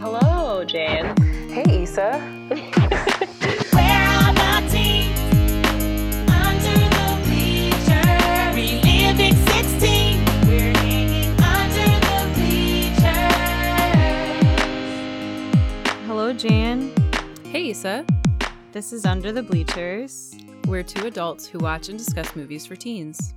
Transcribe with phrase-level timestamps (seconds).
[0.00, 1.14] Hello, Jane.
[1.50, 2.18] Hey, Issa.
[2.48, 5.20] Where are the teens?
[6.30, 8.56] Under the bleachers.
[8.56, 10.24] Reliving 16.
[10.48, 13.04] We're hanging under the bleachers.
[16.06, 16.94] Hello, Jane.
[17.44, 18.06] Hey, Issa.
[18.72, 20.34] This is Under the Bleachers.
[20.66, 23.34] We're two adults who watch and discuss movies for teens.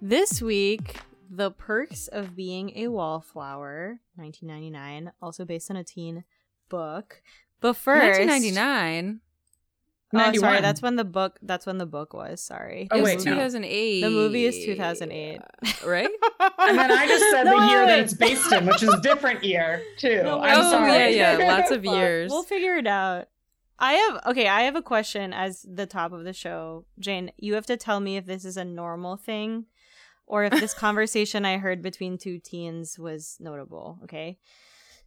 [0.00, 0.96] This week,
[1.28, 6.24] The Perks of Being a Wallflower, 1999, also based on a teen
[6.68, 7.22] book.
[7.60, 9.20] But first, 1999.
[10.14, 11.38] Oh, sorry, that's when the book.
[11.42, 12.40] That's when the book was.
[12.40, 13.32] Sorry, Oh, It was wait, no.
[13.32, 14.00] 2008.
[14.02, 15.40] the movie is 2008.
[15.84, 16.08] Right?
[16.58, 18.92] And then I just said No, the year wait, that it's based in, which is
[18.92, 20.22] a different year, too.
[20.22, 21.16] No, I'm oh, sorry.
[21.16, 21.46] yeah, yeah.
[21.46, 22.30] Lots of years.
[22.30, 23.28] We'll figure it out.
[23.78, 24.48] I have okay.
[24.48, 27.30] I have a question as the top of the show, Jane.
[27.36, 29.66] You have to tell me if this is a normal thing,
[30.26, 33.98] or if this conversation I heard between two teens was notable.
[34.04, 34.38] Okay.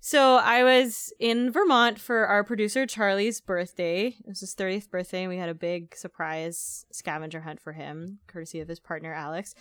[0.02, 4.08] So I was in Vermont for our producer Charlie's birthday.
[4.08, 8.20] It was his 30th birthday, and we had a big surprise scavenger hunt for him,
[8.28, 9.54] courtesy of his partner Alex.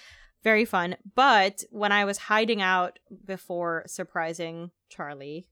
[0.44, 0.96] Very fun.
[1.16, 5.48] But when I was hiding out before surprising Charlie,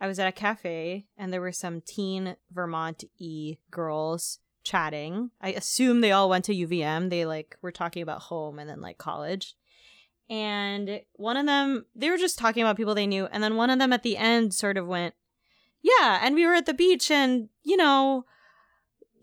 [0.00, 5.30] I was at a cafe and there were some teen Vermont E girls chatting.
[5.40, 7.08] I assume they all went to UVM.
[7.08, 9.54] They like were talking about home and then like college.
[10.28, 13.26] And one of them, they were just talking about people they knew.
[13.26, 15.14] And then one of them at the end sort of went,
[15.80, 18.26] Yeah, and we were at the beach and, you know,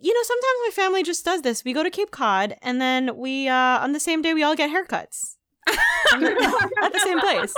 [0.01, 1.63] you know, sometimes my family just does this.
[1.63, 4.55] We go to Cape Cod and then we, uh, on the same day, we all
[4.55, 5.35] get haircuts
[5.67, 7.53] at the same place.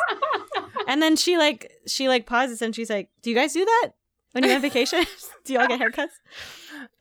[0.87, 3.91] And then she like she like pauses and she's like, "Do you guys do that
[4.31, 5.03] when you're on vacation?
[5.45, 6.15] do y'all get haircuts?"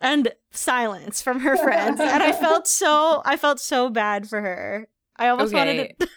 [0.00, 4.88] And silence from her friends, and I felt so I felt so bad for her.
[5.16, 6.08] I almost wanted to.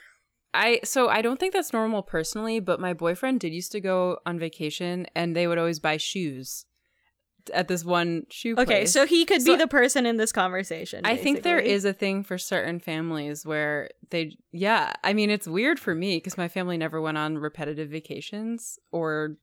[0.53, 4.17] I so I don't think that's normal personally, but my boyfriend did used to go
[4.25, 6.65] on vacation and they would always buy shoes
[7.53, 8.91] at this one shoe Okay, place.
[8.91, 11.01] so he could So- be the person in this conversation.
[11.05, 14.93] I think there is a thing for certain families where they, yeah.
[15.03, 19.37] I mean, it's weird for me because my family never went on repetitive vacations or,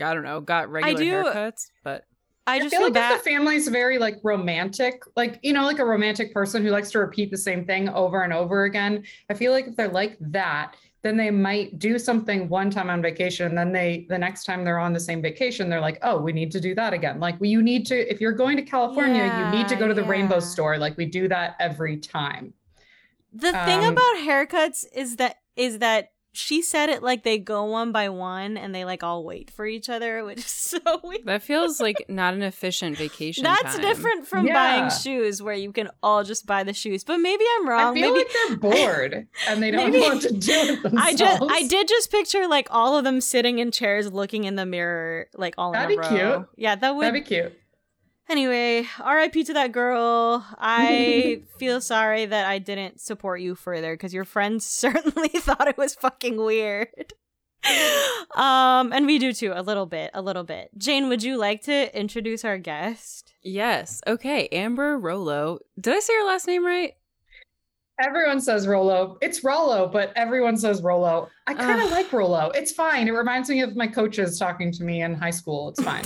[0.00, 1.66] I don't know, got regular I do- haircuts.
[1.84, 2.04] But
[2.46, 3.16] I I just feel feel like bad.
[3.16, 6.90] if the family's very like romantic, like you know, like a romantic person who likes
[6.92, 9.04] to repeat the same thing over and over again.
[9.30, 13.00] I feel like if they're like that, then they might do something one time on
[13.02, 16.20] vacation, and then they the next time they're on the same vacation, they're like, oh,
[16.20, 17.20] we need to do that again.
[17.20, 19.94] Like, well, you need to if you're going to California, you need to go to
[19.94, 20.78] the rainbow store.
[20.78, 22.54] Like we do that every time.
[23.32, 27.64] The thing Um, about haircuts is that is that she said it like they go
[27.64, 31.26] one by one and they like all wait for each other, which is so weird.
[31.26, 33.44] that feels like not an efficient vacation.
[33.44, 33.82] That's time.
[33.82, 34.54] different from Yeah.
[34.54, 37.04] buying shoes where you can all just buy the shoes.
[37.04, 37.96] But maybe I'm wrong.
[37.96, 40.82] I feel maybe like they're bored and they don't Maybe- know what to do with
[40.82, 40.94] themselves.
[40.96, 44.56] I just I did just picture like all of them sitting in chairs looking in
[44.56, 46.36] the mirror like all That'd in a be row.
[46.38, 46.48] cute.
[46.56, 47.58] Yeah, that would That'd be cute.
[48.32, 50.42] Anyway, RIP to that girl.
[50.56, 55.76] I feel sorry that I didn't support you further because your friends certainly thought it
[55.76, 57.12] was fucking weird.
[58.34, 60.70] um, and we do too, a little bit, a little bit.
[60.78, 63.34] Jane, would you like to introduce our guest?
[63.42, 64.00] Yes.
[64.06, 64.48] Okay.
[64.48, 65.58] Amber Rollo.
[65.78, 66.94] Did I say her last name right?
[68.00, 69.18] Everyone says Rolo.
[69.20, 71.28] It's Rollo, but everyone says Rolo.
[71.46, 72.50] I kind of like Rolo.
[72.54, 73.08] It's fine.
[73.08, 75.68] It reminds me of my coaches talking to me in high school.
[75.68, 76.04] It's fine.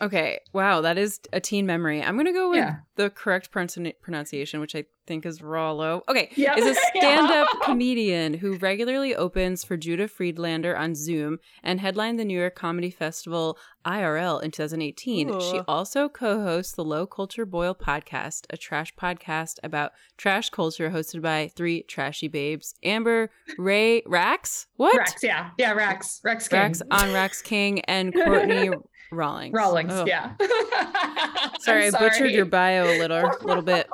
[0.00, 0.40] Okay.
[0.52, 0.80] Wow.
[0.80, 2.02] That is a teen memory.
[2.02, 2.76] I'm going to go with Yeah.
[2.96, 6.02] the correct pronun- pronunciation, which I think is Rollo.
[6.08, 6.30] Okay.
[6.34, 6.56] Yeah.
[6.56, 12.24] is a stand-up comedian who regularly opens for Judah Friedlander on Zoom and headlined the
[12.24, 15.40] New York Comedy Festival IRL in 2018.
[15.40, 21.20] She also co-hosts the Low Culture Boil podcast, a trash podcast about trash culture hosted
[21.20, 24.96] by three trashy babes, Amber, Ray, Rax, what?
[24.96, 25.50] Rex, yeah.
[25.58, 26.20] Yeah, Rex.
[26.24, 26.58] Rex King.
[26.60, 28.70] Rax on Rax King and Courtney
[29.16, 29.52] Rawlings.
[29.54, 30.04] Rawlings, Oh.
[30.06, 30.32] yeah.
[31.60, 33.88] Sorry, I'm I butchered your bio a little, a little bit.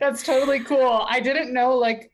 [0.00, 1.04] That's totally cool.
[1.08, 2.10] I didn't know, like,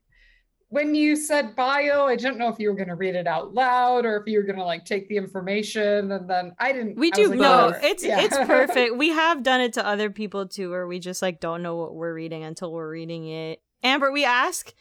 [0.68, 3.52] when you said bio, I didn't know if you were going to read it out
[3.52, 6.10] loud or if you were going to, like, take the information.
[6.12, 6.96] And then I didn't.
[6.96, 7.66] We I do like, both.
[7.74, 7.86] whatever.
[7.86, 8.20] it's Yeah.
[8.22, 8.96] it's perfect.
[8.96, 11.94] We have done it to other people too, where we just like don't know what
[11.94, 13.60] we're reading until we're reading it.
[13.82, 14.72] Amber, we ask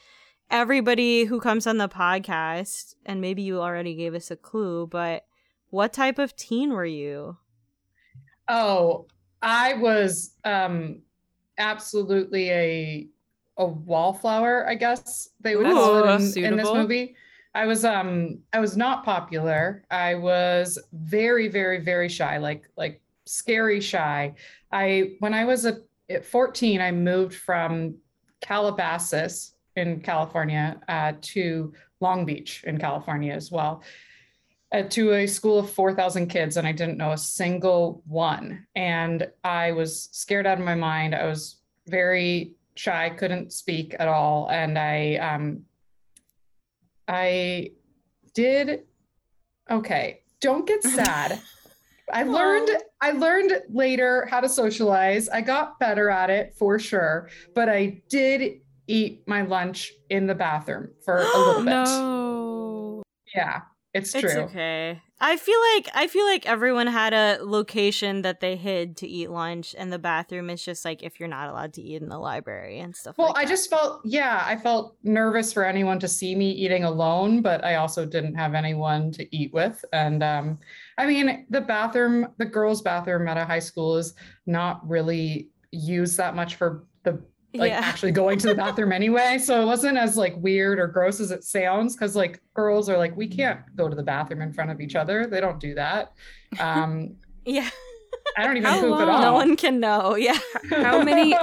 [0.49, 5.25] everybody who comes on the podcast, and maybe you already gave us a clue, but
[5.69, 7.37] what type of teen were you?
[8.47, 9.07] Oh,
[9.41, 11.01] I was um
[11.57, 13.07] absolutely a
[13.57, 17.15] a wallflower, I guess they would Ooh, call it in, in this movie.
[17.53, 19.83] I was um I was not popular.
[19.91, 24.33] I was very very very shy, like like scary shy.
[24.71, 25.79] I when I was a,
[26.09, 27.95] at 14, I moved from
[28.41, 33.83] Calabasas in California uh, to Long Beach in California as well.
[34.71, 38.65] Uh, to a school of 4,000 kids and I didn't know a single one.
[38.75, 41.13] And I was scared out of my mind.
[41.13, 41.57] I was
[41.87, 44.49] very shy, couldn't speak at all.
[44.49, 45.63] And I, um,
[47.07, 47.71] I
[48.33, 48.83] did,
[49.69, 51.39] okay, don't get sad.
[52.13, 52.69] I learned
[53.01, 55.29] I learned later how to socialize.
[55.29, 60.35] I got better at it for sure, but I did eat my lunch in the
[60.35, 61.69] bathroom for a little bit.
[61.69, 63.03] no.
[63.33, 63.61] Yeah,
[63.93, 64.43] it's It's true.
[64.43, 65.01] okay.
[65.23, 69.29] I feel like I feel like everyone had a location that they hid to eat
[69.29, 72.17] lunch, and the bathroom is just like if you're not allowed to eat in the
[72.17, 73.17] library and stuff.
[73.19, 76.85] Well, like I just felt, yeah, I felt nervous for anyone to see me eating
[76.85, 79.85] alone, but I also didn't have anyone to eat with.
[79.93, 80.57] And um,
[80.97, 84.15] I mean, the bathroom, the girls' bathroom at a high school is
[84.47, 87.21] not really used that much for the
[87.53, 87.79] like yeah.
[87.79, 89.37] actually going to the bathroom anyway.
[89.37, 92.97] So it wasn't as like weird or gross as it sounds because like girls are
[92.97, 95.25] like, we can't go to the bathroom in front of each other.
[95.27, 96.13] They don't do that.
[96.59, 97.15] Um,
[97.45, 97.69] yeah.
[98.37, 99.21] I don't even How poop at all.
[99.21, 100.15] No one can know.
[100.15, 100.37] Yeah.
[100.69, 101.35] How many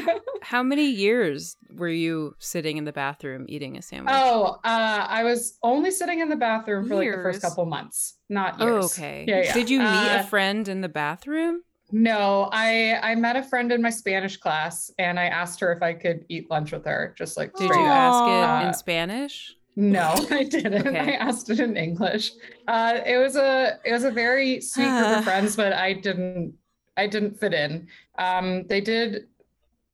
[0.42, 4.12] how many years were you sitting in the bathroom eating a sandwich?
[4.14, 8.16] Oh, uh, I was only sitting in the bathroom for like the first couple months,
[8.28, 8.84] not Oh, years.
[8.86, 9.24] okay.
[9.26, 9.54] Yeah, yeah.
[9.54, 11.62] Did you meet Uh, a friend in the bathroom?
[11.96, 15.80] No, I I met a friend in my Spanish class, and I asked her if
[15.80, 19.54] I could eat lunch with her, just like Did you ask it Uh, in Spanish?
[19.76, 20.88] No, I didn't.
[20.88, 20.98] Okay.
[20.98, 22.32] I asked it in English.
[22.66, 26.54] Uh, it was a it was a very sweet group of friends, but I didn't
[26.96, 27.86] I didn't fit in.
[28.18, 29.28] Um, they did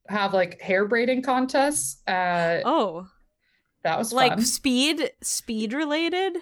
[0.08, 2.00] have like hair braiding contests.
[2.08, 3.08] Uh, Oh,
[3.85, 4.43] that was like fun.
[4.44, 6.38] speed, speed related.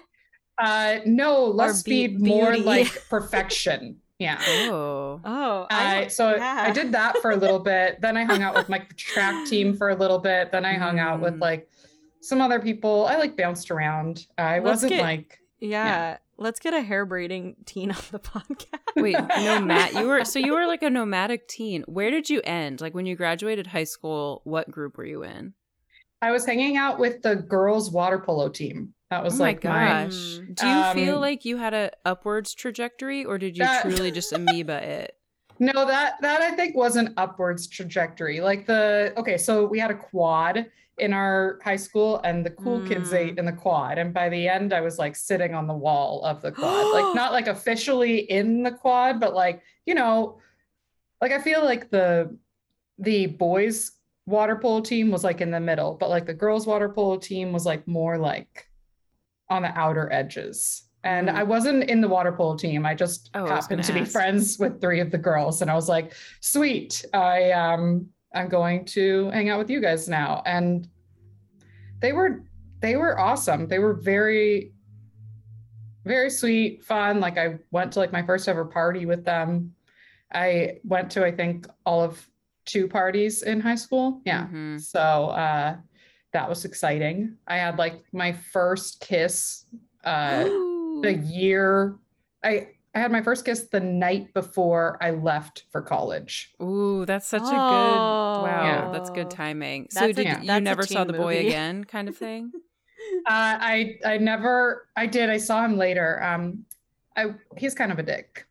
[0.57, 3.97] Uh, no, less be- speed, more like perfection.
[4.19, 4.37] Yeah.
[4.47, 5.21] Oh.
[5.23, 6.63] Oh, I, don't- so yeah.
[6.67, 8.01] I did that for a little bit.
[8.01, 10.51] Then I hung out with my track team for a little bit.
[10.51, 11.41] Then I hung out with Mm.
[11.41, 11.69] like
[12.21, 13.05] some other people.
[13.07, 14.27] I like bounced around.
[14.37, 16.17] I Let's wasn't get- like Yeah.
[16.37, 18.79] Let's get a hair braiding teen on the podcast.
[18.95, 21.81] Wait, no, Matt, You were so you were like a nomadic teen.
[21.83, 22.79] Where did you end?
[22.81, 25.53] Like when you graduated high school, what group were you in?
[26.21, 28.93] I was hanging out with the girls water polo team.
[29.09, 30.13] That was oh like my my gosh.
[30.13, 30.55] Mm.
[30.55, 34.11] Do you feel Um, like you had a upwards trajectory or did you That- truly
[34.11, 35.15] just amoeba it?
[35.61, 38.39] No, that that I think was an upwards trajectory.
[38.39, 40.67] Like the okay, so we had a quad
[40.99, 43.15] in our high school and the cool kids Mm.
[43.17, 43.97] ate in the quad.
[43.97, 46.85] And by the end, I was like sitting on the wall of the quad.
[46.93, 50.39] like not like officially in the quad, but like, you know,
[51.21, 52.37] like I feel like the
[52.99, 53.91] the boys
[54.27, 57.51] water polo team was like in the middle, but like the girls water polo team
[57.51, 58.68] was like more like
[59.49, 60.83] on the outer edges.
[61.03, 61.35] And Mm.
[61.35, 62.85] I wasn't in the water polo team.
[62.85, 65.61] I just Oh, I happened to gonna be friends with three of the girls.
[65.61, 67.05] And I was like, sweet.
[67.13, 70.43] I um I'm going to hang out with you guys now.
[70.45, 70.87] And
[71.99, 72.43] they were
[72.81, 73.67] they were awesome.
[73.67, 74.73] They were very
[76.05, 77.19] very sweet, fun.
[77.19, 79.73] Like I went to like my first ever party with them.
[80.33, 82.29] I went to I think all of
[82.65, 84.21] two parties in high school.
[84.25, 84.47] Yeah.
[84.47, 84.81] Mhm.
[84.81, 85.77] So uh
[86.33, 87.37] that was exciting.
[87.47, 89.65] I had like my first kiss
[90.03, 91.97] uh the year
[92.43, 96.53] I I had my first kiss the night before I left for college.
[96.61, 98.41] Ooh, that's such a good Oh.
[98.43, 98.63] wow.
[98.65, 98.91] Yeah.
[98.91, 99.87] That's good timing.
[99.91, 100.41] So a- did Yeah.
[100.41, 101.47] you never saw the boy movie.
[101.47, 102.51] again, kind of thing?
[103.25, 106.21] Uh, I I never I did I saw him later.
[106.21, 106.65] Um,
[107.15, 108.45] I he's kind of a dick.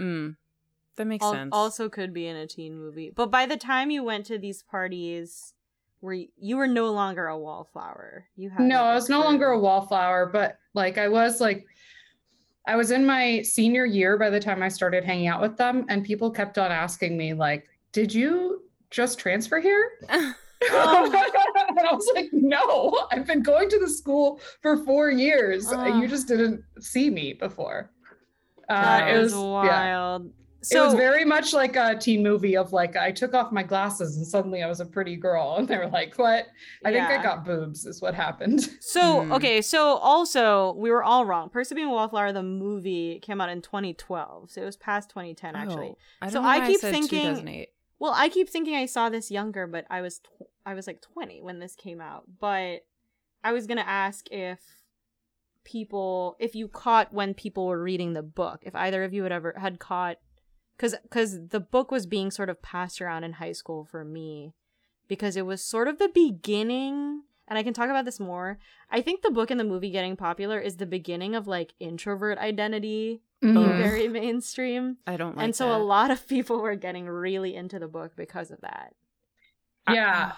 [0.00, 0.36] Mm.
[0.96, 1.50] That makes Al- sense.
[1.52, 3.10] Also could be in a teen movie.
[3.14, 5.51] But by the time you went to these parties,
[6.02, 8.26] were you, were no longer a wallflower.
[8.36, 11.64] You had No, I was no longer a wallflower, but like I was like
[12.66, 15.86] I was in my senior year by the time I started hanging out with them,
[15.88, 20.34] and people kept on asking me like, "Did you just transfer here?" Oh.
[21.68, 25.66] and I was like, "No, I've been going to the school for four years.
[25.72, 26.00] Oh.
[26.00, 27.90] You just didn't see me before."
[28.68, 30.18] Uh, That it was yeah.
[30.62, 30.72] Wild.
[30.72, 33.62] it So was very much like a teen movie of like I took off my
[33.62, 36.46] glasses and suddenly I was a pretty girl and they were like, "What?"
[36.84, 38.60] I think I got boobs is what happened.
[38.80, 39.32] So Hmm.
[39.32, 41.48] okay, so also we were all wrong.
[41.50, 45.88] Percy and Wallflower, the movie, came out in 2012, so it was past 2010 actually.
[45.94, 47.68] Oh, I So don't know I why keep said thinking- 2008.
[47.98, 51.00] Well, I keep thinking I saw this younger, but I was tw- I was like
[51.02, 52.24] 20 when this came out.
[52.40, 52.80] But
[53.44, 54.60] I was gonna ask if
[55.64, 59.32] people, if you caught when people were reading the book, if either of you had
[59.32, 60.16] ever had caught,
[60.76, 64.54] because because the book was being sort of passed around in high school for me,
[65.08, 67.22] because it was sort of the beginning.
[67.48, 68.58] And I can talk about this more.
[68.90, 72.38] I think the book and the movie getting popular is the beginning of like introvert
[72.38, 73.78] identity being Mhm.
[73.82, 75.76] very mainstream I don't like and so that.
[75.76, 78.94] a lot of people were getting really into the book because of that.
[79.90, 80.32] Yeah.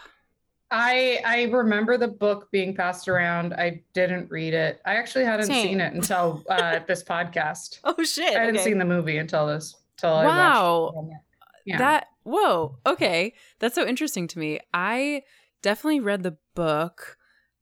[0.70, 3.52] I I remember the book being passed around.
[3.54, 4.80] I didn't read it.
[4.84, 5.66] I actually hadn't Same.
[5.68, 7.78] seen it until uh, this podcast.
[7.84, 8.34] Oh shit.
[8.34, 8.64] I hadn't okay.
[8.64, 9.76] seen the movie until this.
[10.04, 10.92] Till I Wow.
[10.94, 11.20] watched it.
[11.66, 11.78] Yeah.
[11.78, 13.32] That whoa, okay.
[13.58, 14.60] That's so interesting to me.
[14.72, 15.22] I
[15.62, 17.16] definitely read the book.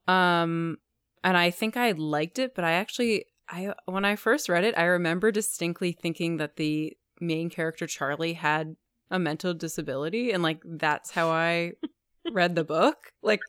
[0.08, 0.78] Um
[1.25, 4.75] and I think I liked it, but I actually I when I first read it,
[4.76, 8.75] I remember distinctly thinking that the main character Charlie had
[9.11, 11.72] a mental disability and like that's how I
[12.32, 12.96] read the book.
[13.22, 13.40] Like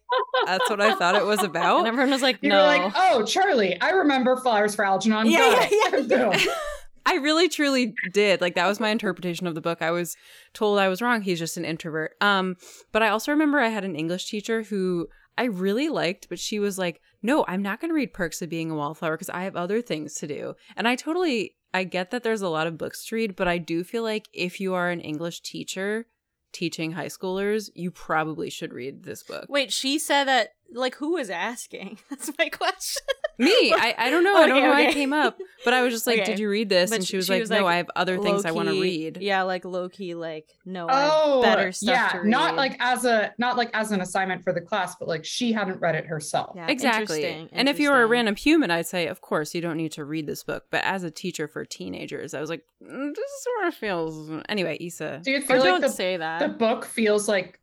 [0.45, 1.87] that's what I thought it was And about.
[1.87, 2.57] everyone was like, you no.
[2.57, 5.25] were like, oh, Charlie, I remember Flowers for Algernon.
[5.27, 6.45] Yeah, Got yeah, it.
[6.47, 6.53] yeah.
[7.05, 8.41] I really truly did.
[8.41, 9.81] Like that was my interpretation of the book.
[9.81, 10.15] I was
[10.53, 11.21] told I was wrong.
[11.21, 12.13] He's just an introvert.
[12.21, 12.55] Um,
[12.91, 15.07] but I also remember I had an English teacher who
[15.37, 18.49] I really liked, but she was like, "No, I'm not going to read Perks of
[18.49, 22.11] Being a Wallflower because I have other things to do." And I totally I get
[22.11, 24.73] that there's a lot of books to read, but I do feel like if you
[24.75, 26.05] are an English teacher
[26.51, 29.45] teaching high schoolers, you probably should read this book.
[29.49, 30.49] Wait, she said that.
[30.71, 31.99] Like, who was asking?
[32.09, 33.03] That's my question.
[33.39, 34.35] Me, I, I don't know.
[34.35, 34.89] I don't Okay, know how okay.
[34.89, 36.25] I came up, but I was just like, Okay.
[36.31, 37.89] "Did you read this?" But and she was she like, was "No, like, I have
[37.95, 41.41] other things I want to read." Yeah, like low key, like no, I have Oh,
[41.41, 42.29] better stuff yeah, to read.
[42.29, 45.51] not like as a not like as an assignment for the class, but like she
[45.51, 46.53] hadn't read it herself.
[46.55, 47.23] Yeah, Exactly.
[47.23, 49.93] interesting, And if you were a random human, I'd say, of course, you don't need
[49.93, 50.65] to read this book.
[50.69, 54.29] But as a teacher for teenagers, I was like, mm, this sort of feels.
[54.49, 55.21] Anyway, Issa.
[55.23, 56.39] do you feel like don't the, say that.
[56.39, 57.59] the book feels like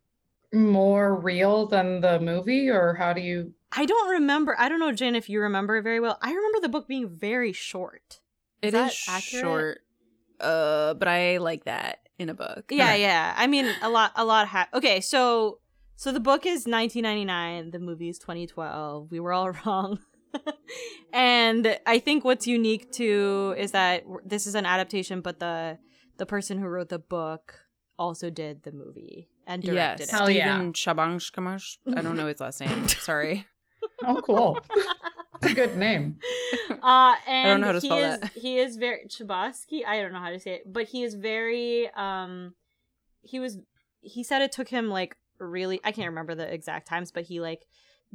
[0.53, 3.53] more real than the movie, or how do you?
[3.71, 4.55] I don't remember.
[4.59, 6.17] I don't know, Jen, if you remember it very well.
[6.21, 8.19] I remember the book being very short.
[8.61, 9.41] It that is accurate?
[9.41, 9.77] short,
[10.39, 12.65] uh, but I like that in a book.
[12.69, 13.33] Yeah, yeah.
[13.37, 14.47] I mean, a lot, a lot.
[14.47, 15.59] Ha- okay, so
[15.95, 17.71] so the book is 1999.
[17.71, 19.11] The movie is 2012.
[19.11, 19.99] We were all wrong.
[21.11, 25.77] and I think what's unique too is that this is an adaptation, but the
[26.17, 27.65] the person who wrote the book
[27.97, 30.01] also did the movie and directed Yes.
[30.01, 30.09] it.
[30.11, 30.55] Hell yeah.
[30.57, 31.77] Steven Shabanshkamash.
[31.95, 32.87] I don't know his last name.
[32.87, 33.45] Sorry.
[34.03, 34.59] Oh, cool.
[35.41, 36.17] It's a good name.
[36.83, 38.31] Uh, and don't know how to he spell is that.
[38.31, 39.85] he is very Chbosky.
[39.85, 42.55] I don't know how to say it, but he is very um,
[43.21, 43.59] he was
[44.01, 47.39] he said it took him like really I can't remember the exact times, but he
[47.39, 47.65] like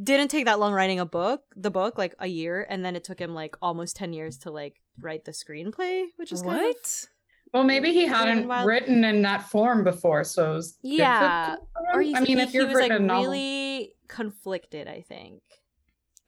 [0.03, 3.05] didn't take that long writing a book, the book like a year, and then it
[3.05, 6.63] took him like almost ten years to like write the screenplay, which is kind of-
[6.65, 7.09] What?
[7.55, 11.57] Well, maybe he hadn't Wild- written in that form before, so it was Yeah.
[11.95, 14.89] or he, I mean, he, if you've was like a novel, really conflicted.
[14.89, 15.43] I think.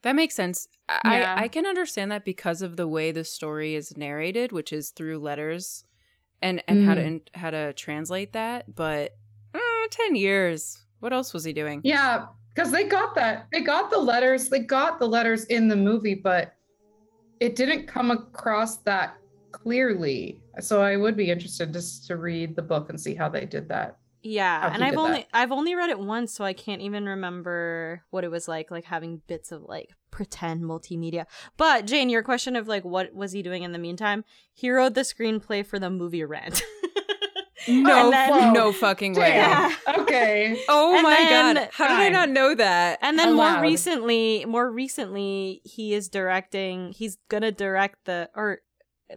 [0.02, 0.68] That makes sense.
[0.88, 1.34] I, Yeah.
[1.36, 5.18] I can understand that because of the way the story is narrated, which is through
[5.18, 5.84] letters,
[6.40, 7.06] and and how to Mm.
[7.06, 8.74] in, how to translate that.
[8.74, 9.16] But
[9.54, 9.58] uh,
[9.90, 10.78] ten years.
[11.00, 11.80] What else was he doing?
[11.84, 13.46] yeah, because they got that.
[13.52, 14.48] They got the letters.
[14.48, 16.54] They got the letters in the movie, but
[17.40, 19.14] it didn't come across that
[19.52, 20.40] clearly.
[20.60, 23.68] So I would be interested just to read the book and see how they did
[23.68, 23.98] that.
[24.22, 25.28] Yeah, and I've only that.
[25.32, 28.84] I've only read it once, so I can't even remember what it was like, like
[28.84, 31.24] having bits of like pretend multimedia.
[31.56, 34.24] But Jane, your question of like what was he doing in the meantime?
[34.52, 36.62] He wrote the screenplay for the movie Rent.
[37.66, 39.28] No, then- no fucking way.
[39.34, 39.70] Yeah.
[39.98, 40.58] Okay.
[40.70, 41.68] Oh And my then- god!
[41.72, 42.98] How did I not know that?
[43.02, 46.92] and then more recently, more recently, he is directing.
[46.92, 48.60] He's gonna direct the or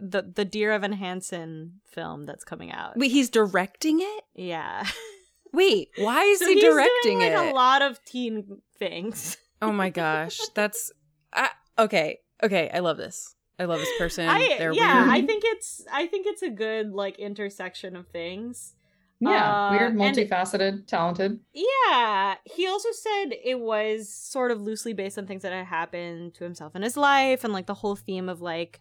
[0.00, 2.96] the the Dear Evan Hansen film that's coming out.
[2.96, 4.24] Wait, he's directing it.
[4.34, 4.86] yeah,
[5.52, 7.52] Wait, why is So he he's directing doing, like, it?
[7.52, 9.36] A lot of teen things.
[9.60, 10.90] Oh my gosh, that's
[11.32, 12.18] I, okay.
[12.42, 13.34] Okay, I love this.
[13.58, 14.28] I love this person.
[14.28, 15.22] I They're yeah, weird.
[15.22, 18.74] I think it's I think it's a good like intersection of things.
[19.20, 21.38] Yeah, Uh, weird, and- multifaceted, talented.
[21.54, 26.34] Yeah, he also said it was sort of loosely based on things that had happened
[26.34, 28.80] to himself in his life and like the whole theme of like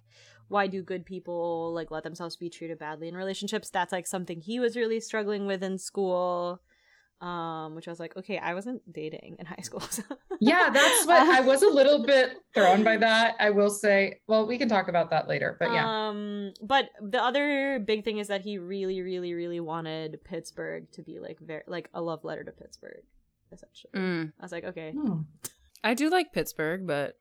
[0.51, 3.70] why do good people like let themselves be treated badly in relationships?
[3.70, 6.62] That's like something he was really struggling with in school.
[7.22, 9.79] Um, which I was like, okay, I wasn't dating in high school.
[9.91, 10.01] so-
[10.39, 13.36] Yeah, that's what I was a little bit thrown by that.
[13.39, 14.20] I will say.
[14.27, 15.86] Well, we can talk about that later, but yeah.
[16.10, 21.03] Um, but the other big thing is that he really, really, really wanted Pittsburgh to
[21.03, 23.03] be like very like a love letter to Pittsburgh,
[23.51, 23.91] essentially.
[23.96, 24.34] Mm.
[24.39, 25.20] I was like, okay, Hmm.
[25.84, 27.17] I do like Pittsburgh, but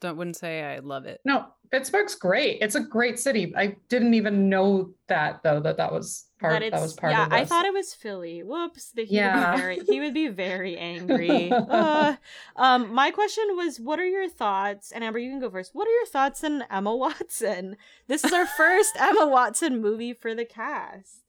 [0.00, 1.20] don't wouldn't say I love it.
[1.24, 2.58] No, Pittsburgh's great.
[2.60, 3.52] It's a great city.
[3.56, 5.60] I didn't even know that though.
[5.60, 6.54] That that was part.
[6.54, 7.26] that That, it's was part yeah.
[7.26, 8.42] of I thought it was Philly.
[8.42, 8.90] Whoops.
[8.92, 9.50] That he Yeah.
[9.50, 11.52] would be very, he would be very angry.
[11.52, 12.16] uh,
[12.56, 14.90] um, my question was, what are your thoughts?
[14.90, 15.74] And Amber, you can go first.
[15.74, 17.76] What are your thoughts on Emma Watson?
[18.08, 21.20] This is our first Emma Watson movie for the cast.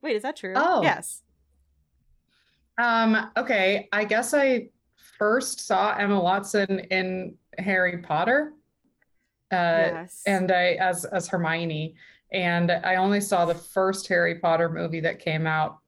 [0.00, 0.54] Wait, is that true?
[0.56, 0.82] Oh.
[0.82, 1.22] yes.
[2.78, 4.68] Um, okay, I guess I
[5.18, 8.52] first saw Emma Watson in Harry Potter.
[9.50, 10.22] Uh, yes.
[10.26, 11.94] and I as as Hermione,
[12.32, 15.78] and I only saw the first Harry Potter movie that came out,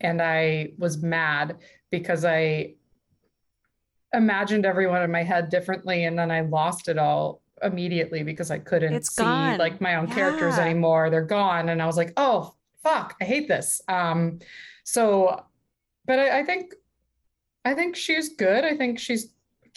[0.00, 1.56] and I was mad
[1.90, 2.74] because I
[4.14, 8.58] imagined everyone in my head differently and then I lost it all immediately because I
[8.58, 9.58] couldn't It's see gone.
[9.58, 11.10] like my own characters anymore.
[11.10, 11.68] They're gone.
[11.68, 13.82] And I was like, oh fuck, I hate this.
[13.88, 14.38] Um
[14.84, 15.44] so
[16.06, 16.74] but I, I think
[17.66, 18.64] I think she's good.
[18.64, 19.28] I think she's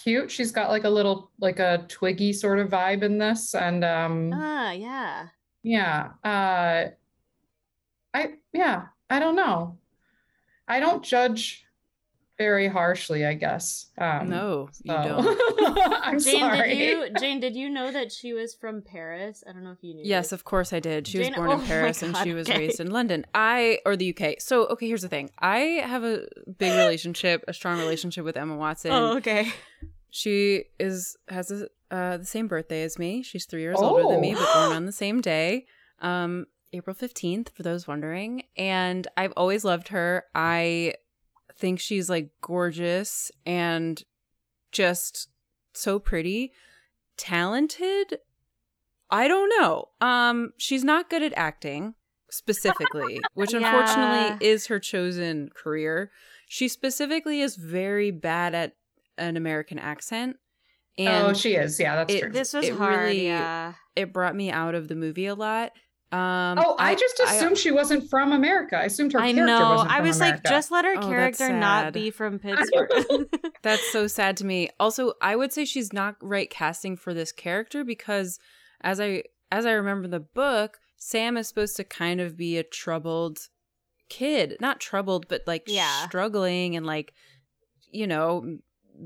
[0.04, 0.32] cute.
[0.32, 3.54] She's got like a little like a twiggy sort of vibe in this.
[3.56, 5.28] And um Ah, yeah.
[5.64, 6.10] yeah.
[6.24, 6.90] Uh
[8.14, 9.78] I yeah, I don't know.
[10.68, 11.61] I don't judge
[12.46, 13.88] very harshly, I guess.
[13.98, 15.78] Um no, you so- don't.
[16.08, 16.70] I'm Jane, sorry.
[16.70, 19.44] did you Jane, did you know that she was from Paris?
[19.48, 20.04] I don't know if you knew.
[20.06, 20.32] Yes, this.
[20.34, 21.08] of course I did.
[21.08, 22.60] She was born oh in my Paris and she was okay.
[22.60, 23.26] raised in London.
[23.34, 24.36] I or the UK.
[24.40, 25.30] So okay, here's the thing.
[25.40, 25.60] I
[25.94, 26.26] have a
[26.58, 28.92] big relationship, a strong relationship with Emma Watson.
[28.92, 29.52] Oh, okay.
[30.10, 33.24] She is has a, uh, the same birthday as me.
[33.24, 34.40] She's three years older than me, Oh.
[34.40, 35.66] but born on the same day,
[36.00, 37.50] um, April fifteenth.
[37.56, 40.26] For those wondering, and I've always loved her.
[40.36, 40.96] I
[41.62, 44.04] think she's like gorgeous and
[44.74, 45.30] just
[45.74, 46.52] so pretty,
[47.16, 48.18] talented.
[49.10, 49.86] I don't know.
[50.02, 51.96] Um, she's not good at acting
[52.30, 53.60] specifically, which Yeah.
[53.60, 56.12] unfortunately is her chosen career.
[56.48, 58.74] She specifically is very bad at
[59.18, 60.38] an American accent.
[60.98, 61.80] And oh, she is.
[61.80, 62.32] Yeah, that's it- true.
[62.32, 63.00] This was hard.
[63.00, 63.74] really- yeah.
[63.96, 65.72] it brought me out of the movie a lot.
[66.12, 68.76] Um, oh, I, just assumed she wasn't from America.
[68.78, 69.70] I assumed her I character know.
[69.72, 70.42] wasn't I from was America.
[70.44, 72.90] like, just let her Oh, character not be from Pittsburgh.
[73.62, 74.70] That's so sad to me.
[74.80, 78.40] Also, I would say she's not right casting for this character because
[78.82, 82.64] as I as I remember the book, Sam is supposed to kind of be a
[82.64, 83.40] troubled
[84.10, 84.58] kid.
[84.60, 86.08] Not troubled, but like Yeah.
[86.08, 87.14] struggling and like
[87.90, 88.58] you know,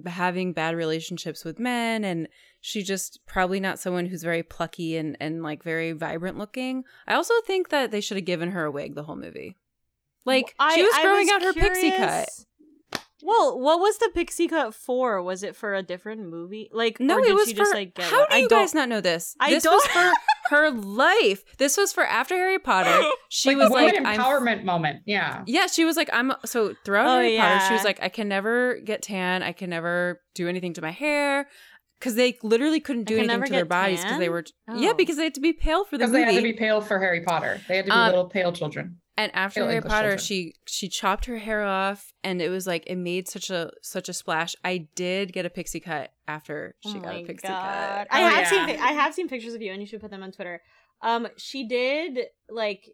[0.07, 2.27] having bad relationships with men and
[2.67, 6.83] she just probably not someone who's very plucky and and like very vibrant looking.
[7.07, 9.55] I also think that they should have given her a wig the whole movie.
[10.25, 12.27] Like I- she was growing was out her pixie cut.
[13.23, 15.21] Well, what was the pixie cut for?
[15.21, 16.69] Was it for a different movie?
[16.71, 17.57] Like, No, or it did was she for.
[17.63, 18.27] just like get how one?
[18.29, 19.35] do I you don't- guys not know this?
[19.39, 20.11] I this don't- was for
[20.55, 21.43] her life.
[21.57, 23.01] This was for after Harry Potter.
[23.29, 24.19] She like, was like, women I'm.
[24.19, 25.01] empowerment moment.
[25.05, 25.43] Yeah.
[25.47, 26.33] Yeah, she was like, I'm.
[26.45, 29.43] So throughout Oh, Harry Potter, she was like, I can never get tan.
[29.43, 31.47] I can never do anything to my hair.
[32.05, 34.31] Because they literally couldn't do can anything to their bodies because they tan?
[34.31, 34.45] were.
[34.77, 34.93] Yeah, Oh.
[34.93, 36.25] because they had to be pale for the Because movie.
[36.25, 37.59] they had to be pale for Harry Potter.
[37.67, 38.99] They had to be Um, little pale children.
[39.17, 40.19] And after Pale Harry English Potter, children.
[40.25, 44.07] she she chopped her hair off, and it was like it made such a such
[44.07, 44.55] a splash.
[44.63, 48.07] I did get a pixie cut after she Oh got my a pixie God.
[48.07, 48.07] cut.
[48.11, 48.65] I Oh, have yeah.
[48.67, 50.61] seen I have seen pictures of you, and you should put them on Twitter.
[51.01, 52.89] Um, she did like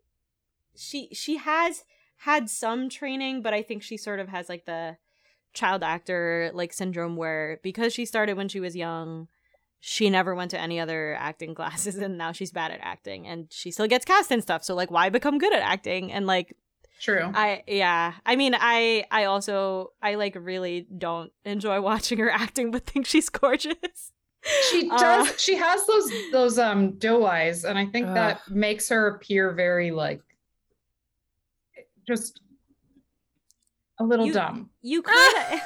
[0.76, 1.84] she she has
[2.20, 4.98] had some training, but I think she sort of has like the
[5.54, 9.28] child actor like syndrome where because she started when she was young,
[9.80, 13.48] she never went to any other acting classes, and now she's bad at acting, and
[13.52, 14.64] she still gets cast and stuff.
[14.64, 16.12] So like, why become good at acting?
[16.12, 16.56] And like,
[17.00, 17.32] True.
[17.34, 18.14] I yeah.
[18.26, 23.06] I mean, I I also I like really don't enjoy watching her acting, but think
[23.08, 24.12] she's gorgeous.
[24.70, 25.42] She Uh, does.
[25.42, 29.92] she has those those um doe eyes, and I think that makes her appear very
[29.92, 30.22] like
[32.08, 32.42] just
[34.02, 34.70] a little You- dumb.
[34.82, 35.62] You could.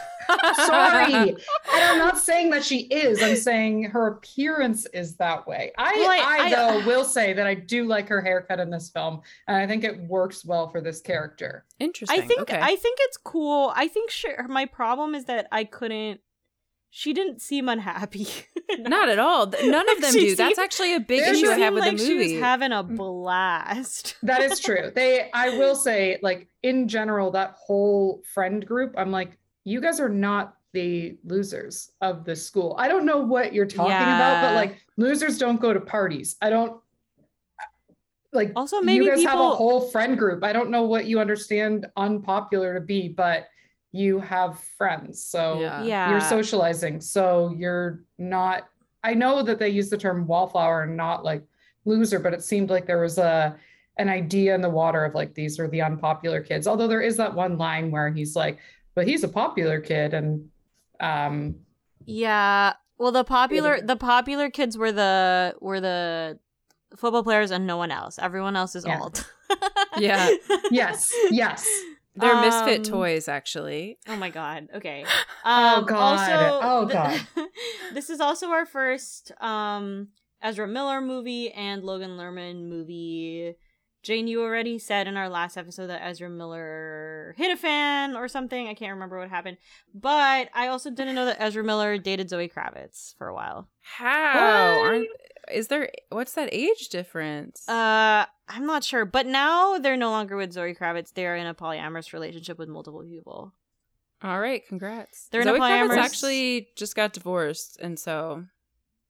[0.56, 1.38] Sorry, and
[1.74, 3.22] I'm not saying that she is.
[3.22, 5.72] I'm saying her appearance is that way.
[5.78, 8.70] I, Well, I- I, I- though will say that I do like her haircut in
[8.70, 11.66] this film, and I think it works well for this character.
[11.80, 12.22] Interesting.
[12.22, 12.60] I think okay.
[12.62, 13.72] I think it's cool.
[13.76, 16.22] I think she, my problem is that I couldn't.
[16.98, 18.26] She didn't seem unhappy.
[18.80, 19.48] Not at all.
[19.48, 20.36] None of them She do.
[20.38, 22.36] That's actually a big issue I have with like the she movie.
[22.36, 22.96] was having a mm.
[22.96, 24.16] blast.
[24.24, 24.94] That is true.
[24.96, 30.00] They, I will say, like in general, that whole friend group, I'm like, you guys
[30.00, 32.78] are not the losers of the school.
[32.80, 36.38] I don't know what you're talking about, but like losers don't go to parties.
[36.42, 36.80] I don't
[38.32, 40.46] like Also, maybe you guys have a whole friend group.
[40.46, 43.48] I don't know what you understand unpopular to be, but
[43.96, 45.24] you have friends.
[45.24, 45.84] So Yeah.
[45.84, 47.00] yeah, you're socializing.
[47.02, 48.68] So you're not
[49.04, 51.44] I know that they use the term wallflower and not like
[51.86, 53.56] loser, but it seemed like there was a
[53.98, 56.68] an idea in the water of like these are the unpopular kids.
[56.68, 58.58] Although there is that one line where he's like,
[58.96, 60.50] but he's a popular kid and
[61.00, 61.56] um
[62.06, 62.74] Yeah.
[62.98, 66.40] Well, the popular the popular kids were the were the
[66.98, 68.18] football players and no one else.
[68.20, 69.00] Everyone else is Yeah.
[69.00, 69.32] alt.
[69.98, 70.30] Yeah.
[70.72, 71.66] yes, yes.
[72.16, 73.98] They're misfit Um, toys, actually.
[74.08, 74.70] Oh my god.
[74.76, 75.06] Okay.
[75.48, 76.20] Oh, Um, God.
[76.20, 76.94] Also, Oh, th-
[77.36, 77.48] God.
[77.94, 80.08] this is also our first um
[80.42, 83.56] Ezra Miller movie and Logan Lerman movie.
[84.04, 88.28] Jane, you already said in our last episode that Ezra Miller hit a fan or
[88.28, 88.68] something.
[88.68, 89.58] I can't remember what happened.
[89.96, 93.68] But I also didn't know that Ezra Miller dated Zoe Kravitz for a while.
[93.82, 94.80] How?
[94.82, 95.08] Aren't,
[95.52, 97.68] is there, what's that age difference?
[97.68, 99.06] Uh, I'm not sure.
[99.06, 101.14] But now they're no longer with Zoe Kravitz.
[101.14, 103.54] They are in a polyamorous relationship with multiple people.
[104.24, 105.28] All right, congrats.
[105.32, 108.46] They're in a Zoe Kravitz polyamorous- actually just got divorced, and so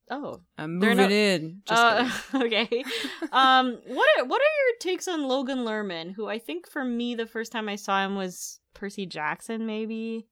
[0.10, 1.62] Oh, I'm They're moving not- in.
[1.66, 2.10] Just uh,
[2.46, 2.84] okay.
[3.32, 6.14] Um, what are what are your takes on Logan Lerman?
[6.14, 9.66] Who I think for me the first time I saw him was Percy Jackson.
[9.66, 10.28] Maybe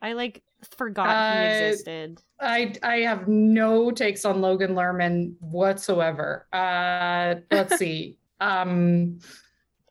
[0.00, 0.42] I like
[0.76, 2.22] forgot he Uh, existed.
[2.40, 6.46] I I have no takes on Logan Lerman whatsoever.
[6.52, 8.18] Uh let's see.
[8.40, 9.20] Um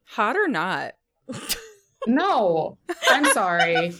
[0.06, 0.94] hot or not?
[2.08, 2.78] no.
[3.10, 3.94] I'm sorry.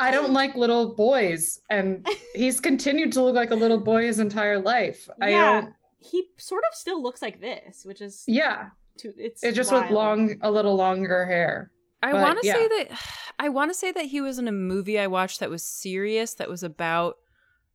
[0.00, 4.20] I don't like little boys and he's continued to look like a little boy his
[4.20, 5.08] entire life.
[5.20, 5.60] I Yeah.
[5.60, 9.72] don't He sort of still looks like this, which is yeah, too, it's it just
[9.72, 11.71] with long a little longer hair.
[12.02, 12.54] I want to yeah.
[12.54, 12.88] say that
[13.38, 16.34] I want to say that he was in a movie I watched that was serious
[16.34, 17.16] that was about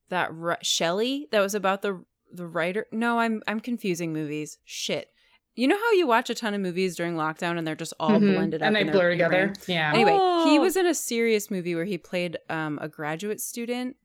[0.09, 2.85] that ri- Shelley that was about the the writer.
[2.91, 4.57] No, I'm I'm confusing movies.
[4.65, 5.09] Shit.
[5.55, 8.11] You know how you watch a ton of movies during lockdown and they're just all
[8.11, 8.33] Mhm.
[8.35, 9.17] blended up and they in their blur brain?
[9.17, 9.53] together.
[9.67, 9.91] Yeah.
[9.93, 10.61] Anyway, he Oh.
[10.61, 13.95] was in a serious movie where he played um a graduate student.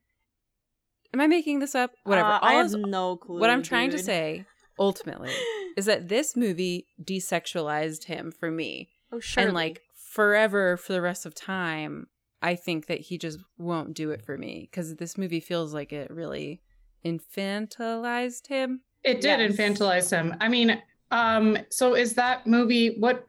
[1.13, 1.91] Am I making this up?
[2.05, 2.29] Whatever.
[2.29, 3.39] Uh, I have is- no clue.
[3.39, 4.47] what I'm trying to say
[4.79, 5.31] ultimately
[5.77, 9.45] is that this movie desexualized him for me oh, sure.
[9.45, 9.83] and like
[10.13, 12.07] forever for the rest of time
[12.43, 15.93] i think that he just won't do it for me because this movie feels like
[15.93, 16.61] it really
[17.05, 19.57] infantilized him It did Yes.
[19.57, 20.37] infantilize him.
[20.41, 23.27] I mean, um, so is that movie what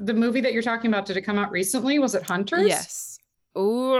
[0.00, 1.06] the movie that you're talking about?
[1.06, 1.98] Did it come out recently?
[2.00, 2.66] Was it Hunters?
[2.66, 3.18] yes
[3.56, 3.96] Ooh,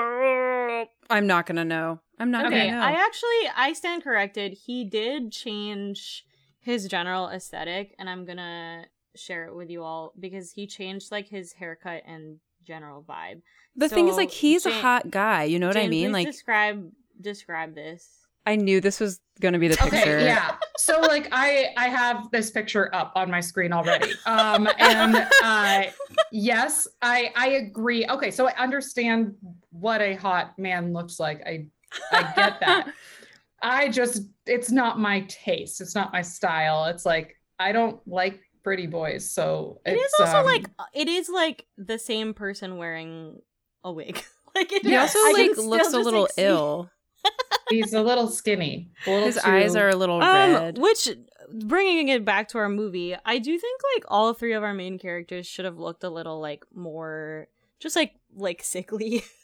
[1.11, 4.55] i'm not gonna know i'm not Okay, gonna know I actually I stand corrected.
[4.67, 6.25] He did change
[6.61, 11.29] his general aesthetic, and I'm gonna share it with you all because he changed like
[11.29, 13.43] his haircut and general vibe.
[13.77, 16.91] the thing is like he's a hot guy you know what i mean like describe
[17.21, 18.27] describe this.
[18.47, 20.57] i knew this was gonna be the picture Okay, yeah.
[20.77, 24.13] So like I I have this picture up on my screen already.
[24.27, 25.85] Um and uh
[26.33, 28.07] yes, I I agree.
[28.09, 29.35] Okay, so I understand
[29.71, 31.41] what a hot man looks like.
[31.47, 31.67] I
[32.11, 32.93] I get that.
[33.63, 35.81] I just it's not my taste.
[35.81, 36.87] It's not my style.
[36.87, 39.31] It's like I don't like pretty boys.
[39.31, 43.41] So It is it's, also um, like it is like the same person wearing
[43.85, 44.23] a wig.
[44.55, 46.91] like it, he also I like looks a little like, ill
[47.71, 48.91] he's a little skinny.
[49.07, 51.09] A little his eyes are a little Um, red which
[51.53, 54.99] bringing it back to our movie, I do think like all three of our main
[54.99, 57.49] characters should have looked a little like more
[57.81, 59.23] just like like sickly.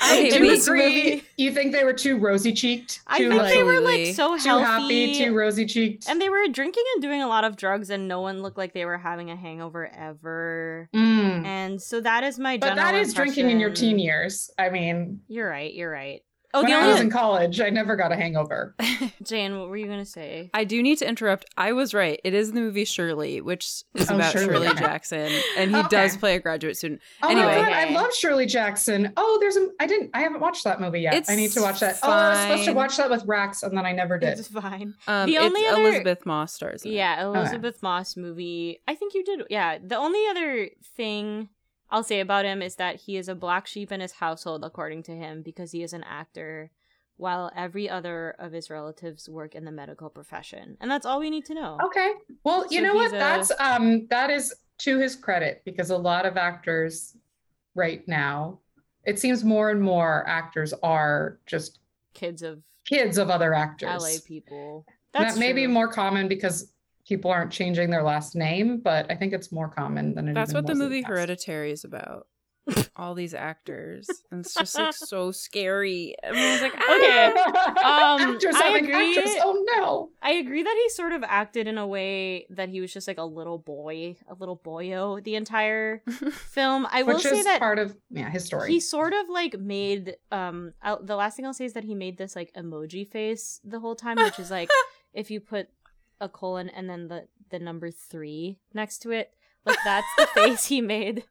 [0.00, 0.62] I Okay, do wait.
[0.62, 1.22] agree.
[1.36, 3.00] You think they were too rosy cheeked?
[3.06, 6.08] I think like they were like so too happy, too rosy cheeked.
[6.08, 8.74] and they were drinking and doing a lot of drugs, and no one looked like
[8.74, 10.88] they were having a hangover ever.
[10.94, 11.44] Mm.
[11.44, 12.58] And so that is my.
[12.58, 14.50] But that is drinking in your teen years.
[14.58, 15.72] I mean, You're right.
[15.72, 16.22] You're right.
[16.54, 18.76] Oh, when the I was in college, I never got a hangover.
[19.24, 20.50] Jane, what were you gonna say?
[20.54, 21.44] I do need to interrupt.
[21.56, 22.20] I was right.
[22.22, 24.68] It is the movie Shirley, which is Oh, about Shirley, Shirley.
[24.74, 25.88] Jackson, and he Okay.
[25.88, 27.00] does play a graduate student.
[27.22, 27.46] Oh Anyway.
[27.46, 29.12] my god, I love Shirley Jackson.
[29.16, 31.14] Oh, there's a I didn't I haven't watched that movie yet.
[31.14, 31.98] It's I need to watch that.
[32.02, 34.38] Oh, I was supposed to watch that with Rax and then I never did.
[34.38, 34.94] It's fine.
[35.08, 36.84] Um, The it's only other- Elisabeth Moss stars.
[36.84, 36.94] in it.
[36.94, 38.80] Yeah, Elisabeth Moss movie.
[38.86, 39.42] I think you did.
[39.50, 39.78] Yeah.
[39.84, 41.48] The only other thing
[41.94, 45.04] I'll say about him is that he is a black sheep in his household, according
[45.04, 46.72] to him, because he is an actor,
[47.18, 50.76] while every other of his relatives work in the medical profession.
[50.80, 51.78] And that's all we need to know.
[51.84, 52.14] Okay.
[52.42, 53.12] Well, you So know what?
[53.14, 57.16] a- That's um that is to his credit because a lot of actors
[57.76, 58.58] right now,
[59.04, 61.78] it seems more and more actors are just
[62.12, 64.02] Kids of kids of other actors.
[64.02, 64.84] LA people.
[65.12, 66.72] that may be more common because
[67.06, 70.54] people aren't changing their last name, but I think it's more common than it That's
[70.54, 71.10] what the movie past.
[71.10, 72.26] Hereditary is about.
[72.96, 76.14] All these actors, and it's just like so scary.
[76.22, 77.32] Everyone's like, Okay.
[77.36, 79.18] "Ah!" Um, actors I agree.
[79.18, 79.34] actors.
[79.42, 80.08] Oh no.
[80.22, 83.18] I agree that he sort of acted in a way that he was just like
[83.18, 86.00] a little boy, a little boyo the entire
[86.32, 86.86] film.
[86.90, 88.72] I will Which say is that part of yeah his story.
[88.72, 91.94] he sort of like made um i the last thing i'll say is that he
[91.94, 94.70] made this like emoji face the whole time which is like
[95.12, 95.68] if you put
[96.20, 99.32] a colon and then the the number three next to it
[99.66, 101.24] like that's the face he made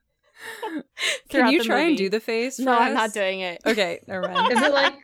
[1.29, 2.59] Can you the try and do the face?
[2.59, 4.51] no for i'm not doing it Okay, never mind.
[4.53, 4.95] Is it like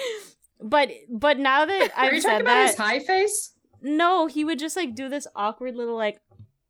[0.60, 3.52] but but now that i've you said talking about that his high face?
[3.82, 6.20] no he would just like do this awkward little like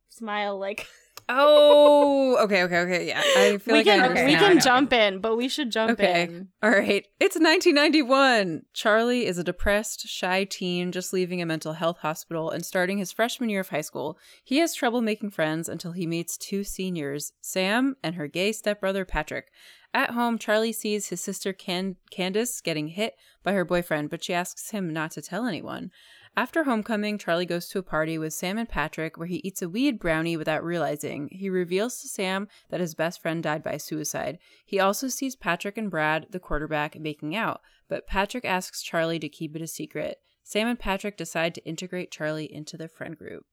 [0.09, 0.87] smile like
[1.29, 3.09] Oh, okay, okay, okay.
[3.09, 5.71] Yeah, I feel we like I can understand we can jump in but we should
[5.71, 6.23] jump Okay.
[6.25, 7.07] in All right.
[7.21, 8.63] It's 1991.
[8.73, 13.13] Charlie is a depressed, shy teen just leaving a mental health hospital and starting his
[13.13, 14.19] freshman year of high school.
[14.45, 19.05] He has trouble making friends until he meets two seniors, Sam and her gay stepbrother
[19.05, 19.49] Patrick.
[19.95, 24.35] At home, Charlie sees his sister Can- Candace getting hit by her boyfriend, but she
[24.35, 25.91] asks him not to tell anyone.
[26.39, 29.71] After homecoming, Charlie goes to a party with Sam and Patrick where he eats a
[29.71, 31.31] weed brownie without realizing.
[31.33, 34.39] He reveals to Sam that his best friend died by suicide.
[34.67, 39.31] He also sees Patrick and Brad, the quarterback, making out, but Patrick asks Charlie to
[39.31, 40.19] keep it a secret.
[40.43, 43.47] Sam and Patrick decide to integrate Charlie into their friend group.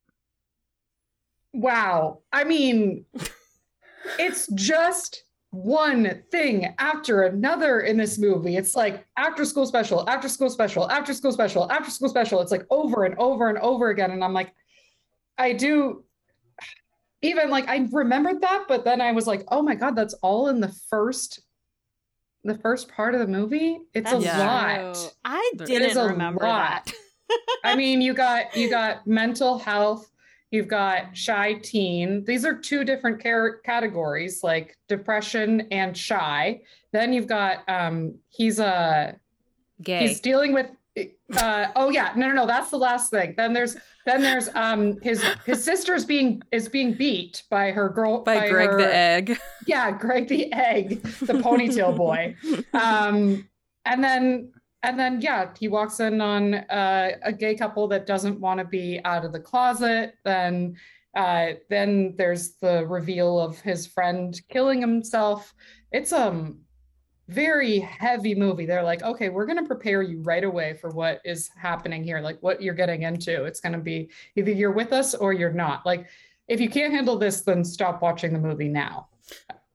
[1.53, 2.19] Wow.
[2.33, 3.05] I mean,
[4.19, 8.57] it's just one thing after another in this movie.
[8.57, 12.41] It's like after school special, after school special, after school special, after school special.
[12.41, 14.09] It's like over and over and over again.
[14.09, 14.51] And I'm like,
[15.37, 16.03] I do
[17.21, 20.49] even like I remembered that, but then I was like, oh my God, that's all
[20.49, 21.39] in the first
[22.43, 23.77] the first part of the movie.
[23.93, 25.13] It's a That's lot.
[25.23, 26.85] I There- It is didn't a remember lot.
[26.87, 27.37] that.
[27.63, 30.09] I mean, you got you got mental health,
[30.53, 32.23] you've got shy teen.
[32.25, 36.61] These are two different car- categories, like depression and shy.
[36.91, 39.15] Then you've got um he's a
[39.81, 40.07] Gay.
[40.07, 40.67] he's dealing with
[41.37, 43.33] uh oh yeah, no no no, that's the last thing.
[43.35, 48.21] Then there's then there's um his his sister's being is being beat by her girl
[48.23, 49.37] by Greg her- the Egg.
[49.67, 52.35] yeah, Greg the egg, the ponytail boy.
[52.73, 53.49] Um,
[53.85, 54.51] and then
[54.83, 58.65] and then yeah, he walks in on uh, a gay couple that doesn't want to
[58.65, 60.15] be out of the closet.
[60.23, 60.75] Then
[61.15, 65.53] uh, then there's the reveal of his friend killing himself.
[65.91, 66.59] It's um
[67.29, 68.65] very heavy movie.
[68.65, 72.37] They're like, okay, we're gonna prepare you right away for what is happening here, like
[72.41, 73.45] what you're getting into.
[73.45, 75.85] It's gonna be either you're with us or you're not.
[75.85, 76.07] Like,
[76.49, 79.07] if you can't handle this, then stop watching the movie now.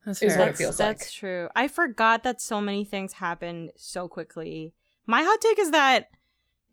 [0.05, 0.39] That's is fair.
[0.39, 1.49] what it that's, that's true.
[1.55, 4.73] I forgot that so many things happened so quickly.
[5.09, 6.09] My hot take is that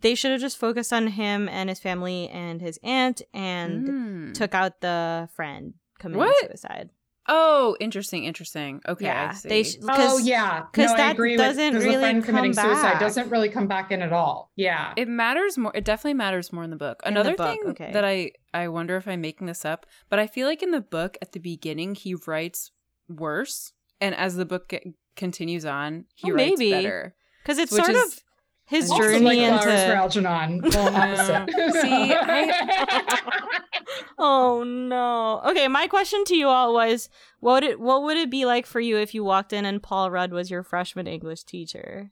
[0.03, 4.35] they should have just focused on him and his family and his aunt and Mm.
[4.35, 6.47] took out the friend committing What?
[6.47, 6.91] suicide.
[7.29, 8.81] Oh, interesting, interesting.
[8.87, 9.49] Okay, I yeah, see.
[9.49, 12.25] they sh- Oh 'cause yeah, 'cause no, I that agree doesn't 'cause the really friend
[12.25, 14.53] committing come suicide doesn't really come back in at all.
[14.55, 15.73] Yeah, It matters more.
[15.75, 17.01] It definitely matters more in the book.
[17.05, 17.91] In the Another book, thing okay.
[17.93, 20.81] that I I wonder if I'm making this up, but I feel like in the
[20.81, 22.71] book at the beginning he writes
[23.09, 24.85] worse, and as the book get,
[25.17, 26.71] continues on, he Oh, writes maybe.
[26.71, 27.17] better.
[27.43, 28.23] because it's Which sort is- of
[28.67, 30.61] his also journey like into flowers for Algernon.
[30.75, 31.47] Well.
[31.73, 33.41] See, I-
[34.19, 35.41] oh no.
[35.51, 37.09] Okay, my question to you all was
[37.41, 40.11] what it what would it be like for you if you walked in and Paul
[40.11, 42.11] Rudd was your freshman English teacher?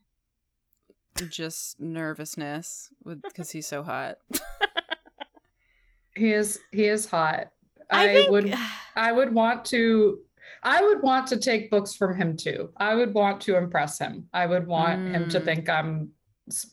[1.29, 2.89] Just nervousness
[3.23, 4.17] because he's so hot.
[6.15, 7.51] he is he is hot.
[7.91, 8.53] I I, think- would
[8.95, 10.19] I would want to
[10.63, 12.69] I would want to take books from him too.
[12.77, 14.27] I would want to impress him.
[14.33, 15.45] I would want him to Mm.
[15.45, 16.24] think I'm s-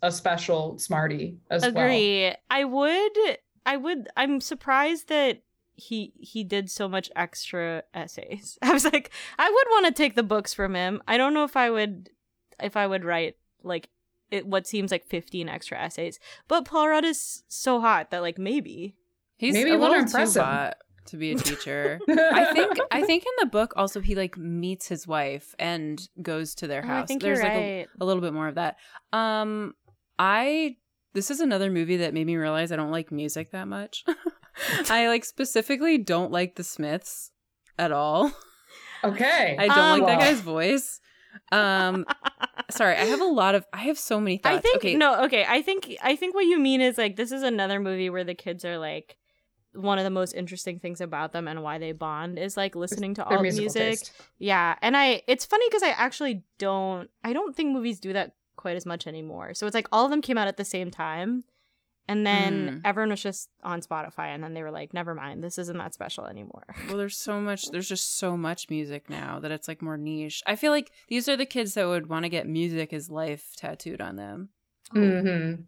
[0.02, 1.70] a special smarty as well.
[1.70, 2.32] Agree.
[2.50, 3.18] I would
[3.64, 5.42] I would I'm surprised that
[5.74, 8.58] he he did so much extra essays.
[8.62, 11.02] I was like, I would want to take the books from him.
[11.08, 12.10] I don't know if I would
[12.62, 13.88] if I would write like
[14.30, 16.18] it what seems like 15 extra essays.
[16.48, 18.96] But Paul Rudd is so hot that like maybe.
[19.36, 20.44] He's Maybe a you wanna little too impress him.
[20.44, 21.98] hot to be a teacher.
[22.08, 26.54] I think I think in the book also he like meets his wife and goes
[26.56, 27.04] to their Oh, house.
[27.04, 27.88] I think There's you're like a, right.
[28.00, 28.76] a little bit more of that.
[29.12, 29.74] Um
[30.18, 30.76] I
[31.14, 34.04] this is another movie that made me realize I don't like music that much.
[34.90, 37.30] I like specifically don't like the Smiths
[37.78, 38.32] at all.
[39.04, 39.56] Okay.
[39.58, 41.00] I don't Um, like that guy's voice.
[41.50, 42.04] Um
[42.70, 44.58] sorry, I have a lot of I have so many thoughts.
[44.58, 44.94] I think okay.
[44.94, 45.44] no, okay.
[45.48, 48.36] I think I think what you mean is like this is another movie where the
[48.36, 49.16] kids are like
[49.74, 53.14] one of the most interesting things about them and why they bond is like listening
[53.14, 53.98] to all musical music.
[54.00, 54.12] taste.
[54.38, 58.34] Yeah, and I it's funny because I actually don't I don't think movies do that
[58.56, 59.54] quite as much anymore.
[59.54, 61.44] So it's like all of them came out at the same time.
[62.08, 62.80] And then Mm.
[62.84, 65.94] everyone was just on Spotify and then they were like, never mind, this isn't that
[65.94, 66.64] special anymore.
[66.88, 67.70] Well, there's so much.
[67.70, 70.42] There's just so much music now that it's like more niche.
[70.44, 73.52] I feel like these are the kids that would want to get music as life
[73.56, 74.48] tattooed on them.
[74.92, 75.64] Mhm.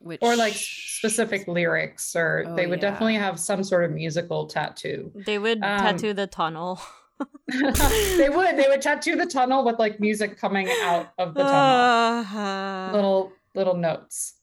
[0.00, 2.90] Which Or like specific lyrics, or Oh, they would yeah.
[2.90, 5.12] definitely have some sort of musical tattoo.
[5.26, 6.80] They would Um, tattoo the tunnel.
[7.48, 8.56] they would.
[8.56, 12.24] They would tattoo the tunnel with like music coming out of the tunnel.
[12.34, 14.34] Uh, Little little notes.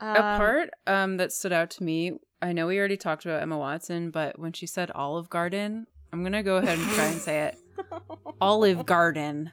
[0.00, 2.12] a um, part um that stood out to me.
[2.40, 6.22] I know we already talked about Emma Watson, but when she said Olive Garden, I'm
[6.22, 7.56] gonna go ahead and try and say it.
[8.40, 9.50] Olive Garden.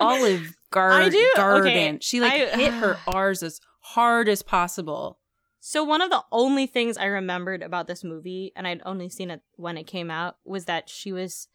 [0.00, 1.68] Olive do- Garden.
[1.72, 5.18] okay, She like I- hit her R's as hard as possible.
[5.60, 9.30] So one of the only things I remembered about this movie, and I'd only seen
[9.30, 11.48] it when it came out, was that she was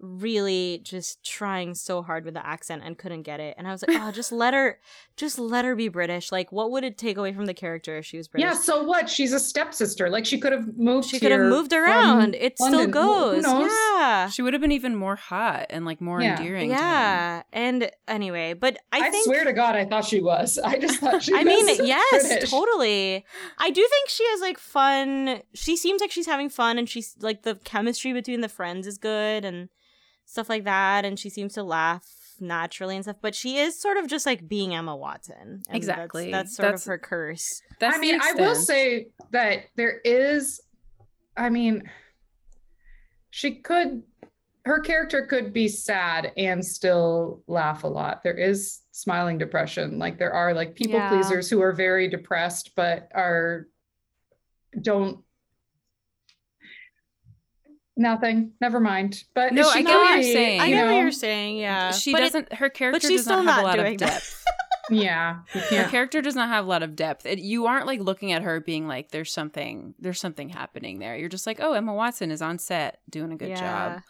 [0.00, 3.54] really just trying so hard with the accent and couldn't get it.
[3.58, 4.78] And I was like, oh, just let her,
[5.16, 6.32] just let her be British.
[6.32, 8.48] Like, what would it take away from the character if she was British?
[8.48, 9.08] Yeah, so what?
[9.10, 10.08] She's a stepsister.
[10.08, 11.08] Like she could have moved.
[11.08, 12.34] she could have moved around.
[12.34, 12.92] It still London.
[12.92, 13.42] Who- who goes.
[13.44, 13.70] knows?
[13.94, 14.28] Yeah.
[14.30, 16.38] She would have been even more hot and like more Yeah.
[16.38, 16.70] endearing.
[16.70, 16.74] to.
[16.76, 17.42] Yeah.
[17.52, 20.58] And anyway, but I, I, think swear to God, I thought she was.
[20.58, 22.50] I just thought she was I mean, was yes, British.
[22.50, 23.24] totally.
[23.58, 25.42] I do think she has like fun.
[25.54, 28.96] She seems like she's having fun, and she's like the chemistry between the friends is
[28.98, 29.68] good and
[30.30, 31.04] stuff like that.
[31.04, 32.06] And she seems to laugh
[32.38, 33.16] naturally and stuff.
[33.20, 35.62] But she is sort of just like being Emma Watson.
[35.68, 36.30] and Exactly.
[36.30, 37.62] That's, that's sort That's- of her curse.
[37.80, 40.60] That's I mean, the I will say that there is,
[41.36, 41.82] I mean,
[43.30, 44.02] she could,
[44.64, 48.22] her character could be sad and still laugh a lot.
[48.22, 49.98] There is smiling depression.
[49.98, 51.08] Like there are like people Yeah.
[51.08, 53.66] pleasers who are very depressed, but are,
[54.82, 55.18] don't,
[58.00, 59.22] nothing, never mind.
[59.34, 60.60] But No, she I get what you're saying.
[60.60, 61.58] I you get what you're saying.
[61.58, 62.52] Yeah, she But doesn't.
[62.54, 64.10] her character she's does not still have a not lot doing of that.
[64.10, 64.44] depth.
[64.92, 67.24] Yeah, Her character does not have a lot of depth.
[67.24, 69.94] It, you aren't like looking at her being like, "There's something.
[70.00, 73.36] There's something happening there." You're just like, "Oh, Emma Watson is on set doing a
[73.36, 74.00] good job."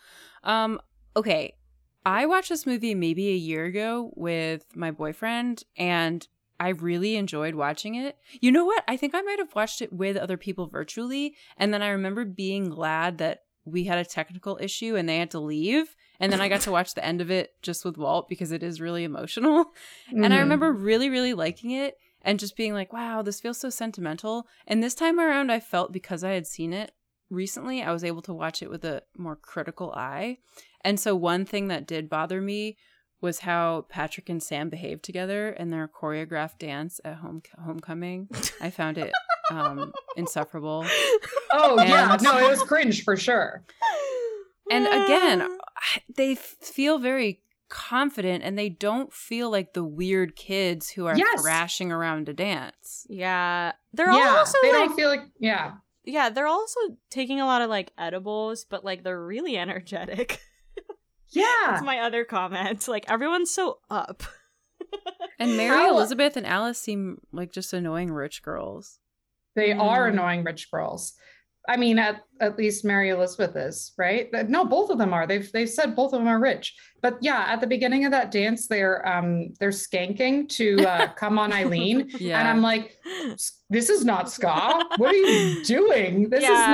[0.43, 0.81] Um,
[1.15, 1.55] okay.
[2.07, 6.27] I watched this movie maybe a year ago with my boyfriend and
[6.59, 8.17] I really enjoyed watching it.
[8.41, 8.83] You know what?
[8.89, 12.25] I think I might have watched it with other people virtually and then I remember
[12.25, 16.41] being glad that we had a technical issue and they had to leave and then
[16.41, 19.05] I got to watch the end of it just with Walt because it is really
[19.05, 19.73] emotional.
[20.13, 20.41] And I Mhm.
[20.41, 24.47] remember really, really liking it and just being like, wow, this feels so sentimental.
[24.67, 26.93] And this time around, I felt because I had seen it
[27.31, 30.39] recently, I was able to watch it with a more critical eye.
[30.83, 32.77] And so, one thing that did bother me
[33.23, 38.29] was how Patrick and Sam behaved together in their choreographed dance at home homecoming.
[38.61, 39.13] I found it
[39.51, 40.87] um, insufferable.
[41.53, 43.63] Oh yeah, no, it was cringe for sure.
[44.71, 45.49] And again,
[46.17, 51.41] they feel very confident and they don't feel like the weird kids who are Yes.
[51.43, 53.07] thrashing around to dance.
[53.09, 55.73] yeah, they're yeah, also they like don't feel like yeah.
[56.05, 56.79] yeah, they're also
[57.11, 60.41] taking a lot of like edibles, but like they're really energetic.
[61.33, 61.45] Yeah.
[61.67, 62.89] That's my other comment.
[62.89, 64.25] Like everyone's so up.
[65.39, 68.99] And Mary How- Elizabeth and Alice seem like just annoying rich girls.
[69.57, 70.13] They are Mm.
[70.13, 71.15] annoying rich girls.
[71.69, 74.29] I mean, at, at least Mary Elizabeth is, right?
[74.49, 75.27] No, both of them are.
[75.27, 76.75] They've they've said both of them are rich.
[77.03, 81.39] But yeah, at the beginning of that dance, they're um they're skanking to uh, "Come
[81.39, 82.41] On Eileen," Yeah.
[82.41, 82.97] and I'm like,
[83.69, 84.89] this is not ska.
[84.97, 86.31] What are you doing?
[86.31, 86.53] This Yeah.
[86.55, 86.67] is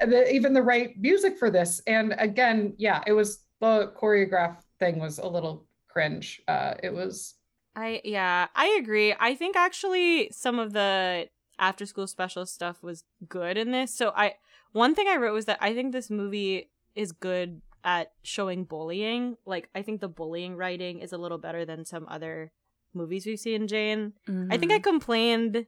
[0.00, 1.82] not the, even the right music for this.
[1.86, 6.40] And again, yeah, it was the choreograph thing was a little cringe.
[6.48, 7.34] Uh, it was
[7.76, 9.14] I yeah, I agree.
[9.20, 11.28] I think actually some of the
[11.60, 13.94] after school special stuff was good in this.
[13.94, 14.34] So I
[14.72, 19.36] one thing I wrote was that I think this movie is good at showing bullying.
[19.46, 22.50] Like I think the bullying writing is a little better than some other
[22.94, 24.14] movies we've seen, Jane.
[24.50, 24.82] I think I Mm-hmm.
[24.82, 25.66] complained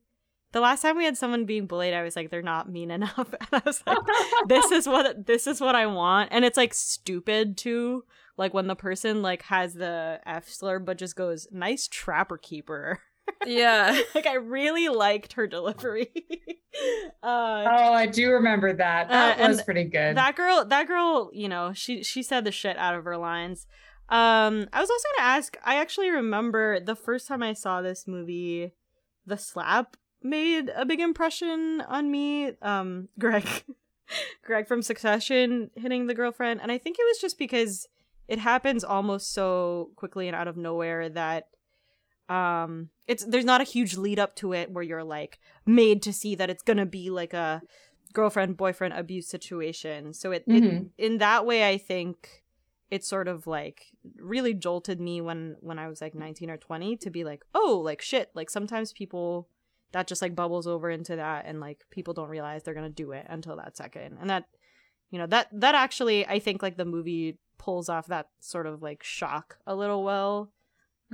[0.52, 3.32] the last time we had someone being bullied, I was like, they're not mean enough.
[3.40, 3.96] And I was like,
[4.48, 6.28] this is what this is what I want.
[6.32, 8.04] And it's like stupid too.
[8.36, 13.00] Like when the person like has the F slur but just goes, nice trapper keeper.
[13.46, 14.00] yeah.
[14.14, 16.10] like I really liked her delivery.
[17.22, 19.08] uh oh, I do remember that.
[19.08, 20.16] That Uh, was pretty good.
[20.16, 23.66] that girl that girl, you know, she she said the shit out of her lines.
[24.08, 28.06] Um I was also gonna ask, I actually remember the first time I saw this
[28.06, 28.72] movie,
[29.26, 32.52] the slap made a big impression on me.
[32.62, 33.46] Um Greg
[34.44, 36.60] Greg from Succession hitting the girlfriend.
[36.60, 37.86] And I think it was just because
[38.28, 41.48] it happens almost so quickly and out of nowhere that
[42.32, 46.12] um it's there's not a huge lead up to it where you're like made to
[46.12, 47.60] see that it's gonna be like a
[48.12, 50.12] girlfriend boyfriend abuse situation.
[50.12, 50.90] So it, it Mhm.
[50.98, 52.42] in that way i think
[52.90, 53.78] it sort of like
[54.18, 57.80] really jolted me when when i was like 19 or 20 to be like oh
[57.82, 59.48] like shit like sometimes people
[59.92, 63.12] that just like bubbles over into that and like people don't realize they're gonna do
[63.12, 64.16] it until that second.
[64.20, 64.44] And that
[65.10, 68.82] you know that that actually i think like the movie pulls off that sort of
[68.82, 70.50] like shock a little well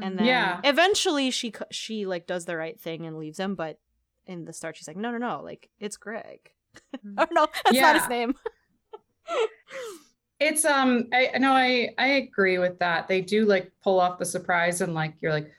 [0.00, 0.61] and then Yeah.
[0.64, 3.78] eventually she she like does the right thing and leaves him but
[4.26, 6.52] in the start she's like no no no like it's greg
[7.18, 8.34] oh no that's not his name
[10.40, 13.08] It's um I no I I agree with that.
[13.08, 15.50] They do like pull off the surprise and like you're like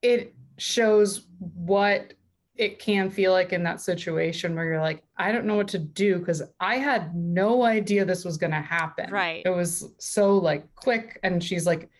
[0.00, 2.14] it shows what
[2.54, 5.78] it can feel like in that situation where you're like I don't know what to
[5.78, 9.10] do cuz I had no idea this was going to happen.
[9.10, 9.42] Right.
[9.44, 11.90] It was so like quick and she's like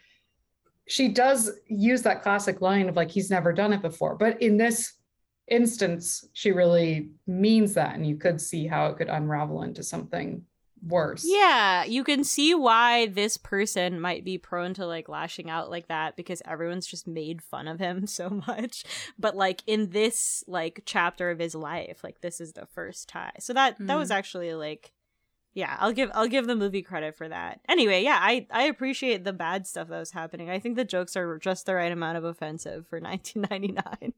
[0.86, 4.16] she does use that classic line of like he's never done it before.
[4.16, 4.94] But in this
[5.48, 10.44] instance she really means that and you could see how it could unravel into something
[10.82, 11.24] worse.
[11.26, 15.88] Yeah, you can see why this person might be prone to like lashing out like
[15.88, 18.84] that because everyone's just made fun of him so much.
[19.18, 23.32] But like in this like chapter of his life, like this is the first time.
[23.40, 24.14] So that that was mm.
[24.14, 24.92] actually like
[25.56, 27.60] yeah, I'll give I'll give the movie credit for that.
[27.66, 30.50] Anyway, yeah, I I appreciate the bad stuff that was happening.
[30.50, 34.12] I think the jokes are just the right amount of offensive for 1999.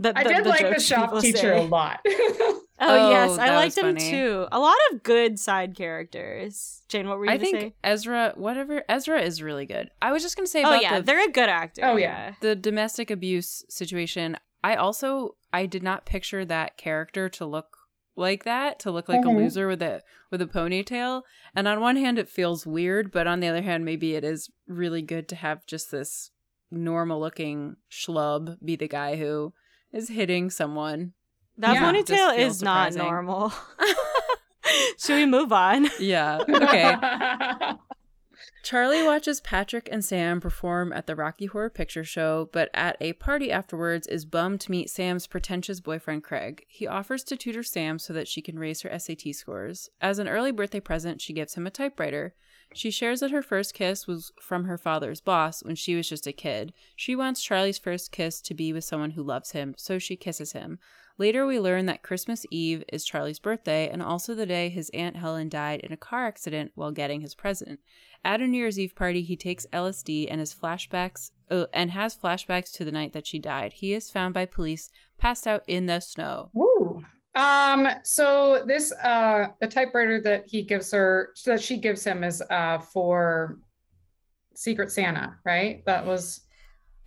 [0.00, 1.58] The- I did the like the shop teacher say.
[1.58, 2.00] a lot.
[2.04, 4.08] Oh, Oh, yes, oh, I liked him funny.
[4.10, 4.46] too.
[4.52, 6.82] A lot of good side characters.
[6.88, 7.74] Jane, what were you I think say?
[7.82, 9.90] Ezra, whatever, Ezra is really good.
[10.00, 11.82] I was just gonna say Oh about yeah, the, they're a good actor.
[11.84, 12.34] Oh, yeah.
[12.40, 14.36] the domestic abuse situation.
[14.62, 17.77] I also I did not picture that character to look
[18.18, 19.34] like that, to look like Mhm.
[19.34, 21.22] a loser with a with a ponytail.
[21.54, 24.50] And on one hand, it feels weird, but on the other hand, maybe it is
[24.66, 26.30] really good to have just this
[26.70, 29.54] normal looking schlub be the guy who
[29.92, 31.14] is hitting someone.
[31.56, 31.90] That Yeah.
[31.90, 33.52] Ponytail feels is not normal.
[34.98, 35.88] Should we move on?
[35.98, 36.40] Yeah.
[36.48, 36.94] Okay.
[38.68, 43.14] Charlie watches Patrick and Sam perform at the Rocky Horror Picture Show, but at a
[43.14, 46.66] party afterwards is bummed to meet Sam's pretentious boyfriend Craig.
[46.68, 49.88] He offers to tutor Sam so that she can raise her SAT scores.
[50.02, 52.34] As an early birthday present, she gives him a typewriter.
[52.74, 56.26] She shares that her first kiss was from her father's boss when she was just
[56.26, 56.74] a kid.
[56.94, 60.52] She wants Charlie's first kiss to be with someone who loves him, so she kisses
[60.52, 60.78] him.
[61.20, 65.16] Later, we learn that Christmas Eve is Charlie's birthday and also the day his Aunt
[65.16, 67.80] Helen died in a car accident while getting his present.
[68.24, 72.72] At a New Year's Eve party, he takes LSD and flashbacks uh, and has flashbacks
[72.74, 73.72] to the night that she died.
[73.74, 76.52] He is found by police passed out in the snow.
[77.34, 82.42] Um, so this uh the typewriter that he gives her that she gives him is
[82.50, 83.58] uh for
[84.54, 85.84] Secret Santa, right?
[85.84, 86.40] That was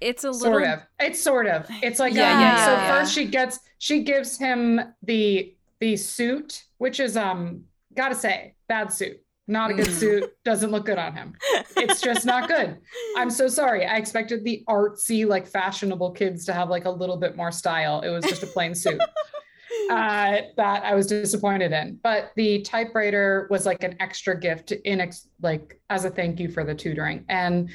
[0.02, 0.80] It's a little sort of.
[1.00, 1.66] It's sort of.
[1.82, 3.00] It's like Yeah, um, yeah, so yeah, yeah.
[3.00, 7.64] first she gets she gives him the the suit, which is um
[7.96, 9.18] gotta say, bad suit.
[9.48, 10.00] Not a good Mhm.
[10.00, 10.32] suit.
[10.46, 11.34] Doesn't look good on him.
[11.76, 12.78] It's just not good.
[13.18, 13.86] I'm so sorry.
[13.86, 18.02] I expected the artsy, like fashionable kids to have like a little bit more style.
[18.02, 19.02] It was just a plain suit.
[19.90, 22.00] uh, that I was disappointed in.
[22.02, 26.50] But the typewriter was like an extra gift in ex- like as a thank you
[26.50, 27.70] for the tutoring, and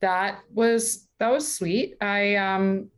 [0.00, 1.96] that was that was sweet.
[2.00, 2.90] I um.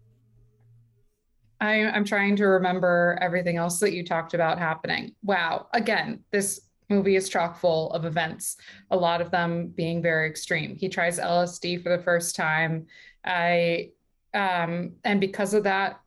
[1.62, 5.14] I, I'm trying to remember everything else that you talked about happening.
[5.23, 5.66] Wow.
[5.75, 8.57] Again, this movie is chock full of events,
[8.91, 10.77] a lot of them being very extreme.
[10.77, 12.87] He tries LSD for the first time.
[13.25, 13.91] I
[14.35, 16.01] um and because of that,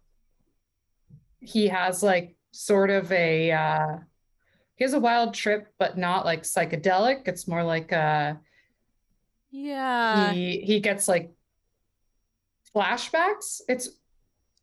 [1.39, 3.97] he has like sort of a uh
[4.76, 7.28] he has a wild trip, but not like psychedelic.
[7.28, 8.36] It's more like uh
[9.51, 10.32] yeah.
[10.32, 11.32] he he gets like
[12.76, 13.61] flashbacks.
[13.67, 13.89] It's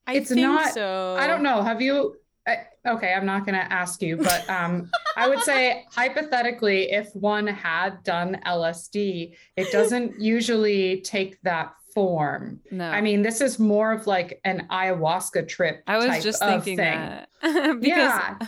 [0.07, 1.17] I it's not- so.
[1.19, 1.63] I don't know.
[1.63, 2.17] Have you?
[2.47, 7.15] I- Okay, I'm not going to ask you, but um, I would say hypothetically, if
[7.15, 12.59] one had done LSD, it doesn't usually take that form.
[12.71, 12.87] no.
[12.89, 15.83] I mean, this is more of like an ayahuasca trip.
[15.87, 16.99] I was just thinking thing.
[16.99, 18.39] that because Yeah.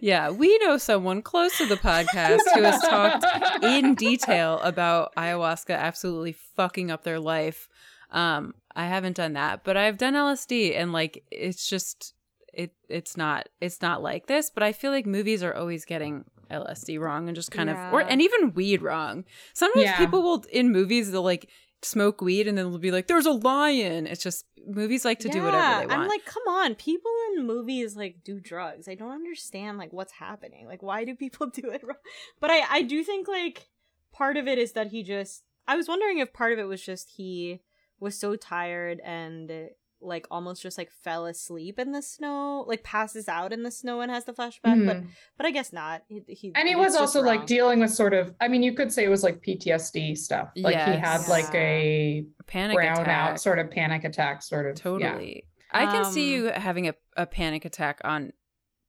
[0.00, 5.76] yeah, we know someone close to the podcast who has talked in detail about ayahuasca
[5.76, 7.68] absolutely fucking up their life.
[8.12, 12.14] Um, I haven't done that, but I've done LSD and like it's just
[12.52, 16.24] it it's not it's not like this, but I feel like movies are always getting
[16.50, 19.24] LSD wrong and just kind of or and even weed wrong.
[19.54, 19.98] Sometimes Yeah.
[19.98, 21.48] people will in movies they'll like
[21.82, 24.06] smoke weed and then they'll be like there's a lion.
[24.06, 25.92] It's just movies like to do whatever they want.
[26.02, 28.88] I'm like, come on, people in movies like do drugs.
[28.88, 30.66] I don't understand like what's happening.
[30.66, 31.82] Like, why do people do it?
[31.84, 31.96] wrong?
[32.40, 33.68] But I, I do think like
[34.12, 35.44] part of it is that he just.
[35.68, 37.60] I was wondering if part of it was just he
[38.00, 39.70] was so tired and
[40.02, 44.00] like almost just like fell asleep in the snow, like passes out in the snow
[44.00, 44.86] and has the flashback.
[44.86, 45.08] But Mhm.
[45.36, 46.02] but I guess not.
[46.08, 48.72] He, he and he was just also like dealing with sort of, I mean, you
[48.72, 50.52] could say it was like PTSD stuff.
[50.56, 51.28] Like he had Yes.
[51.28, 53.30] like a Panic brown attack.
[53.32, 54.78] out sort of panic attack, sort of.
[54.78, 54.82] yeah.
[54.82, 55.44] Totally.
[55.70, 58.32] I can see Um, you having a, a panic attack on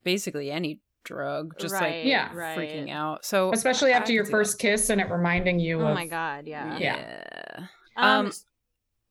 [0.03, 2.33] basically any drug, just Right, like Yeah.
[2.33, 2.57] right.
[2.57, 3.25] freaking out.
[3.25, 6.07] So Especially after could your see first kiss and it reminding you Oh of my
[6.07, 6.77] god, yeah.
[6.77, 6.95] Yeah.
[6.95, 7.65] Yeah.
[7.97, 8.31] Um, Um,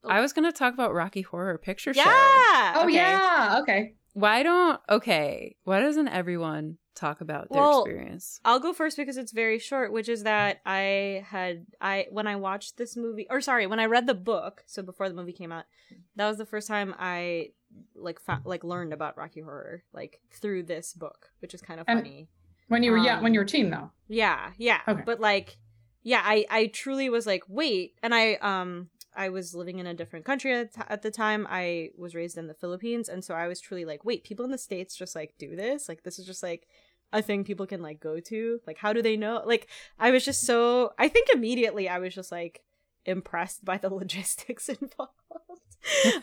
[0.05, 2.01] I was gonna talk about Rocky Horror Picture Show.
[2.01, 2.73] yeah.
[2.77, 2.95] Oh okay.
[2.95, 3.59] yeah.
[3.63, 3.95] Okay.
[4.13, 5.57] Why don't okay?
[5.65, 8.41] Why doesn't everyone talk about their Well, experience?
[8.45, 12.37] I'll go first because it's very short, which is that I had I when I
[12.37, 15.53] watched this movie or sorry, when I read the book, so before the movie came
[15.53, 15.65] out,
[16.17, 17.51] that was the first time I
[17.95, 21.85] like fa- like learned about Rocky Horror like through this book, which is kind of
[21.89, 22.29] And- funny.
[22.69, 23.91] When you were yeah, when Um, you were a teen though.
[24.09, 24.81] Yeah, yeah.
[24.89, 25.03] Okay.
[25.05, 25.57] But like
[26.03, 29.95] yeah, I I truly was like, "Wait." And I um I was living in a
[29.95, 31.47] different country at, at the time.
[31.51, 34.51] I was raised in the Philippines, and so I was truly like, "Wait, people in
[34.51, 35.89] the states just like do this?
[35.89, 36.69] Like this is just like
[37.13, 38.61] a thing people can like go to?
[38.67, 39.43] Like how do they know?
[39.45, 42.63] Like I was just so I think immediately I was just like
[43.05, 45.13] impressed by the logistics involved.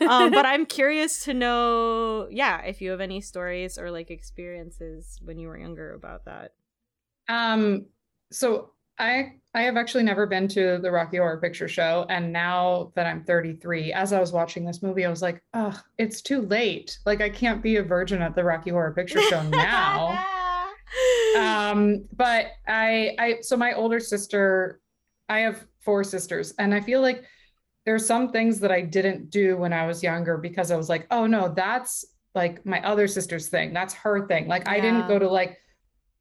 [0.08, 5.18] um, but I'm curious to know, yeah, if you have any stories or like experiences
[5.22, 6.52] when you were younger about that.
[7.28, 7.86] Um,
[8.30, 12.92] so I I have actually never been to the Rocky Horror Picture Show, and now
[12.94, 16.42] that I'm 33, as I was watching this movie, I was like, oh, it's too
[16.42, 16.98] late.
[17.06, 20.24] Like I can't be a virgin at the Rocky Horror Picture Show now.
[21.38, 24.80] um, but I I so my older sister,
[25.28, 27.24] I have four sisters, and I feel like
[27.86, 31.06] there's some things that I didn't do when I was younger because I was like,
[31.10, 33.72] oh no, that's like my other sister's thing.
[33.72, 34.46] That's her thing.
[34.46, 35.58] Like I didn't go to like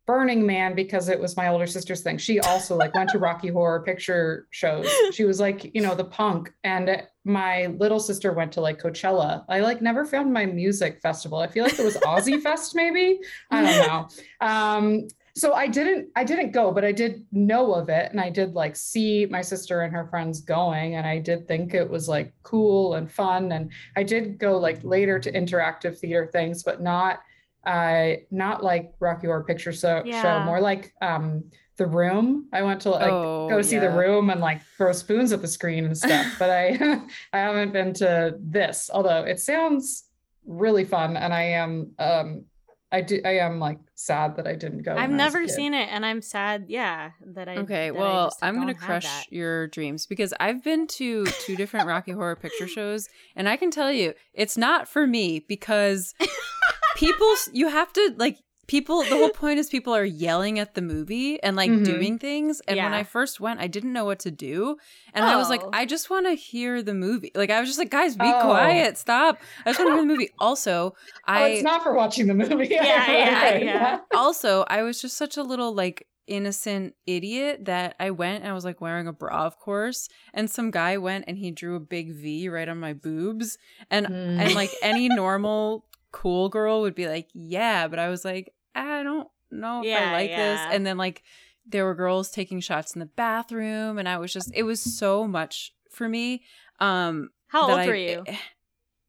[0.08, 2.18] Burning Man because it was my older sister's thing.
[2.18, 4.90] She also like went to Rocky Horror Picture shows.
[5.12, 6.54] She was like, you know, the punk.
[6.64, 9.44] And my little sister went to like Coachella.
[9.50, 11.40] I like never found my music festival.
[11.40, 13.20] I feel like it was Aussie Fest, maybe.
[13.52, 14.48] I don't know.
[14.48, 18.30] Um, so I didn't I didn't go, but I did know of it and I
[18.30, 22.08] did like see my sister and her friends going and I did think it was
[22.08, 26.82] like cool and fun and I did go like later to interactive theater things, but
[26.82, 27.20] not
[27.68, 30.22] uh not like Rocky Horror Picture Show, Yeah.
[30.22, 31.44] show more like um
[31.78, 32.48] the room.
[32.54, 35.48] I went to like Oh, go see the room and like throw spoons at the
[35.48, 37.02] screen and stuff, but I
[37.34, 40.06] I haven't been to this, although it sounds
[40.46, 42.46] really fun and I am um
[42.90, 44.92] I do I am like sad that I didn't go.
[44.96, 47.92] I've when I was a never seen it and I'm sad, yeah, that I Okay,
[47.92, 51.86] that I well, just I'm gonna crush your dreams because I've been to two different
[51.86, 56.14] Rocky Horror Picture shows, and I can tell you, it's not for me because
[56.98, 58.38] people, you have to like
[58.68, 59.02] people.
[59.04, 61.86] The whole point is people are yelling at the movie and like Mhm.
[61.86, 62.62] doing things.
[62.68, 64.76] And when I first went, I didn't know what to do,
[65.14, 65.70] and I was like, Oh.
[65.72, 67.32] I just want to hear the movie.
[67.34, 68.42] Like I was just like, guys, be Oh.
[68.42, 69.38] quiet, stop.
[69.66, 70.30] I just want to hear the movie.
[70.40, 72.68] Also, Oh, I it's not for watching the movie.
[72.72, 74.00] Yeah, yeah, Okay, yeah.
[74.14, 78.54] also, I was just such a little like innocent idiot that I went and I
[78.54, 81.80] was like wearing a bra, of course, and some guy went and he drew a
[81.80, 83.58] big V right on my boobs,
[83.90, 84.42] and Mm.
[84.42, 85.86] and like any normal
[86.22, 90.10] cool girl would be like, yeah, but I was like, I don't know if Yeah,
[90.10, 91.24] I like this, and then like
[91.70, 95.28] there were girls taking shots in the bathroom, and I was just it was so
[95.28, 96.44] much for me.
[96.80, 98.24] Um, How old I- were you?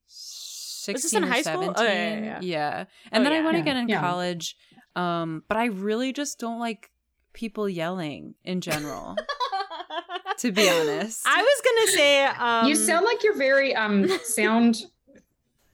[0.07, 1.61] Sixteen in or high school?
[1.75, 1.87] seventeen.
[1.87, 2.85] Oh, yeah, yeah, yeah.
[3.13, 4.01] And Oh, then I went Yeah, again in yeah.
[4.01, 4.57] college.
[4.97, 6.91] Um, but I really just don't like
[7.33, 9.17] people yelling in general.
[10.39, 14.85] to be honest, I was gonna say um you sound like you're very um sound.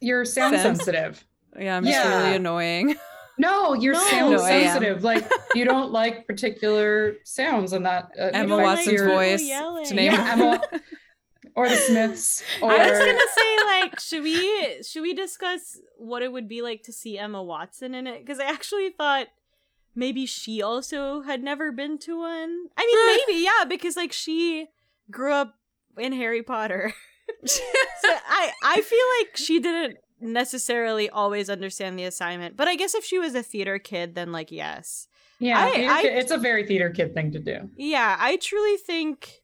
[0.05, 0.63] You're sound Sense?
[0.81, 1.25] sensitive.
[1.59, 2.97] yeah, I'm just really annoying.
[3.39, 4.01] No, you're No.
[4.09, 5.03] sound No, sensitive.
[5.03, 9.85] Like you don't like particular sounds, and that uh, Emma Watson's your- voice yelling.
[9.87, 10.63] to name Yeah, Emma-
[11.57, 12.45] or the Smiths.
[12.63, 16.63] Or I was gonna say like should we should we discuss what it would be
[16.63, 18.21] like to see Emma Watson in it?
[18.25, 19.27] Because I actually thought
[19.97, 22.67] maybe she also had never been to one.
[22.77, 24.69] I mean maybe, yeah, because like she
[25.11, 25.57] grew up
[25.99, 26.93] in Harry Potter.
[27.45, 27.61] so
[28.29, 32.57] I I feel like she didn't necessarily always understand the assignment.
[32.57, 35.09] But I guess if she was a theater kid, then like yes.
[35.39, 37.71] yeah, I- I- kid- it's a very theater kid thing to do.
[37.77, 39.43] Yeah, I truly think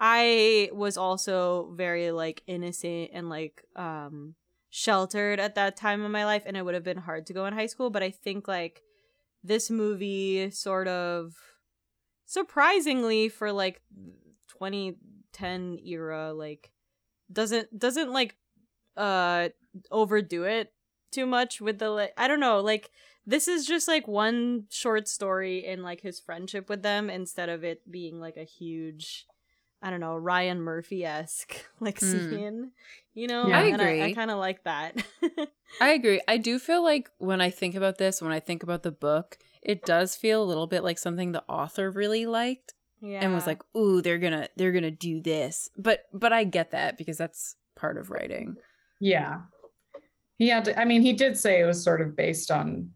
[0.00, 4.34] I was also very like innocent and like um
[4.70, 7.46] sheltered at that time of my life and it would have been hard to go
[7.46, 8.82] in high school, but I think like
[9.44, 11.34] this movie sort of
[12.26, 13.82] surprisingly for like
[14.48, 16.70] 2010 era like
[17.32, 18.36] doesn't doesn't like
[18.96, 19.48] uh
[19.90, 20.72] overdo it
[21.10, 22.90] too much with the like I don't know, like
[23.26, 27.64] this is just like one short story in like his friendship with them instead of
[27.64, 29.26] it being like a huge
[29.82, 32.10] I don't know, Ryan Murphy esque like Hmm.
[32.30, 32.72] scene.
[33.14, 33.48] You know?
[33.48, 33.58] Yeah.
[33.58, 34.14] I And I, agree.
[34.14, 35.02] kinda like that.
[35.80, 36.20] I agree.
[36.28, 39.38] I do feel like when I think about this, when I think about the book,
[39.62, 42.73] it does feel a little bit like something the author really liked
[43.04, 43.20] yeah.
[43.22, 46.96] and was like, "Ooh, they're gonna they're gonna do this." But but I get that
[46.96, 48.56] because that's part of writing.
[49.00, 49.42] Yeah,
[50.36, 50.64] he had.
[50.66, 52.90] To, I mean, he did say it was sort of based on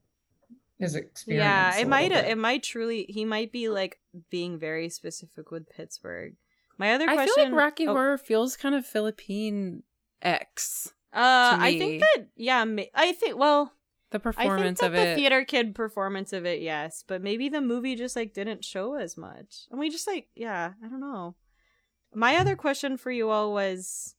[0.79, 1.43] his experience.
[1.43, 2.25] Yeah, a it might bit.
[2.27, 3.99] it might truly he might be like
[4.31, 6.35] being very specific with Pittsburgh.
[6.79, 9.83] My other I question feel like Rocky oh, Horror feels kind of Philippine
[10.23, 10.93] X.
[11.13, 13.73] Uh, to I think that yeah, I think well,
[14.11, 15.17] The I think performance that of the it.
[15.17, 19.17] theater kid performance of it, yes, but maybe the movie just like didn't show as
[19.17, 21.35] much, and we just like yeah, I don't know.
[22.15, 22.59] My other mm.
[22.59, 24.15] question for you all was,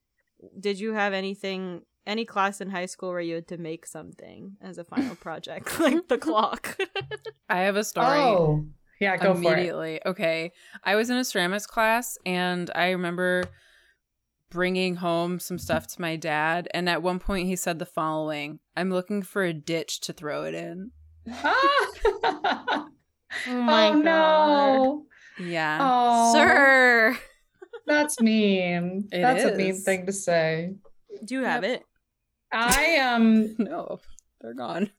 [0.59, 4.57] did you have anything, any class in high school where you had to make something
[4.61, 6.77] as a final project, like the clock?
[7.49, 8.19] I have a story.
[8.19, 8.65] Oh,
[8.99, 9.53] yeah, go for it.
[9.53, 10.01] immediately.
[10.05, 10.51] Okay.
[10.83, 13.45] I was in a ceramics class and I remember
[14.49, 18.59] bringing home some stuff to my dad and at one point he said the following,
[18.75, 20.91] "I'm looking for a ditch to throw it in."
[23.47, 24.03] Oh my oh god.
[24.03, 25.05] no.
[25.39, 25.77] Yeah.
[25.81, 27.17] Oh, Sir.
[27.85, 29.07] That's mean.
[29.11, 30.75] It That's a mean thing to say.
[31.23, 31.83] Do you have it?
[32.51, 33.99] I um No,
[34.41, 34.89] they're gone.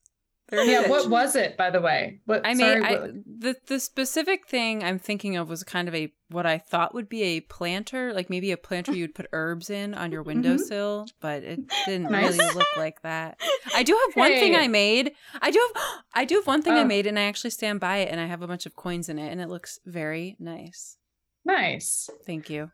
[0.53, 2.20] A yeah, what was it by the way?
[2.26, 5.88] What I sorry, mean, I, what- the the specific thing I'm thinking of was kind
[5.88, 9.26] of a what I thought would be a planter, like maybe a planter you'd put
[9.32, 12.12] herbs in on your windowsill, but it didn't Mm-hmm.
[12.12, 12.38] Nice.
[12.38, 13.38] really look like that.
[13.74, 15.12] I do have one thing I made.
[15.40, 15.82] I do have
[16.14, 16.84] I do have one thing I Oh.
[16.86, 19.18] made, and I actually stand by it, and I have a bunch of coins in
[19.18, 20.96] it, and it looks very nice.
[21.44, 22.11] nice.
[22.26, 22.70] Thank you.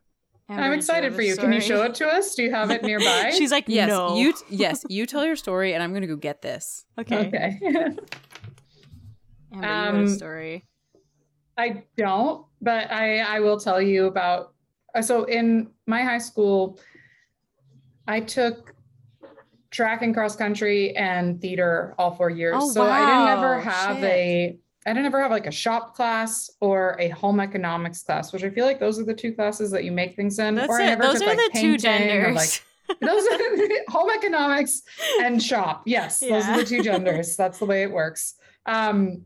[0.49, 1.37] Amber, I'm excited for a you.
[1.37, 2.35] Can you show it to us?
[2.35, 3.33] Do you have it nearby?
[3.37, 4.17] She's like, Yes, no.
[4.17, 6.85] you yes you tell your story, and I'm gonna go get this.
[6.99, 7.27] okay.
[7.29, 7.59] okay.
[7.63, 7.97] Amber,
[9.53, 10.67] you had a Um, story.
[11.59, 14.53] I don't, but I I will tell you about.
[14.95, 16.79] uh, So in my high school,
[18.07, 18.75] I took
[19.71, 22.55] track and cross country and theater all four years.
[22.57, 24.05] Oh, so I didn't ever have Shit.
[24.05, 28.45] a I didn't ever have like a shop class or a home economics class, which
[28.45, 30.55] I feel like those are the two classes that you make things in.
[30.55, 31.01] That's or it.
[31.01, 32.37] Those are like, the two genders.
[32.37, 33.39] like, those are
[33.89, 34.83] home economics
[35.23, 35.83] and shop.
[35.87, 37.37] Yes, those are the two genders.
[37.37, 38.35] That's the way it works.
[38.65, 39.25] Um,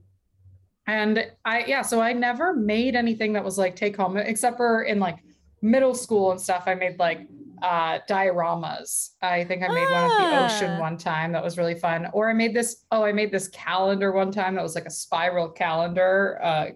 [0.87, 4.85] and I, yeah, so I never made anything that was like take home, except for
[4.85, 5.19] in like
[5.61, 6.65] middle school and stuff.
[6.67, 7.29] I made like
[7.63, 9.11] uh, dioramas.
[9.23, 10.81] I think I made one of the ocean Ah.
[10.81, 12.09] one time that was really fun.
[12.13, 14.91] Or I made this, oh, I made this calendar one time that was like a
[14.91, 16.67] spiral calendar uh,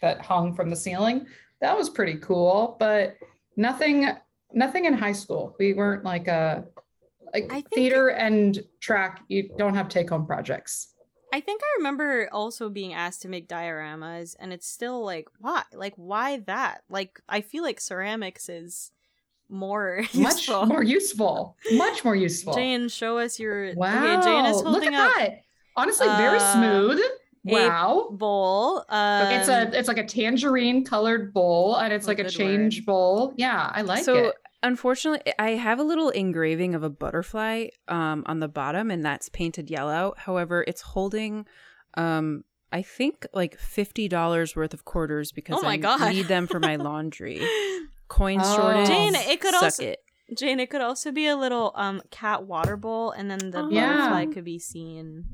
[0.00, 1.26] that hung from the ceiling.
[1.60, 3.16] That was pretty cool, but
[3.56, 4.08] nothing,
[4.52, 5.54] nothing in high school.
[5.58, 6.64] We weren't like a,
[7.32, 10.88] like I theater and track, you don't have take home projects.
[11.34, 15.62] I think I remember also being asked to make dioramas, and it's still like, why?
[15.72, 16.82] Like, why that?
[16.90, 18.90] Like, I feel like ceramics is
[19.52, 20.66] more Much useful.
[20.66, 21.56] more useful.
[21.72, 22.54] Much more useful.
[22.54, 23.74] Jane, show us your.
[23.74, 24.18] wow.
[24.18, 25.42] Okay, Jane is Look at up that.
[25.76, 27.00] Honestly, very uh, smooth.
[27.44, 28.08] Wow.
[28.12, 28.84] bowl.
[28.88, 32.80] Um, it's a it's like a tangerine colored bowl and it's Oh, like a change
[32.80, 32.86] word.
[32.86, 33.34] bowl.
[33.36, 34.04] Yeah, I like it.
[34.04, 34.34] so it.
[34.62, 39.28] unfortunately i have a little engraving of a butterfly um, on the bottom and that's
[39.28, 41.44] painted yellow however it's holding
[41.94, 46.12] um, i think like $50 worth of quarters because Oh i God.
[46.12, 47.42] need them for my laundry
[48.18, 48.56] coin Oh.
[48.56, 49.98] shortage Jane, it could suck also- it.
[50.38, 53.70] Jane, it could also be a little um cat water bowl, and then the Oh.
[53.70, 54.32] butterfly Yeah.
[54.34, 55.24] could be seen.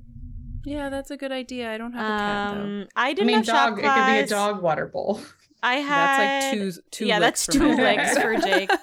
[0.64, 3.26] yeah that's a good idea i don't have a cat though Um, I I didn't
[3.28, 3.78] mean, have shop dog.
[3.78, 5.20] It could be a dog water bowl.
[5.62, 8.70] I had that's like two two yeah, that's two legs for Jake.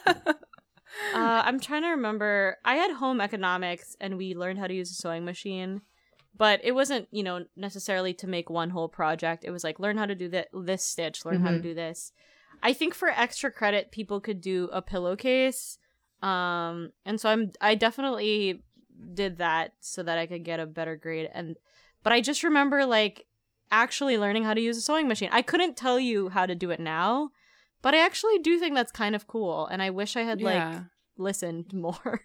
[1.13, 2.57] Uh, I'm trying to remember.
[2.63, 5.81] I had home economics, and we learned how to use a sewing machine,
[6.35, 9.43] but it wasn't, you know, necessarily to make one whole project.
[9.43, 11.63] It was like learn how to do that this stitch, learn how to Mhm.
[11.63, 12.11] do this.
[12.65, 15.77] I think for extra credit, people could do a pillowcase,
[16.23, 18.63] um, and so I'm I definitely
[19.13, 21.29] did that so that I could get a better grade.
[21.31, 21.57] And
[22.01, 23.27] but I just remember like
[23.71, 25.29] actually learning how to use a sewing machine.
[25.31, 27.29] I couldn't tell you how to do it now.
[27.83, 30.55] But I actually do think that's kind of cool, and I wish I had like
[31.17, 32.21] listened more.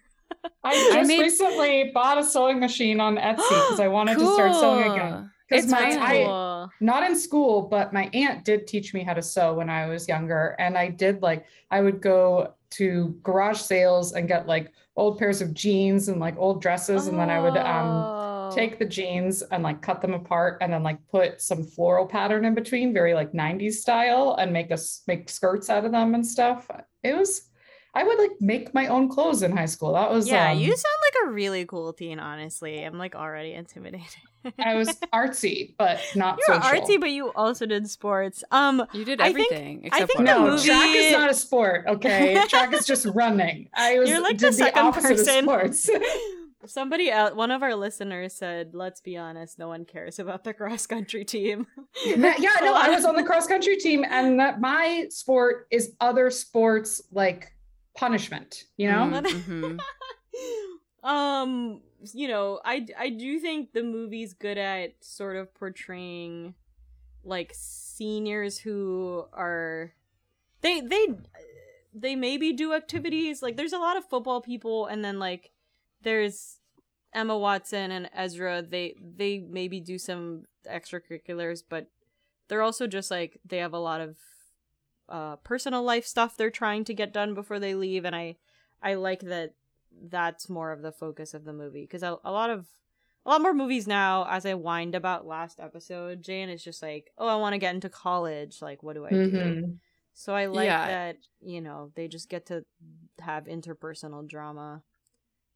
[0.63, 4.33] I I just made- recently bought a sewing machine on Etsy because I wanted to
[4.33, 5.29] start sewing again.
[5.51, 5.59] Cool.
[5.59, 9.21] It's my very I, not in school, but my aunt did teach me how to
[9.21, 10.55] sew when I was younger.
[10.59, 15.41] And I did like, I would go to garage sales and get like old pairs
[15.41, 17.07] of jeans and like old dresses.
[17.07, 18.21] And then I would um,
[18.51, 18.53] Oh.
[18.55, 22.43] take the jeans and like cut them apart and then like put some floral pattern
[22.45, 26.25] in between, very like 90s style, and make us make skirts out of them and
[26.25, 26.69] stuff.
[27.03, 27.49] It was,
[27.93, 29.93] I would like make my own clothes in high school.
[29.93, 32.19] That was, yeah, um, you sound like a really cool teen.
[32.19, 34.07] Honestly, I'm like already intimidated.
[34.57, 36.79] I was artsy, but not You're social.
[36.79, 38.45] artsy, but you also did sports.
[38.49, 41.33] Um, you did I think- everything I think the No, movie- track is not a
[41.33, 41.85] sport.
[41.87, 43.67] Okay, track is just running.
[43.73, 45.49] I was You're like did the second opposite person.
[45.49, 45.89] of sports.
[46.67, 50.53] somebody else, one of our listeners said, "Let's be honest, no one cares about the
[50.53, 51.67] cross country team."
[52.05, 55.93] yeah, yeah, no, I was on the cross country team, and that my sport is
[55.99, 57.51] other sports like
[57.95, 58.65] punishment.
[58.77, 59.79] You know, Mm, mhm.
[61.03, 61.81] um
[62.13, 66.53] you know i i do think the movie's good at sort of portraying
[67.23, 69.93] like seniors who are
[70.61, 71.07] they they
[71.93, 75.51] they maybe do activities like there's a lot of football people and then like
[76.03, 76.57] there's
[77.13, 81.87] Emma Watson and Ezra they they maybe do some extracurriculars but
[82.47, 84.17] they're also just like they have a lot of
[85.11, 88.37] uh personal life stuff they're trying to get done before they leave and I
[88.81, 89.53] I like that
[90.09, 92.65] that's more of the focus of the movie because a, a lot of
[93.25, 97.11] a lot more movies now as I whined about last episode Jane is just like
[97.17, 99.77] oh I want to get into college like what do I do Mhm.
[100.13, 100.87] so I like Yeah.
[100.87, 102.65] that you know they just get to
[103.19, 104.81] have interpersonal drama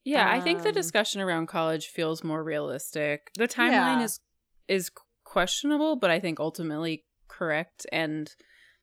[0.04, 3.32] Yeah, I think the Um, discussion around college feels more realistic.
[3.38, 4.04] The timeline Yeah.
[4.04, 4.20] is
[4.68, 4.92] is
[5.24, 8.34] questionable, but I think ultimately correct and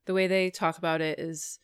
[0.07, 1.59] the way they talk about it is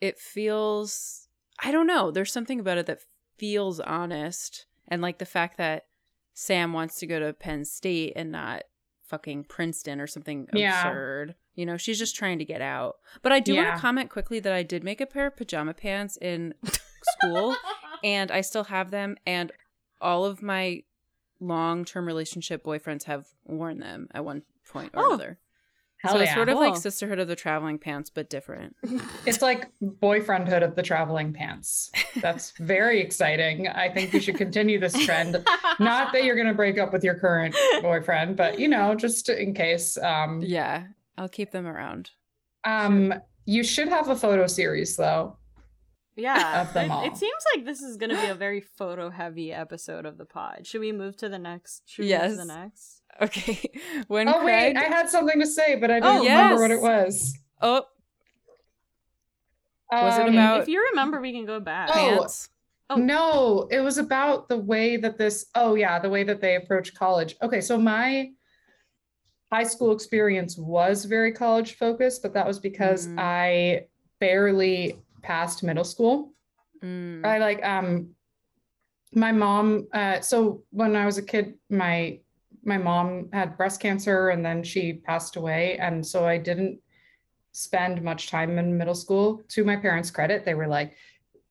[0.00, 1.28] it feels
[1.62, 3.00] I don't know, there's something about it that
[3.38, 5.86] feels honest and like the fact that
[6.34, 8.62] Sam wants to go to Penn State and not
[9.06, 10.88] fucking Princeton or something Yeah.
[10.88, 11.34] absurd.
[11.54, 12.96] You know, she's just trying to get out.
[13.20, 15.74] But I do want to comment quickly that I did make a pair of pajama
[15.74, 16.54] pants in
[17.18, 17.54] school
[18.02, 19.52] and I still have them and
[20.00, 20.82] all of my
[21.40, 25.06] long-term relationship boyfriends have worn them at one point or Oh.
[25.08, 25.38] another.
[26.02, 28.74] Hell so it's sort of like sisterhood of the traveling pants but different.
[29.26, 31.90] It's like boyfriendhood of the traveling pants.
[32.20, 33.68] That's very exciting.
[33.68, 35.36] I think we should continue this trend.
[35.78, 39.28] Not that you're going to break up with your current boyfriend, but you know, just
[39.28, 39.96] in case.
[39.96, 40.84] Um, Yeah,
[41.16, 42.10] I'll keep them around.
[42.64, 45.36] um, you should have a photo series though.
[46.16, 46.62] Yeah.
[46.62, 47.04] Of them it, all.
[47.06, 50.24] it seems like this is going to be a very photo heavy episode of the
[50.26, 50.66] pod.
[50.66, 51.82] Should we move to the next?
[51.86, 52.46] Should we move to the Yes.
[52.46, 53.01] next?
[53.20, 53.60] Okay.
[54.08, 56.70] When Oh Craig wait, I had something to say, but I don't Oh, remember what
[56.70, 57.36] it was.
[57.60, 57.84] Oh,
[59.92, 61.90] Was it Um, about- if you remember, we can go back.
[61.90, 62.16] Oh.
[62.18, 62.48] pants.
[62.90, 62.96] Oh.
[62.96, 66.94] No, it was about the way that this, oh, yeah, the way that they approach
[66.94, 67.36] college.
[67.42, 68.30] Okay, so my
[69.52, 73.18] high school experience was very college focused, but that was because Mm.
[73.18, 73.86] I
[74.18, 76.32] barely passed middle school.
[76.82, 77.24] Mm.
[77.24, 78.14] I like, um,
[79.14, 82.18] my mom, uh, so when I was a kid, my
[82.64, 85.76] my mom had breast cancer and then she passed away.
[85.78, 86.78] And so I didn't
[87.52, 89.42] spend much time in middle school.
[89.48, 90.94] To my parents' credit, they were like,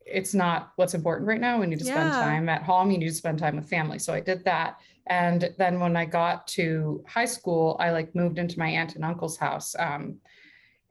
[0.05, 1.59] it's not what's important right now.
[1.59, 2.19] We need to spend Yeah.
[2.19, 2.91] time at home.
[2.91, 3.99] You need to spend time with family.
[3.99, 4.77] So I did that.
[5.07, 9.05] And then when I got to high school, I like moved into my aunt and
[9.05, 9.75] uncle's house.
[9.77, 10.17] Um,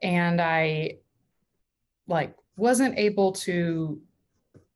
[0.03, 0.99] and I
[2.07, 4.01] like wasn't able to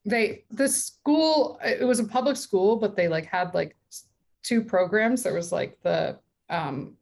[0.06, 3.74] they the school it was a public school but they like had like
[4.44, 5.22] two programs.
[5.24, 6.18] There was like the
[6.50, 6.94] um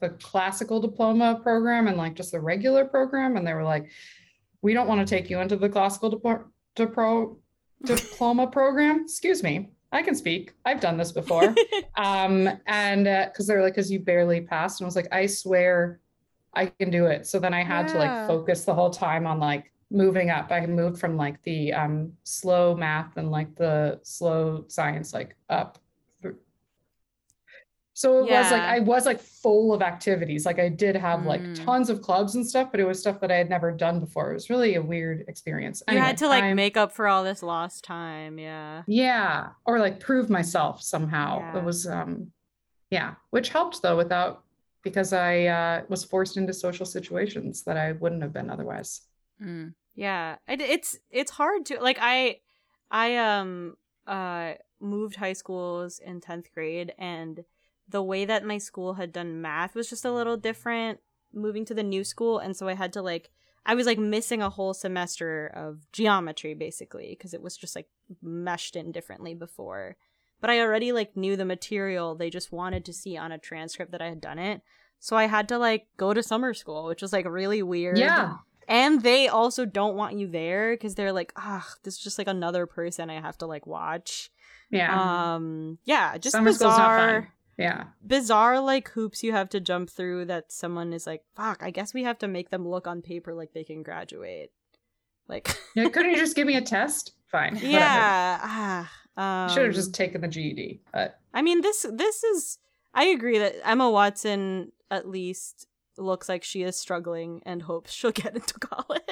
[0.00, 3.90] the classical diploma program and like just the regular program and they were like
[4.62, 6.44] we don't want to take you into the classical diplo-
[6.76, 7.36] dipro-
[7.84, 9.02] diploma program.
[9.04, 9.70] Excuse me.
[9.92, 10.52] I can speak.
[10.66, 11.54] I've done this before.
[11.96, 16.00] Um and because they're like because you barely passed and i was like i swear
[16.54, 17.26] i can do it.
[17.26, 20.50] So then i had to like focus the whole time on like moving up.
[20.50, 25.78] I moved from like the um slow math and like the slow science like up
[28.00, 31.42] so it was like i was like full of activities like i did have like
[31.42, 31.64] Mm.
[31.64, 34.30] tons of clubs and stuff but it was stuff that i had never done before
[34.30, 37.22] it was really a weird experience you had to like I'm- make up for all
[37.24, 38.38] this lost time.
[38.38, 38.82] Yeah.
[38.86, 41.58] yeah or like prove myself somehow Yeah.
[41.58, 42.32] it was um
[42.90, 44.44] yeah which helped though without
[44.82, 49.02] because i uh was forced into social situations that i wouldn't have been otherwise
[49.42, 49.72] Mm.
[49.94, 52.40] Yeah, it, it's it's hard to like I
[52.90, 53.76] I um
[54.06, 57.34] uh moved high schools in 10th grade and
[57.90, 61.00] the way that my school had done math was just a little different
[61.32, 63.30] moving to the new school and so I had to like
[63.66, 67.88] I was like missing a whole semester of geometry basically because it was just like
[68.22, 69.96] meshed in differently before.
[70.40, 73.92] But I already like knew the material they just wanted to see on a transcript
[73.92, 74.62] that I had done it.
[74.98, 77.98] So I had to like go to summer school, which was like really weird.
[77.98, 78.36] yeah
[78.66, 82.28] And they also don't want you there because they're like, ah, this is just like
[82.28, 84.30] another person I have to like watch.
[84.70, 87.08] yeah Um, yeah, just Summer school's not fun.
[87.08, 91.62] bizarre, yeah bizarre like hoops you have to jump through that someone is like, fuck,
[91.62, 94.50] I guess we have to make them look on paper like they can graduate.
[95.28, 99.74] Like, yeah couldn't you just give me a test fine yeah, ah, um, should have
[99.74, 102.58] just taken the ged but I mean, this this is.
[102.92, 108.10] I agree that Emma Watson at least looks like she is struggling and hopes she'll
[108.10, 109.02] get into college.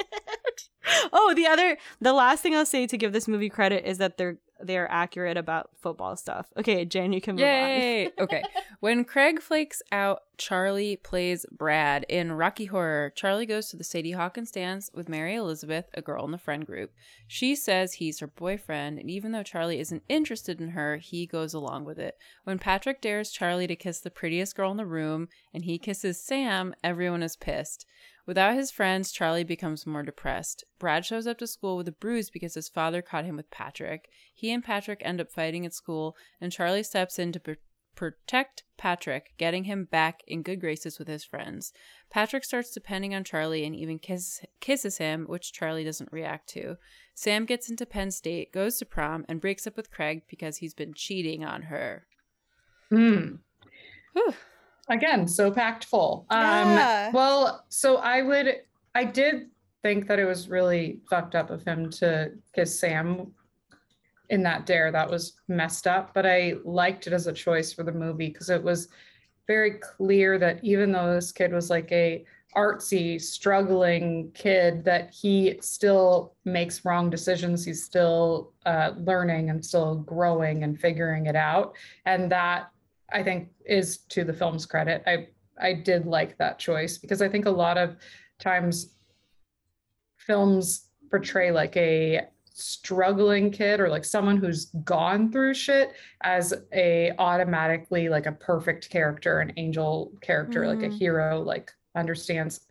[1.12, 4.18] oh, the other, the last thing I'll say to give this movie credit is that
[4.18, 6.48] they're they're accurate about football stuff.
[6.56, 7.48] Okay, Jen, you can move on.
[7.48, 8.10] Yay!
[8.18, 8.42] okay.
[8.80, 12.04] When Craig flakes out, Charlie plays Brad.
[12.08, 16.24] In Rocky Horror, Charlie goes to the Sadie Hawkins dance with Mary Elizabeth, a girl
[16.24, 16.92] in the friend group.
[17.26, 21.54] She says he's her boyfriend, and even though Charlie isn't interested in her, he goes
[21.54, 22.16] along with it.
[22.44, 26.22] When Patrick dares Charlie to kiss the prettiest girl in the room, and he kisses
[26.22, 27.86] Sam, everyone is pissed.
[28.28, 30.62] Without his friends, Charlie becomes more depressed.
[30.78, 34.10] Brad shows up to school with a bruise because his father caught him with Patrick.
[34.34, 37.52] He and Patrick end up fighting at school, and Charlie steps in to pr-
[37.94, 41.72] protect Patrick, getting him back in good graces with his friends.
[42.10, 46.76] Patrick starts depending on Charlie and even kiss- kisses him, which Charlie doesn't react to.
[47.14, 50.74] Sam gets into Penn State, goes to prom, and breaks up with Craig because he's
[50.74, 52.06] been cheating on her.
[52.90, 53.36] Hmm.
[54.90, 56.26] Again, so packed full.
[56.30, 57.10] Um, Yeah.
[57.12, 58.62] Well, so I would,
[58.94, 59.48] I did
[59.82, 63.32] think that it was really fucked up of him to kiss Sam
[64.30, 64.90] in that dare.
[64.90, 68.50] That was messed up, but I liked it as a choice for the movie because
[68.50, 68.88] it was
[69.46, 72.24] very clear that even though this kid was like a
[72.56, 77.64] artsy, struggling kid, that he still makes wrong decisions.
[77.64, 81.74] He's still uh, learning and still growing and figuring it out.
[82.04, 82.70] And that
[83.12, 85.02] I think is to the film's credit.
[85.06, 85.28] I
[85.60, 87.96] I did like that choice because I think a lot of
[88.38, 88.94] times
[90.16, 92.20] films portray like a
[92.52, 95.92] struggling kid or like someone who's gone through shit
[96.22, 100.98] as a automatically like a perfect character an angel character like a Mhm.
[100.98, 102.66] hero like understands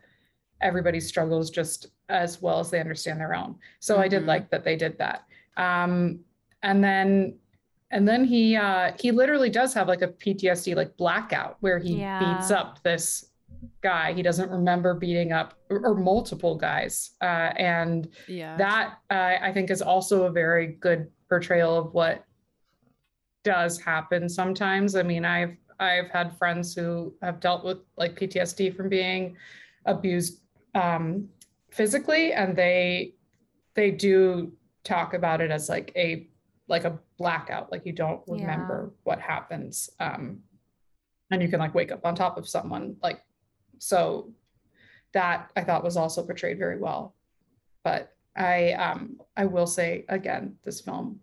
[0.62, 4.28] everybody's struggles just as well as they understand their own so i did Mhm.
[4.28, 5.24] like that they did that
[5.56, 6.20] um
[6.64, 7.40] and then
[7.92, 11.96] and then he uh he literally does have like a ptsd like blackout where he
[12.20, 13.32] beats up this
[13.82, 18.58] guy he doesn't remember beating up or, or multiple guys uh and Yeah.
[18.58, 22.24] that uh, I think is also a very good portrayal of what
[23.44, 24.96] does happen sometimes.
[24.96, 29.38] I mean, I've I've had friends who have dealt with like PTSD from being
[29.86, 30.42] abused
[30.76, 31.30] um,
[31.72, 33.14] physically, and they
[33.74, 34.52] they do
[34.84, 36.28] talk about it as like a
[36.68, 38.34] like a blackout, like you don't Yeah.
[38.36, 40.44] remember what happens, um,
[41.32, 43.22] and you can like wake up on top of someone like
[43.80, 44.32] so.
[45.14, 47.16] That I thought was also portrayed very well
[47.84, 51.22] but I um I will say again, this film,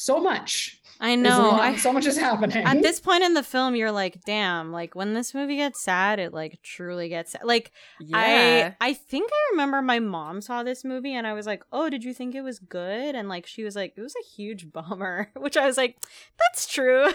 [0.00, 0.80] so much.
[1.02, 1.52] I know.
[1.52, 2.64] I, so much is happening.
[2.64, 6.18] at this point in the film, you're like, damn, like when this movie gets sad,
[6.18, 7.42] it like truly gets sad.
[7.44, 8.74] Like yeah.
[8.80, 11.88] I I think I remember my mom saw this movie and I was like, "Oh,
[11.88, 14.70] did you think it was good?" And like she was like, "It was a huge
[14.72, 15.96] bummer," which I was like,
[16.38, 17.06] "That's true."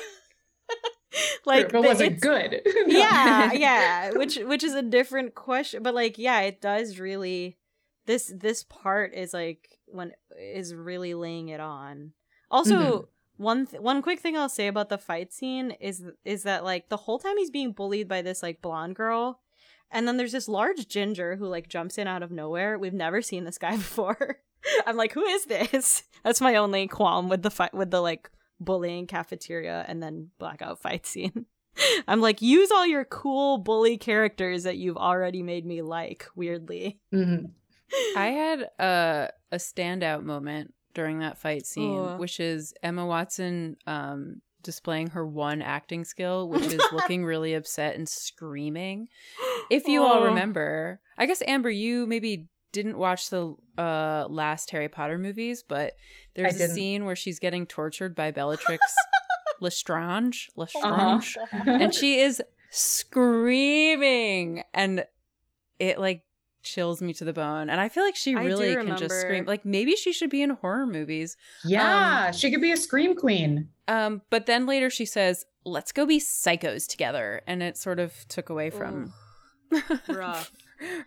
[1.45, 2.61] like, but was it good?
[2.87, 2.99] No.
[2.99, 7.57] yeah, yeah, which which is a different question, but like, yeah, it does really.
[8.07, 12.13] This this part is like when is really laying it on.
[12.55, 13.07] Also, Mhm.
[13.37, 16.89] one th- one quick thing I'll say about the fight scene is is that like
[16.89, 19.41] the whole time he's being bullied by this like blonde girl,
[19.91, 22.77] and then there's this large ginger who like jumps in out of nowhere.
[22.79, 24.39] We've never seen this guy before.
[24.87, 26.03] I'm like, who is this?
[26.23, 28.29] That's my only qualm with the fight with the like
[28.59, 31.45] bullying cafeteria and then blackout fight scene.
[32.07, 36.25] I'm like, use all your cool bully characters that you've already made me like.
[36.35, 37.51] Weirdly, Mhm.
[38.15, 42.17] I had a a standout moment during that fight scene, Ooh.
[42.17, 47.95] which is Emma Watson um, displaying her one acting skill, which is looking really upset
[47.95, 49.07] and screaming.
[49.69, 50.25] If you all Oh.
[50.25, 55.93] remember, I guess Amber, you maybe didn't watch the uh, last Harry Potter movies, but
[56.35, 56.75] there's a didn't.
[56.75, 58.81] scene where she's getting tortured by Bellatrix
[59.61, 61.19] Lestrange, Uh-huh.
[61.21, 61.37] Lestrange,
[61.67, 65.05] and she is screaming and
[65.79, 66.23] it like
[66.65, 69.63] chills me to the bone and i feel like she really can just scream like
[69.63, 73.69] maybe she should be in horror movies yeah, she could be a scream queen.
[73.87, 78.11] um but then later she says let's go be psychos together and it sort of
[78.27, 79.13] took away from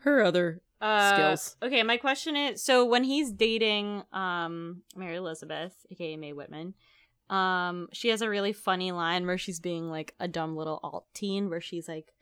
[0.03, 1.57] her other Uh, skills.
[1.63, 6.75] Okay, my question is: so when he's dating um Mary Elizabeth, aka Mae Whitman,
[7.31, 11.07] um, she has a really funny line where she's being like a dumb little alt
[11.15, 12.13] teen, where she's like,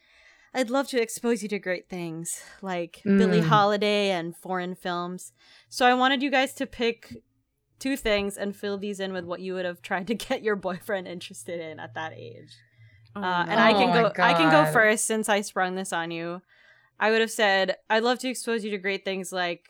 [0.56, 3.44] "I'd love to expose you to great things like Billie Mm.
[3.48, 5.32] Holiday and foreign films."
[5.68, 7.14] So I wanted you guys to pick
[7.78, 10.56] two things and fill these in with what you would have tried to get your
[10.56, 12.52] boyfriend interested in at that age.
[13.14, 13.50] Oh, Uh, no.
[13.52, 14.22] and I Oh can my go.
[14.22, 16.42] I can go first since I sprung this on you.
[16.98, 19.68] I would have said I'd love to expose you to great things like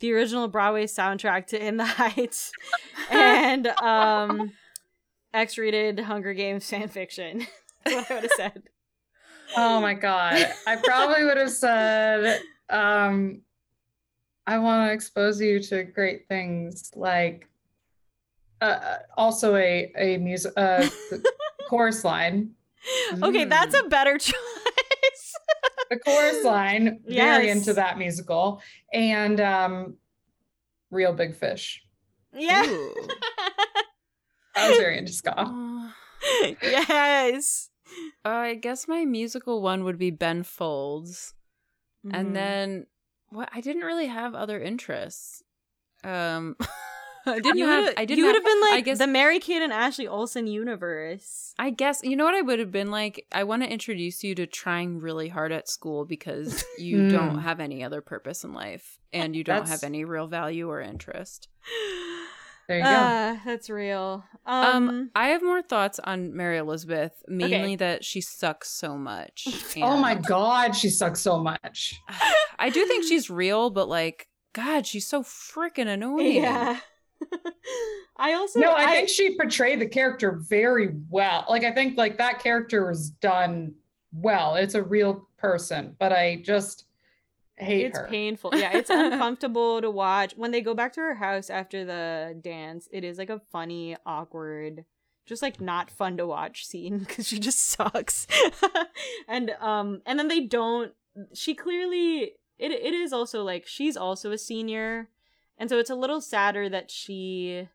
[0.00, 2.50] the original Broadway soundtrack to In the Heights
[3.10, 4.52] and um,
[5.32, 7.46] X-rated Hunger Games fan fiction.
[7.84, 8.62] That's what I would have said.
[9.56, 10.46] Oh my god.
[10.66, 13.42] I probably would have said, um,
[14.46, 17.48] I want to expose you to great things like
[18.60, 20.86] uh, also a a music uh,
[21.68, 22.50] chorus line.
[23.22, 23.86] Okay, that's Mm.
[23.86, 24.34] a better choice.
[25.90, 29.96] The chorus line, very into that musical, and um,
[30.90, 31.82] Reel Big Fish.
[32.32, 32.62] yeah.
[34.56, 35.44] I was very into ska.
[38.24, 38.28] Uh.
[38.28, 41.34] I guess my musical one would be Ben Folds.
[42.06, 42.10] Mhm.
[42.18, 42.86] and then
[43.28, 45.42] what i didn't really have other interests
[46.02, 46.56] um
[47.26, 49.38] i didn't you have i didn't you would have, been like i guess the Mary
[49.38, 51.52] Kate and Ashley Olsen universe.
[51.58, 54.34] i guess you know what i would have been like i want to introduce you
[54.34, 57.08] to trying really hard at school because you Hmm.
[57.10, 60.70] don't have any other purpose in life and you don't That's- have any real value
[60.70, 61.48] or interest
[62.70, 62.90] There you go.
[62.92, 64.24] Ah, that's real.
[64.46, 69.48] um, Um, i have more thoughts on mary elizabeth mainly that she sucks so much
[69.78, 72.00] oh my god, she sucks so much.
[72.60, 76.78] i do think she's real but like god she's so freaking annoying yeah.
[78.16, 81.44] I also No, I think she portrayed the character very well.
[81.48, 83.74] Like I think like that character was done
[84.12, 84.54] well.
[84.54, 86.84] It's a real person, but I just
[87.64, 88.06] hate it's her.
[88.08, 88.52] painful.
[88.54, 90.34] Yeah, it's uncomfortable to watch.
[90.36, 93.96] When they go back to her house after the dance, it is like a funny,
[94.04, 94.84] awkward,
[95.26, 98.26] just like not fun to watch scene because she just sucks.
[99.28, 100.92] and um and then they don't
[101.34, 105.08] she clearly it it is also like she's also a senior.
[105.58, 107.68] And so it's a little sadder that she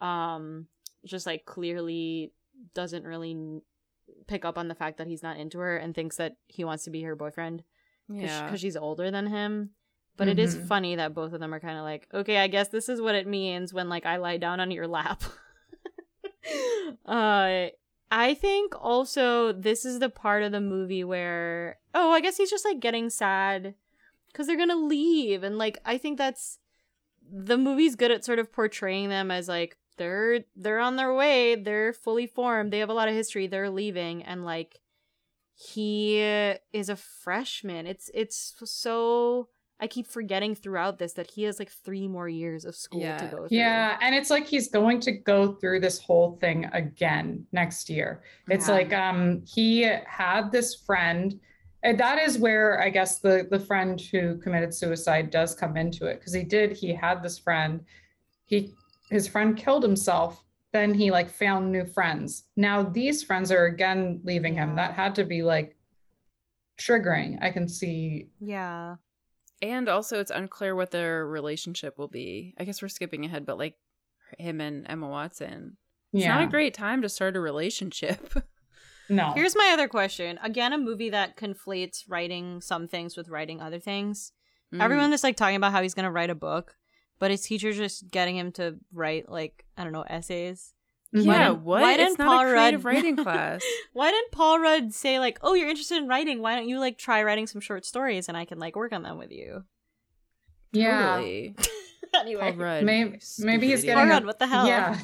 [0.00, 0.66] um
[1.04, 2.32] just like clearly
[2.74, 3.62] doesn't really
[4.26, 6.84] pick up on the fact that he's not into her and thinks that he wants
[6.84, 7.62] to be her boyfriend
[8.08, 9.70] because she's older than him.
[10.16, 10.66] But it is Mhm.
[10.66, 13.14] funny that both of them are kind of like, okay, I guess this is what
[13.14, 15.22] it means when like I lie down on your lap.
[17.06, 17.66] uh,
[18.10, 22.50] I think also this is the part of the movie where oh, I guess he's
[22.50, 23.74] just like getting sad
[24.28, 26.58] because they're gonna leave, and like I think that's
[27.30, 31.54] the movie's good at sort of portraying them as like they're they're on their way,
[31.54, 34.80] they're fully formed, they have a lot of history, they're leaving, and like
[35.72, 36.18] he
[36.72, 37.86] is a freshman.
[37.86, 39.48] It's it's so
[39.80, 43.18] I keep forgetting throughout this that he has like three more years of school Yeah.
[43.18, 43.56] to go through.
[43.58, 48.22] Yeah, and it's like he's going to go through this whole thing again next year.
[48.48, 48.74] It's Yeah.
[48.74, 51.38] like um he had this friend
[51.84, 56.06] and that is where I guess the the friend who committed suicide does come into
[56.06, 57.80] it because he did he had this friend
[58.44, 58.72] he
[59.10, 62.44] his friend killed himself then he like found new friends.
[62.56, 64.76] Now these friends are again leaving him.
[64.76, 65.76] That had to be like
[66.80, 67.38] triggering.
[67.42, 68.96] I can see Yeah.
[69.60, 72.52] And also, it's unclear what their relationship will be.
[72.58, 73.76] I guess we're skipping ahead, but like
[74.36, 75.76] him and Emma Watson.
[76.12, 76.34] It's yeah.
[76.34, 78.34] not a great time to start a relationship.
[79.08, 79.32] no.
[79.34, 80.40] Here's my other question.
[80.42, 84.32] Again, a movie that conflates writing some things with writing other things.
[84.74, 84.82] Mm.
[84.82, 86.74] Everyone is like talking about how he's gonna write a book,
[87.18, 90.74] but his teacher's just getting him to write like I don't know essays.
[91.14, 91.82] Yeah, didn't- what?
[91.82, 93.62] why didn't not Paul a creative Rudd- writing class.
[93.92, 96.40] Why didn't Paul Rudd say like, "Oh, you're interested in writing?
[96.40, 99.02] Why don't you like try writing some short stories and I can like work on
[99.02, 99.64] them with you?"
[100.72, 101.16] Yeah.
[101.16, 101.54] Totally.
[102.14, 102.84] anyway, Paul Rudd.
[102.84, 104.66] Maybe, maybe he's getting Paul a- Rudd, what the hell?
[104.66, 104.98] Yeah.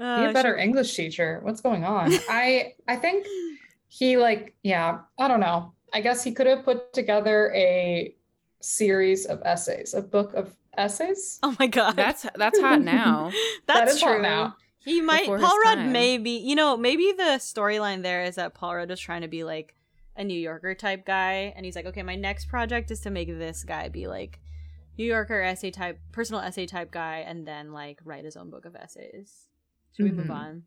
[0.00, 0.56] Uh, Be a better sure.
[0.58, 1.38] English teacher.
[1.42, 2.12] What's going on?
[2.28, 3.26] I I think
[3.88, 5.72] he like yeah, I don't know.
[5.92, 8.14] I guess he could have put together a
[8.64, 11.38] series of essays, a book of essays.
[11.42, 13.30] Oh my god, That's that's hot now.
[13.66, 14.22] That that's is hot true.
[14.22, 14.56] now.
[14.78, 15.92] He might Before Paul Rudd time.
[15.92, 19.44] maybe you know maybe the storyline there is that Paul Rudd was trying to be
[19.44, 19.74] like
[20.16, 23.28] a New Yorker type guy, and he's like, okay, my next project is to make
[23.28, 24.40] this guy be like
[24.96, 28.64] New Yorker essay type, personal essay type guy, and then like write his own book
[28.64, 29.48] of essays.
[29.96, 30.34] Should we move Mhm.
[30.34, 30.62] on?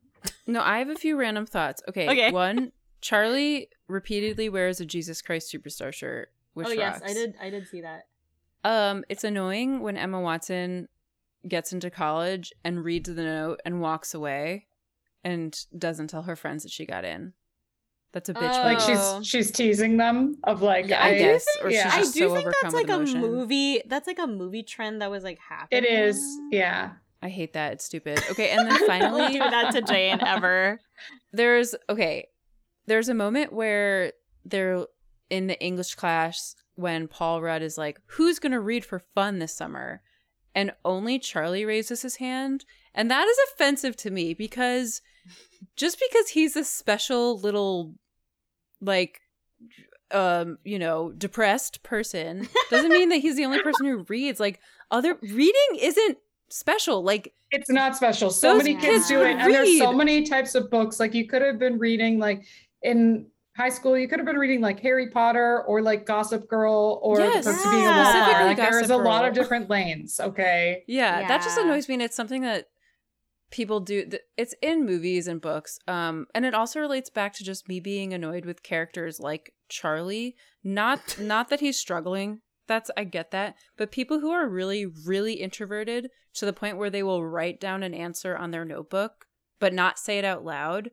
[0.47, 1.81] No, I have a few random thoughts.
[1.87, 2.09] Okay.
[2.09, 2.31] Okay.
[2.31, 2.71] One,
[3.01, 7.11] Charlie repeatedly wears a Jesus Christ Superstar shirt, which oh yes, rocks.
[7.11, 7.35] I did.
[7.39, 8.07] I did see that.
[8.63, 10.87] Um, it's annoying when Emma Watson
[11.47, 14.65] gets into college and reads the note and walks away
[15.23, 17.33] and doesn't tell her friends that she got in.
[18.11, 18.57] That's a bitch.
[18.59, 18.63] Oh.
[18.63, 21.91] Like she's she's teasing them of like Yeah, I I, guess, or yeah.
[21.91, 23.21] she's I do so think that's like a emotion.
[23.21, 23.81] movie.
[23.85, 25.83] That's like a movie trend that was like happening.
[25.83, 26.19] it is.
[26.51, 26.93] Yeah.
[27.21, 27.73] I hate that.
[27.73, 28.19] It's stupid.
[28.31, 30.79] Okay, and then finally do that to Jane ever.
[31.33, 32.27] there's okay
[32.87, 34.13] there's a moment where
[34.45, 34.85] they're
[35.29, 39.53] in the english class when paul rudd is like who's gonna read for fun this
[39.53, 40.01] summer
[40.53, 45.01] and only charlie raises his hand and that is offensive to me because
[45.75, 47.93] just because he's a special little
[48.81, 49.21] like
[50.11, 54.59] um you know depressed person doesn't mean that he's the only person who reads like
[54.91, 56.17] other reading isn't
[56.49, 58.29] special like It's not special.
[58.29, 59.37] So many kids kids do it.
[59.37, 60.99] And there's so many types of books.
[60.99, 62.45] Like you could have been reading like
[62.81, 63.27] in
[63.57, 67.19] high school, you could have been reading like Harry Potter or like Gossip Girl or
[67.19, 68.11] Yes, The Perks of Being a Wallflower.
[68.11, 70.19] specifically Like there is a Gossip lot of different lanes.
[70.19, 70.83] Okay.
[70.87, 72.67] Yeah, that just annoys me, and it's something that
[73.51, 74.05] people do.
[74.05, 77.79] th- It's in movies and books, um, and it also relates back to just me
[77.79, 80.35] being annoyed with characters like Charlie.
[80.63, 82.41] Not, not that he's struggling.
[82.67, 86.89] That's I get that, but people who are really, really introverted to the point where
[86.89, 89.25] they will write down an answer on their notebook
[89.59, 90.91] but not say it out loud,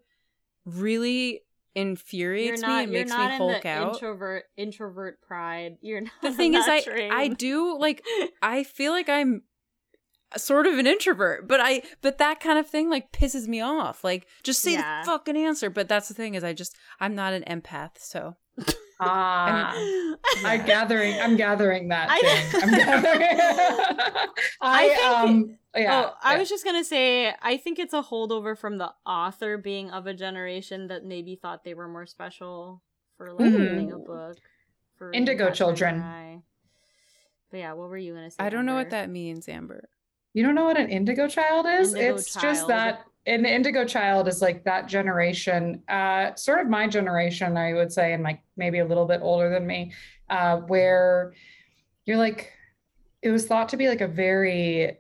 [0.65, 1.43] really
[1.75, 2.77] infuriates not.
[2.79, 3.95] me and makes me hulk out.
[3.95, 5.77] introvert introvert pride.
[5.81, 6.13] You're not.
[6.23, 6.83] the thing is, I.
[7.13, 8.03] I do like
[8.43, 9.43] I feel like I'm
[10.37, 14.03] sort of an introvert, but I but that kind of thing like pisses me off.
[14.05, 15.03] Like just say Yeah.
[15.03, 15.71] the fucking answer.
[15.71, 18.37] But that's the thing is I just I'm not an empath, so
[19.01, 19.75] Ah.
[20.45, 21.19] I'm gathering.
[21.21, 22.09] I'm gathering that.
[22.11, 22.63] I- Jane.
[22.63, 22.71] I'm
[23.03, 24.29] gathering.
[24.61, 25.59] I, think- um.
[25.77, 26.05] Yeah.
[26.07, 26.39] oh, I yeah.
[26.39, 30.15] was just gonna say, I think it's a holdover from the author being of a
[30.15, 32.81] generation that maybe thought they were more special
[33.17, 33.59] for like Mhm.
[33.71, 34.37] reading a book.
[34.97, 35.99] For Indigo children.
[35.99, 36.43] guy.
[37.51, 38.37] But yeah, what were you gonna say?
[38.39, 39.89] I don't know what that means, Amber.
[40.33, 41.93] You don't know what an indigo child is?
[41.95, 46.87] Indigo it's just that an indigo child is like that generation, uh, sort of my
[46.87, 49.93] generation, I would say, and like maybe a little bit older than me,
[50.31, 51.33] uh, where
[52.05, 52.53] you're like,
[53.23, 54.99] it was thought to be like a very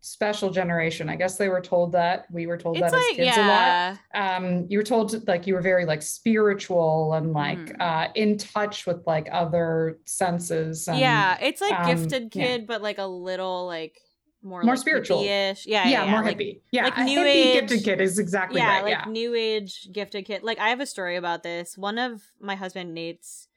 [0.00, 1.08] special generation.
[1.08, 2.26] I guess they were told that.
[2.30, 3.48] We were told It's that as like kids a lot.
[3.48, 7.76] yeah, um you were told like you were very like spiritual and like Mm.
[7.80, 11.38] uh in touch with like other senses and, yeah.
[11.40, 12.44] It's like um, gifted yeah.
[12.46, 13.98] kid, but like a little like
[14.44, 15.22] more More like spiritual.
[15.22, 15.66] hippie-ish.
[15.66, 18.66] Yeah, yeah, yeah, more like, hippie yeah like new age- gifted kid is exactly right.
[18.66, 20.42] yeah, right like yeah new age gifted kid.
[20.42, 21.76] Like I have a story about this.
[21.78, 23.48] One of my husband Nate's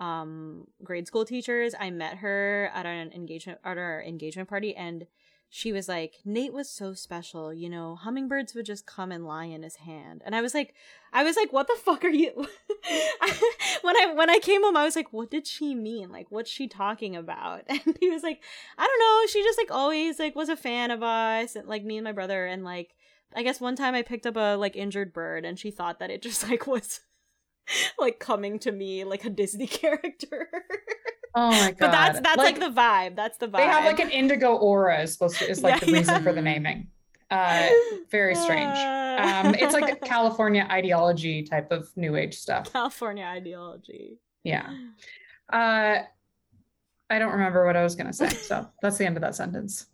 [0.00, 5.06] um grade school teachers, I met her at an engagement at our engagement party and
[5.54, 9.44] she was like, Nate was so special, you know, hummingbirds would just come and lie
[9.44, 10.22] in his hand.
[10.24, 10.72] And I was like,
[11.12, 12.32] I was like, what the fuck are you
[13.82, 16.10] when I when I came home, I was like, what did she mean?
[16.10, 17.64] Like, what's she talking about?
[17.68, 18.42] And he was like,
[18.78, 19.26] I don't know.
[19.26, 22.12] She just like always like was a fan of us, and like me and my
[22.12, 22.94] brother, and like
[23.36, 26.10] I guess one time I picked up a like injured bird, and she thought that
[26.10, 27.00] it just like was
[27.98, 30.48] like coming to me like a Disney character.
[31.34, 33.16] Oh my god but that's that's like, the vibe.
[33.16, 33.56] That's the vibe.
[33.58, 36.22] they have like an indigo aura is supposed to is like Yeah, the reason yeah.
[36.22, 36.88] for the naming
[37.30, 37.68] uh
[38.10, 44.18] very strange um it's like california ideology type of new age stuff California ideology.
[44.44, 44.68] yeah
[45.52, 45.98] uh
[47.10, 49.86] i don't remember what i was gonna say so that's the end of that sentence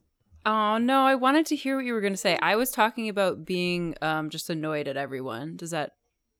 [0.46, 2.38] Oh no, I wanted to hear what you were going to say.
[2.40, 5.56] I was talking about being um just annoyed at everyone.
[5.56, 5.92] Does that?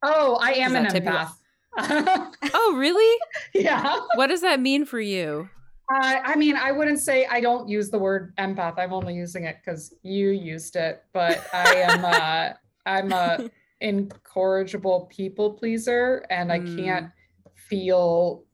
[0.02, 1.32] oh i am an that tip empath
[2.54, 3.18] Oh really?
[3.54, 5.48] yeah what does that mean for you?
[5.90, 8.74] Uh, I mean, I wouldn't say I don't use the word empath.
[8.78, 11.02] I'm only using it because you used it.
[11.14, 12.50] But I am uh,
[12.86, 13.48] I'm a
[13.80, 16.76] incorrigible people pleaser, and I Mm.
[16.76, 17.10] can't
[17.54, 18.44] feel.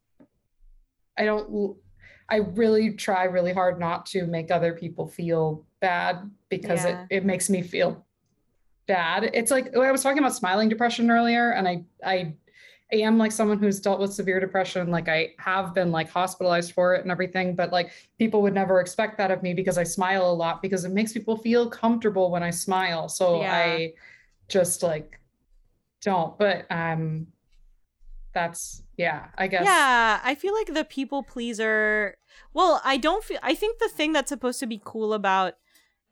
[1.19, 1.77] I don't.
[2.29, 7.07] I really try really hard not to make other people feel bad because Yeah.
[7.11, 8.07] it it makes me feel
[8.87, 9.31] bad.
[9.35, 12.35] It's like I was talking about smiling depression earlier, and I I
[12.95, 14.91] am like someone who's dealt with severe depression.
[14.91, 18.81] Like I have been like hospitalized for it and everything, but like people would never
[18.81, 22.31] expect that of me because I smile a lot because it makes people feel comfortable
[22.31, 23.09] when I smile.
[23.09, 23.55] So Yeah.
[23.55, 23.93] I
[24.49, 25.21] just like
[26.03, 26.39] don't.
[26.39, 27.29] But um
[28.33, 29.65] that's yeah, I guess.
[29.65, 32.17] Yeah, I feel like the people pleaser.
[32.53, 33.39] Well, I don't feel.
[33.43, 35.55] I think the thing that's supposed to be cool about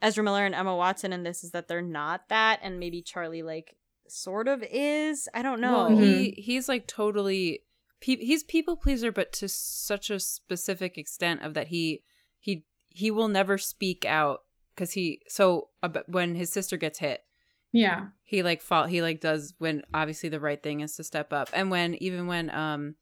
[0.00, 3.42] Ezra Miller and Emma Watson in this is that they're not that, and maybe Charlie
[3.42, 3.76] like
[4.08, 5.28] sort of is.
[5.34, 5.72] I don't know.
[5.72, 6.02] Well, Mhm.
[6.02, 7.60] he he's like totally
[8.00, 12.02] pe- he's people pleaser, but to such a specific extent of that he
[12.38, 14.40] he he will never speak out
[14.74, 17.24] because he so ab- when his sister gets hit,
[17.72, 18.08] Yeah.
[18.22, 21.48] he like fall he like does when obviously the right thing is to step up,
[21.52, 22.96] and when even when um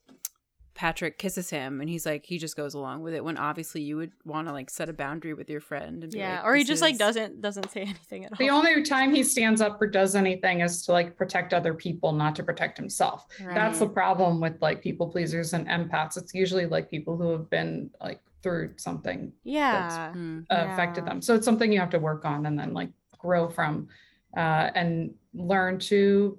[0.81, 3.99] Patrick kisses him and he's like he just goes along with it when obviously you
[3.99, 6.55] would want to like set a boundary with your friend and be yeah, like, or
[6.55, 8.39] he "This just like doesn't doesn't say anything at all.
[8.39, 12.12] The only time he stands up or does anything is to like protect other people,
[12.12, 13.26] not to protect himself.
[13.39, 16.16] That's the problem with like people pleasers and empaths.
[16.16, 20.14] It's usually like people who have been like through something yeah.
[20.14, 20.41] Hmm.
[20.49, 21.20] uh, affected them.
[21.20, 23.87] So it's something you have to work on and then like grow from
[24.35, 26.39] uh, and learn to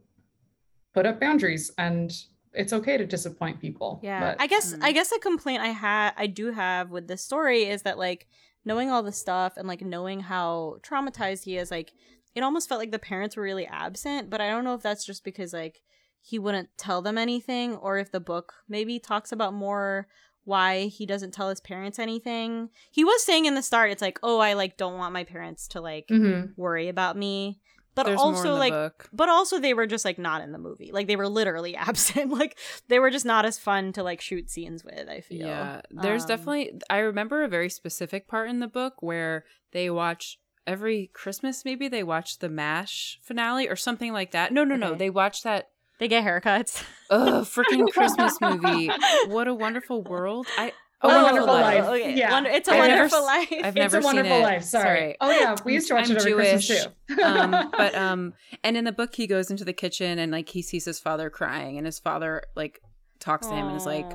[0.95, 1.69] put up boundaries.
[1.77, 2.11] And
[2.53, 3.99] it's okay to disappoint people.
[4.03, 4.79] Yeah, but I guess Mm.
[4.83, 8.27] I guess a complaint I had I do have with this story is that like
[8.65, 11.91] knowing all the stuff and like knowing how traumatized he is, like
[12.35, 14.29] it almost felt like the parents were really absent.
[14.29, 15.81] But I don't know if that's just because like
[16.21, 20.07] he wouldn't tell them anything, or if the book maybe talks about more
[20.43, 22.69] why he doesn't tell his parents anything.
[22.91, 25.67] He was saying in the start, it's like, oh, I like don't want my parents
[25.69, 26.53] to like Mhm.
[26.57, 27.59] worry about me.
[27.93, 29.09] But There's also like book.
[29.11, 32.31] but also they were just like not in the movie like they were literally absent
[32.31, 35.81] like they were just not as fun to like shoot scenes with i feel Yeah,
[35.91, 36.79] there's Um, definitely.
[36.89, 41.65] I remember a very specific part in the book where they watch every Christmas.
[41.65, 44.53] Maybe they watch the Mash finale or something like that.
[44.53, 44.93] No, no, no.
[44.95, 45.69] They watch that.
[45.99, 48.89] they get haircuts Ugh, freaking Christmas movie.
[49.27, 50.47] What a wonderful world.
[50.57, 50.71] I.
[51.03, 51.83] A Oh, Wonderful Life.
[51.85, 52.15] okay.
[52.15, 52.31] Yeah.
[52.31, 54.41] Wonder- it's a I've never wonderful s- life I've It's never a seen wonderful it.
[54.41, 54.63] life.
[54.63, 54.85] Sorry.
[54.85, 55.17] Sorry.
[55.21, 56.67] Oh yeah, we used to watch I'm it every Jewish.
[56.67, 57.21] Christmas too.
[57.23, 58.33] um, but um,
[58.63, 61.29] and in the book he goes into the kitchen and like he sees his father
[61.29, 62.79] crying and his father like
[63.19, 64.11] talks to him and is like,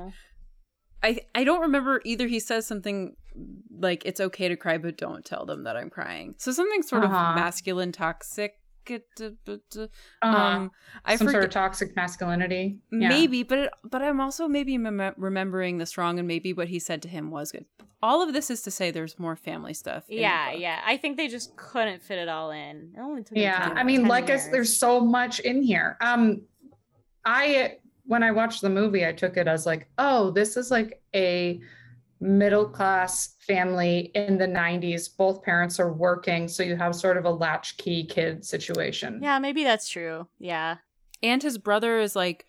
[1.03, 2.27] I I don't remember either.
[2.27, 3.15] He says something
[3.79, 6.35] like it's okay to cry, but don't tell them that I'm crying.
[6.37, 7.15] So something sort Uh-huh.
[7.15, 8.53] of masculine, toxic.
[8.91, 9.87] Uh,
[10.21, 10.71] Um,
[11.05, 12.79] I some forget sort of toxic masculinity.
[12.91, 13.09] Yeah.
[13.09, 16.79] maybe, but it, but I'm also maybe mem- remembering this wrong, and maybe what he
[16.79, 17.65] said to him was good.
[18.01, 20.03] All of this is to say there's more family stuff.
[20.07, 23.73] yeah yeah i think they just couldn't fit it all in it only took yeah
[23.75, 24.51] i mean like I, s- years.
[24.51, 26.41] there's so much in here um
[27.25, 31.01] i when i watched the movie i took it as like oh this is like
[31.15, 31.59] a
[32.19, 35.15] middle class family in the 90s.
[35.15, 36.47] Both parents are working.
[36.47, 39.19] So you have sort of a latchkey kid situation.
[39.21, 40.27] Yeah, maybe that's true.
[40.39, 40.77] Yeah.
[41.23, 42.45] And his brother is like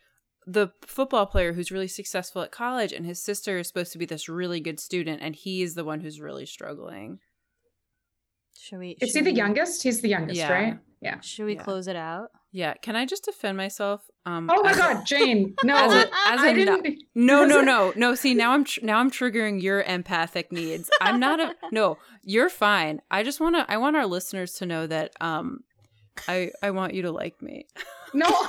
[0.46, 4.06] the football player who's really successful at college, and his sister is supposed to be
[4.06, 7.18] this really good student, and he is the one who's really struggling.
[8.58, 8.96] Should we?
[9.00, 9.82] Is should he the youngest?
[9.82, 10.52] He's the youngest, Yeah.
[10.52, 10.78] right?
[11.00, 11.20] Yeah.
[11.20, 11.62] Should we Yeah.
[11.62, 12.30] close it out?
[12.50, 12.74] Yeah.
[12.74, 14.02] Can I just defend myself?
[14.24, 15.54] Um, Oh my as a- God, Jane.
[15.64, 17.02] No, As a- as I a no- didn't.
[17.14, 18.14] No, no, no, no.
[18.14, 20.90] See, now I'm tr- now I'm triggering your empathic needs.
[21.00, 21.98] I'm not a no.
[22.22, 23.00] You're fine.
[23.10, 23.66] I just want to.
[23.70, 25.60] I want our listeners to know that um,
[26.26, 27.66] I I want you to like me.
[28.14, 28.26] No.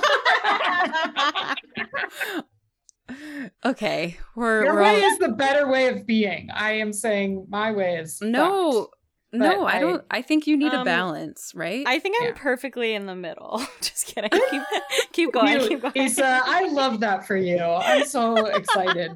[3.64, 6.48] okay, we're Your we're way all, is the better way of being.
[6.54, 8.82] I am saying my way is no.
[8.84, 8.94] fucked.
[9.32, 10.04] No, I I- don't.
[10.10, 11.84] I think you need a Um, balance, right?
[11.86, 12.32] I think I'm Yeah.
[12.36, 13.62] perfectly in the middle.
[13.80, 14.30] Just kidding.
[14.50, 14.62] Keep,
[15.12, 15.60] keep going.
[15.60, 15.92] You, keep going.
[15.96, 17.58] Isa, I love that for you.
[17.60, 19.12] I'm so excited.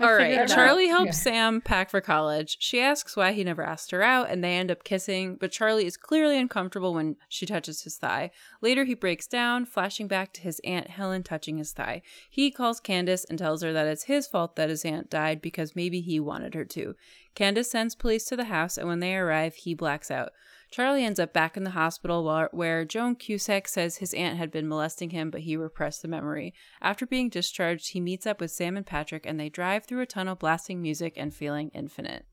[0.00, 0.30] All right.
[0.30, 0.54] figured out.
[0.54, 1.32] Charlie helps Yeah.
[1.32, 2.56] Sam pack for college.
[2.60, 5.84] She asks why he never asked her out, and they end up kissing, but Charlie
[5.84, 8.30] is clearly uncomfortable when she touches his thigh.
[8.62, 12.00] Later, he breaks down, flashing back to his Aunt Helen touching his thigh.
[12.30, 15.76] He calls Candace and tells her that it's his fault that his aunt died because
[15.76, 16.94] maybe he wanted her to.
[17.34, 20.30] Candace sends police to the house, and when they arrive, he blacks out.
[20.70, 24.68] Charlie ends up back in the hospital where, Joan Cusack says his aunt had been
[24.68, 26.54] molesting him, but he repressed the memory.
[26.80, 30.06] After being discharged, he meets up with Sam and Patrick, and they drive through a
[30.06, 32.24] tunnel blasting music and feeling infinite.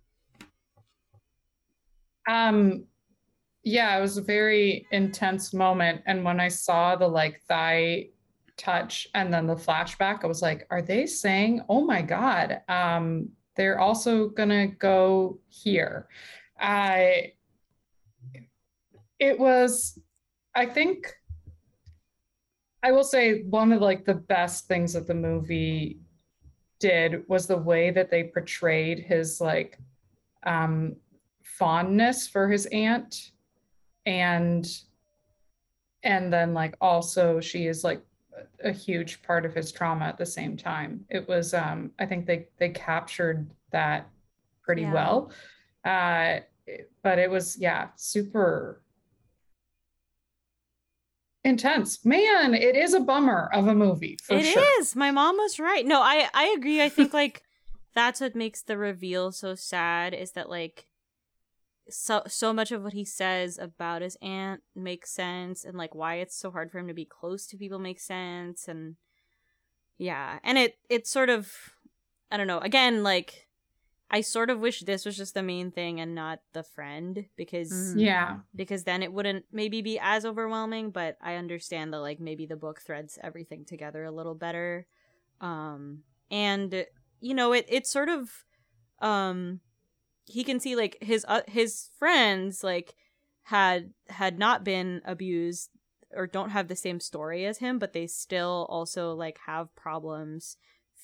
[2.30, 2.86] Um,
[3.64, 6.02] yeah, it was a very intense moment.
[6.06, 8.10] And when I saw the like thigh
[8.56, 13.30] touch and then the flashback, I was like, are they saying, oh my God, um,
[13.58, 16.08] they're also gonna go here?
[16.60, 17.34] I
[19.20, 20.00] it was,
[20.56, 21.12] I think
[22.84, 26.00] I will say one of like the best things that the movie
[26.80, 29.80] did was the way that they portrayed his like
[30.46, 30.96] um
[31.44, 33.32] fondness for his aunt
[34.06, 34.68] and
[36.04, 38.02] and then like also she is like
[38.64, 42.26] a huge part of his trauma at the same time it was um i think
[42.26, 44.10] they they captured that
[44.64, 44.94] pretty Yeah.
[44.94, 45.32] well
[45.86, 46.40] uh
[47.04, 48.82] but it was yeah super
[51.44, 54.54] intense man it is a bummer of a movie for It is.
[54.54, 55.86] sure My mom was right.
[55.86, 56.82] No, I I agree.
[56.82, 57.44] I think like
[57.94, 60.87] that's what makes the reveal so sad is that like
[61.90, 66.16] so so much of what he says about his aunt makes sense and like why
[66.16, 68.96] it's so hard for him to be close to people makes sense and
[69.98, 70.40] yeah.
[70.44, 71.52] And it it's sort of
[72.32, 72.60] I don't know.
[72.60, 73.48] Again, like
[74.10, 77.72] I sort of wish this was just the main thing and not the friend because
[77.72, 78.00] Mhm.
[78.00, 82.46] yeah because then it wouldn't maybe be as overwhelming but i understand that like maybe
[82.46, 84.88] the book threads everything together a little better
[85.42, 86.86] um and
[87.20, 88.30] you know it it's sort of
[89.00, 89.60] um
[90.28, 92.96] he can see like his uh, his friends like
[93.44, 95.70] had had not been abused
[96.14, 100.58] or don't have the same story as him but they still also like have problems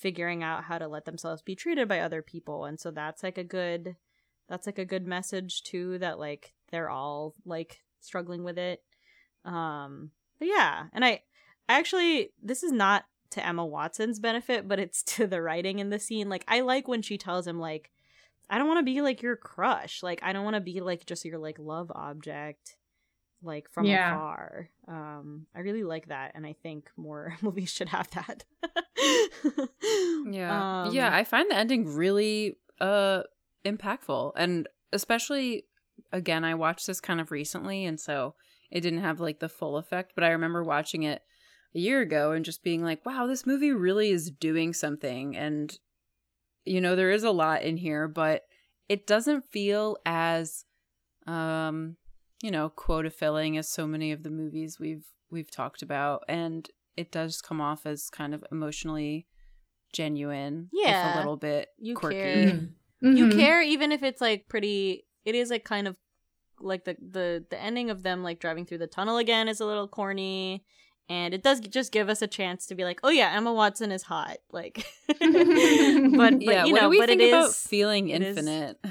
[0.04, 2.66] figuring out how to let themselves be treated by other people.
[2.66, 3.96] And so that's like a good
[4.50, 8.84] that's like a good message too that like they're all like struggling with it.
[9.46, 11.22] Um but yeah and i
[11.70, 15.90] I actually this is not to emma watson's benefit but it's to the writing in
[15.90, 16.28] the scene.
[16.28, 17.90] Like i like when she tells him like
[18.50, 21.06] i don't want to be like your crush like i don't want to be like
[21.06, 22.76] just your like love object
[23.42, 24.14] like from Yeah.
[24.14, 28.46] afar um i really like that and i think more movies should have that
[30.26, 30.86] Yeah.
[30.86, 33.24] Um, yeah, I find the ending really uh
[33.66, 35.66] impactful and especially
[36.12, 38.36] again I watched this kind of recently and so
[38.72, 41.22] it didn't have like the full effect, but I remember watching it
[41.76, 45.78] a year ago and just being like, wow, this movie really is doing something and
[46.66, 48.44] you know, there is a lot in here, but
[48.90, 50.66] it doesn't feel as
[51.28, 51.98] um
[52.42, 56.70] you know, quota filling as so many of the movies we've we've talked about and
[56.98, 59.26] it does come off as kind of emotionally
[59.94, 61.14] genuine if Yeah.
[61.14, 62.54] a little bit You quirky care.
[62.54, 62.74] Mhm.
[63.02, 63.32] you Mhm.
[63.36, 65.96] care even if it's like pretty it is like kind of
[66.60, 69.66] like the the the ending of them like driving through the tunnel again is a
[69.66, 70.64] little corny
[71.14, 73.92] and it does just give us a chance to be like oh yeah emma watson
[73.92, 77.50] is hot like but, but yeah you what know do we but think it about
[77.50, 78.78] is feeling infinite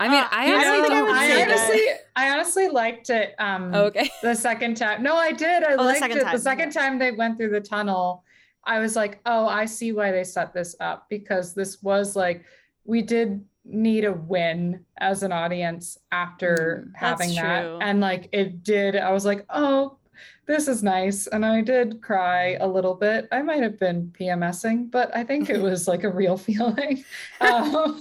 [0.00, 1.80] i mean Uh, i you I, I don't think don't- would I honestly,
[2.16, 3.34] I honestly liked it.
[3.38, 5.02] Um, okay the second time.
[5.02, 5.62] No, I did.
[5.62, 6.24] I Oh, liked second it.
[6.24, 8.24] time, The second time they went through the tunnel,
[8.64, 12.44] I was like, oh, I see why they set this up because this was like
[12.84, 17.78] we did need a win as an audience after Mm, having that, true.
[17.80, 18.96] and like it did.
[18.96, 19.98] I was like, oh,
[20.46, 21.26] this is nice.
[21.28, 23.28] And I did cry a little bit.
[23.32, 27.04] I might have been PMSing, but I think it was like a real feeling.
[27.40, 28.00] Um,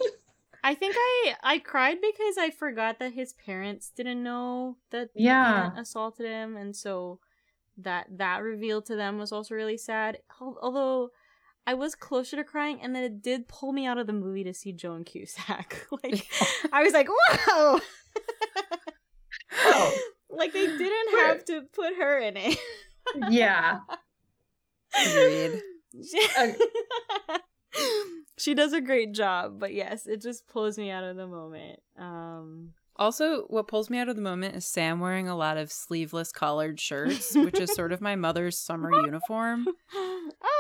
[0.63, 5.71] I think I I cried because I forgot that his parents didn't know that Yeah.
[5.77, 7.19] Assaulted him, and so
[7.77, 10.19] that that reveal to them was also really sad.
[10.41, 11.11] Although
[11.67, 14.45] I was closer to crying, and then it did pull me out of the movie
[14.45, 15.85] to see Joan Cusack.
[16.03, 16.25] like
[16.71, 17.81] I was like, whoa.
[19.59, 19.97] Oh.
[20.29, 22.57] like they didn't have to put her in it.
[23.29, 23.79] yeah.
[24.97, 25.61] Agreed.
[28.37, 31.81] she does a great job, but yes, it just pulls me out of the moment.
[31.99, 35.71] Um Also, what pulls me out of the moment is Sam wearing a lot of
[35.71, 39.67] sleeveless collared shirts, which is sort of my mother's summer uniform.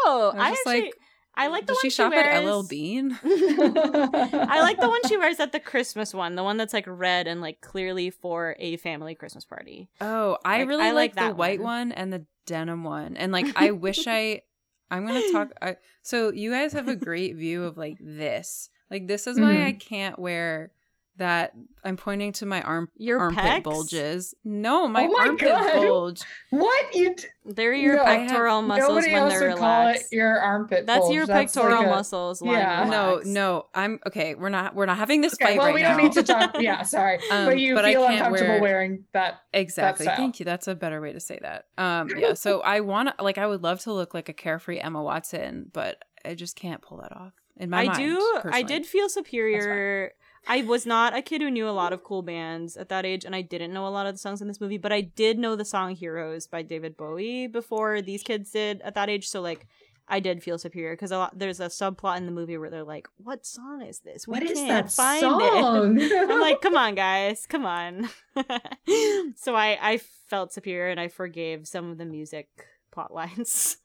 [0.09, 0.93] Oh, I I, actually like,
[1.35, 2.45] I like the one she shop wears.
[2.45, 3.19] at LL Bean?
[3.23, 7.27] I like the one she wears at the Christmas one, the one that's like red
[7.27, 9.89] and like clearly for a family Christmas party.
[10.01, 11.89] Oh, I Like, really I like, like the that white one.
[11.89, 11.91] one.
[11.91, 13.17] and the denim one.
[13.17, 14.41] And like I wish I
[14.89, 18.69] I'm going to talk I, so you guys have a great view of like this.
[18.89, 19.77] Like this is why I mm-hmm.
[19.79, 20.71] can't wear
[21.17, 21.53] that
[21.83, 23.63] I'm pointing to my arm Your armpit pecs?
[23.63, 24.33] bulges.
[24.43, 25.73] No, my, Oh my armpit God.
[25.87, 26.21] bulge.
[26.49, 27.15] what you?
[27.15, 30.01] d- They're your No, I have- pectoral muscles Nobody when else they're would call it
[30.11, 30.85] your armpit.
[30.85, 31.15] That's bulge.
[31.15, 32.41] your That's pectoral like a- muscles.
[32.43, 32.81] Yeah.
[32.83, 33.65] you're No, no.
[33.73, 36.11] I'm okay, we're not we're not having this Okay, fight well, right we don't need
[36.13, 36.57] to talk.
[36.61, 39.39] Yeah, sorry, Um, but you but I feel can't uncomfortable wear- wearing that.
[39.53, 40.05] Exactly.
[40.05, 40.17] style.
[40.17, 40.45] Thank you.
[40.45, 41.65] That's a better way to say that.
[41.77, 44.79] Um yeah, so I want to like I would love to look like a carefree
[44.79, 47.33] Emma Watson, but I just can't pull that off.
[47.59, 48.41] In my I mind, do.
[48.51, 50.11] I did feel superior.
[50.45, 53.25] I was not a kid who knew a lot of cool bands at that age,
[53.25, 54.77] and I didn't know a lot of the songs in this movie.
[54.77, 58.95] But I did know the song "Heroes" by David Bowie before these kids did at
[58.95, 59.27] that age.
[59.29, 59.65] So like,
[60.07, 62.83] I did feel superior because a lot there's a subplot in the movie where they're
[62.83, 64.27] like, "What song is this?
[64.27, 66.01] We What is can't that find it." song?
[66.31, 68.09] I'm like, come on, guys, come on.
[69.35, 69.99] so I I
[70.29, 72.47] felt superior and I forgave some of the music
[72.91, 73.77] plot lines.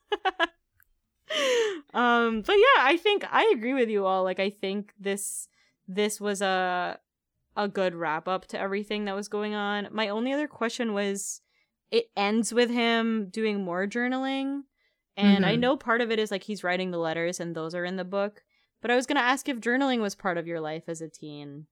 [1.94, 4.22] um, but yeah, I think I agree with you all.
[4.24, 5.48] Like, I think this
[5.94, 7.00] this was a
[7.56, 9.88] a good wrap up to everything that was going on.
[9.92, 11.42] My only other question was,
[11.90, 14.62] it ends with him doing more journaling,
[15.16, 15.56] and I Mhm.
[15.56, 18.04] know part of it is like he's writing the letters, and those are in the
[18.04, 18.44] book.
[18.82, 21.66] But I was gonna ask if journaling was part of your life as a teen.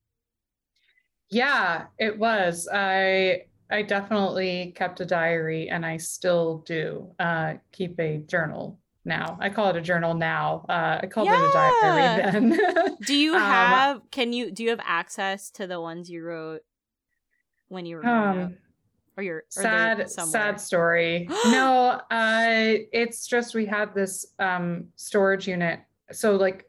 [1.30, 2.68] Yeah, it was.
[2.72, 8.80] I I definitely kept a diary and I still do uh keep a journal
[9.10, 9.36] now.
[9.40, 10.64] I call it a journal now.
[10.68, 12.96] Uh I called it a diary then.
[13.02, 16.62] Do you Um, have can you do you have access to the ones you wrote
[17.68, 18.56] when you were um
[19.16, 21.28] or your sad sad story.
[21.46, 25.80] no, uh it's just we had this um storage unit.
[26.12, 26.64] So like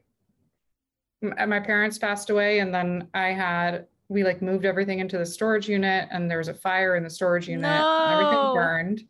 [1.24, 5.26] m- my parents passed away and then I had we like moved everything into the
[5.26, 9.08] storage unit and there was a fire in the storage unit and everything burned.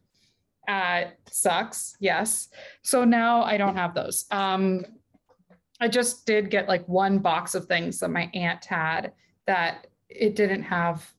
[0.68, 2.50] Uh sucks, yes.
[2.84, 4.26] So now I don't have those.
[4.32, 4.86] Um
[5.80, 9.14] I just did get like one box of things that my aunt had
[9.48, 11.12] that it didn't have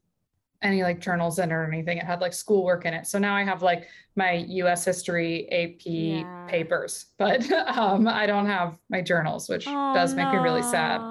[0.62, 1.98] any like journals in it or anything.
[1.98, 3.06] It had like schoolwork in it.
[3.08, 6.24] So now I have like my US history AP Yeah.
[6.46, 11.02] papers, but um I don't have my journals, which Oh, does make me really sad.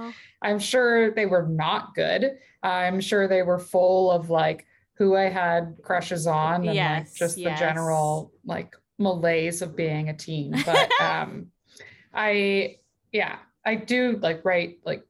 [0.41, 2.37] I'm sure they were not good.
[2.63, 4.65] I'm sure they were full of like
[5.01, 10.09] who I had crushes on and like Yes, just the general like malaise of being
[10.09, 10.51] a teen.
[10.63, 11.47] But um
[12.13, 12.75] I
[13.11, 15.03] yeah, I do like write like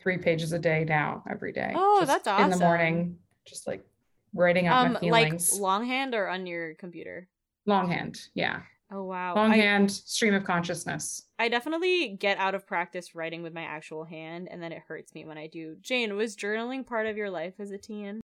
[0.00, 1.72] three pages a day now every day.
[1.74, 3.84] Oh, that's In the morning, just like
[4.32, 5.58] writing out Um my like feelings.
[5.58, 7.28] longhand or on your computer?
[7.66, 8.60] longhand, yeah.
[8.92, 9.34] Oh wow.
[9.34, 11.26] I, Longhand stream of consciousness.
[11.40, 15.16] I definitely get out of practice writing with my actual hand and then it hurts
[15.16, 15.74] me when I do.
[15.80, 18.20] Jane, was journaling part of your life as a teen?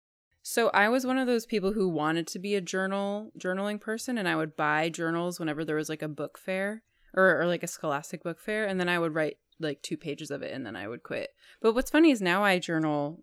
[0.51, 4.19] So I was one of those people who wanted to be a journal journaling person
[4.19, 6.83] and I would buy journals whenever there was like a book fair
[7.15, 10.33] or, or like a scholastic book fair and then I would write like two pages
[10.33, 11.31] of it and then I would quit.
[11.63, 13.23] But what's funny is now I journal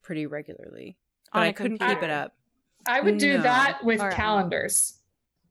[0.00, 0.96] pretty regularly.
[1.32, 2.36] But On I a couldn't keep it up.
[2.86, 3.42] I would do No.
[3.42, 4.14] that with Alright.
[4.14, 4.94] calendars.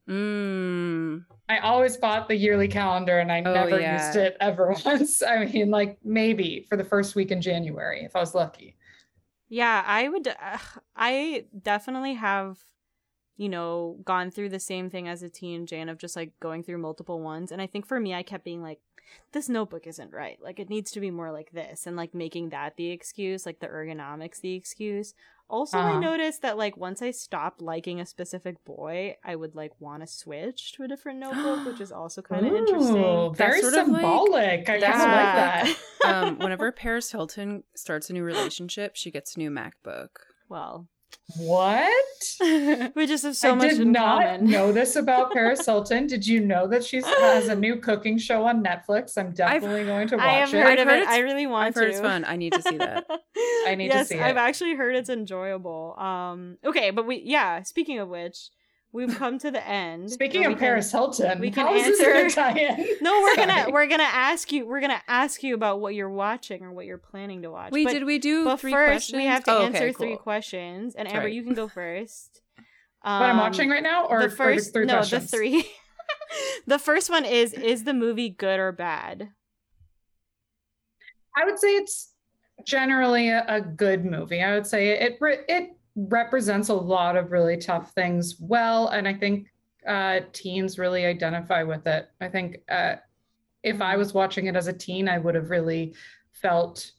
[0.08, 1.26] Mm.
[1.50, 4.06] I always bought the yearly calendar and I Oh, never yeah.
[4.06, 5.22] used it ever once.
[5.22, 8.78] I mean, like maybe for the first week in January if I was lucky.
[9.50, 10.28] Yeah, I would.
[10.28, 10.58] Uh,
[10.96, 12.60] I definitely have,
[13.36, 16.64] you know, gone through the same thing as a teen, Jane, of just like going
[16.64, 17.52] through multiple ones.
[17.52, 18.80] And I think for me, I kept being like,
[19.32, 20.38] this notebook isn't right.
[20.40, 21.88] Like, it needs to be more like this.
[21.88, 25.16] And like making that the excuse, like the ergonomics the excuse.
[25.50, 26.00] Also, I Uh-huh.
[26.00, 30.08] noticed that like once I stopped liking a specific boy, I would like want to
[30.08, 33.34] switch to a different notebook, which is also kind of interesting.
[33.34, 34.70] Very sort of like- symbolic.
[34.70, 35.78] I kind of like that.
[36.06, 40.08] Um, whenever Paris Hilton starts a new relationship, she gets a new MacBook.
[40.48, 40.88] well,
[41.38, 41.94] What?
[42.96, 44.50] we just have so I much did in not common.
[44.50, 46.08] know this about Paris Hilton.
[46.08, 49.18] Did you know that she has a new cooking show on Netflix?
[49.18, 50.58] I'm definitely going to watch I have it.
[50.64, 51.08] heard I've of heard it.
[51.08, 51.90] I really want I've heard to.
[51.92, 52.26] it's fun.
[52.26, 53.06] I need to see that.
[53.68, 55.96] I need to yes, see I've actually heard it's enjoyable.
[56.00, 57.62] Um, okay, but we yeah.
[57.62, 58.50] Speaking of which,
[58.92, 60.12] we've come to the end.
[60.12, 62.88] Speaking of we can- Paris Hilton, we can how is this gonna answer- tie in?
[63.02, 64.66] No, we're gonna we're gonna ask you.
[64.66, 67.72] We're gonna ask you about what you're watching or what you're planning to watch.
[67.72, 69.18] We but, did we do but three first questions?
[69.18, 70.96] we have to Oh, answer okay, three questions.
[70.96, 71.34] And Amber, right.
[71.34, 72.42] you can go first.
[72.56, 72.66] what
[73.12, 75.30] I'm Um, watching right now, or the or first three no questions?
[75.32, 75.70] the three.
[76.68, 79.30] the first one is is the movie good or bad?
[81.38, 82.12] I would say it's
[82.66, 84.42] generally a, a good movie.
[84.42, 85.18] I would say it
[85.48, 89.48] it represents a lot of really tough things well, and I think
[89.88, 92.10] uh, teens really identify with it.
[92.22, 92.96] I think uh,
[93.64, 95.96] if I was watching it as a teen, I would have really
[96.32, 96.92] felt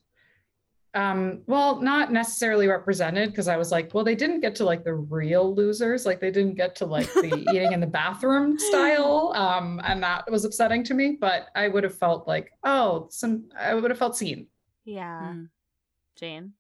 [0.95, 4.83] um well not necessarily represented because i was like well they didn't get to like
[4.83, 9.33] the real losers like they didn't get to like the eating in the bathroom style
[9.37, 13.49] um and that was upsetting to me but i would have felt like oh some
[13.57, 14.49] i would have felt seen
[14.85, 15.49] Yeah, Mm.
[16.17, 16.53] Jane.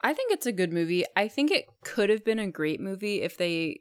[0.00, 1.04] I think it's a good movie.
[1.16, 3.80] I think it could have been a great movie if they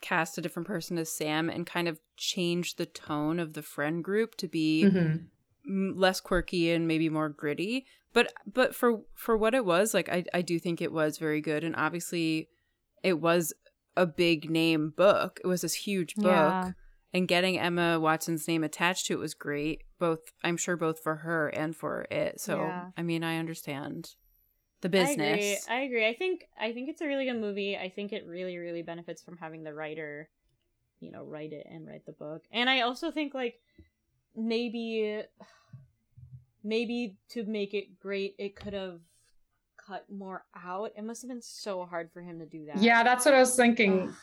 [0.00, 4.02] cast a different person as Sam and kind of changed the tone of the friend
[4.02, 5.26] group to be Mhm.
[5.96, 7.86] less quirky and maybe more gritty.
[8.12, 11.40] But but for for what it was, like I I do think it was very
[11.40, 12.48] good and obviously
[13.02, 13.52] it was
[13.96, 15.38] a big name book.
[15.44, 16.72] It was this huge book Yeah.
[17.12, 19.82] and getting Emma Watson's name attached to it was great.
[19.98, 22.40] Both I'm sure both for her and for it.
[22.40, 22.90] So Yeah.
[22.96, 24.14] I mean, I understand
[24.82, 25.16] the I agree.
[25.16, 25.66] business.
[25.68, 26.06] I agree.
[26.06, 27.76] I think I think it's a really good movie.
[27.76, 30.28] I think it really really benefits from having the writer,
[31.00, 32.44] you know, write it and write the book.
[32.52, 33.60] And I also think like
[34.36, 35.22] maybe
[36.64, 39.00] maybe to make it great, it could have
[39.76, 40.92] cut more out.
[40.96, 42.78] It must have been so hard for him to do that.
[42.78, 44.14] yeah that's what i was thinking Ugh.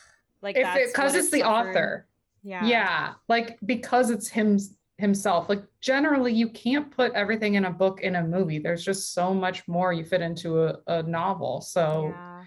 [0.42, 1.70] like if because what it's it the suffered.
[1.72, 2.08] author
[2.44, 2.66] Yeah.
[2.66, 4.58] yeah like because it's him
[5.00, 9.14] himself like generally you can't put everything in a book in a movie there's just
[9.14, 12.44] so much more you fit into a, a novel so Yeah.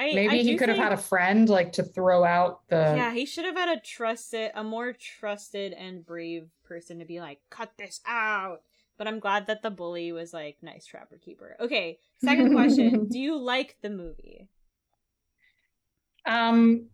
[0.00, 3.12] I, maybe I he could have had a friend like to throw out the yeah,
[3.12, 7.40] he should have had a trusted, a more trusted and brave person to be like,
[7.50, 8.62] cut this out.
[8.96, 11.54] But I'm glad that the bully was like, nice trapper keeper.
[11.60, 14.48] Okay, second question: Do you like the movie?
[16.26, 16.86] um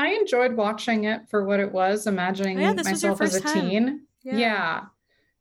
[0.00, 3.52] i enjoyed watching it for what it was imagining Oh, yeah, myself as a time.
[3.70, 4.00] teen.
[4.22, 4.84] Yeah.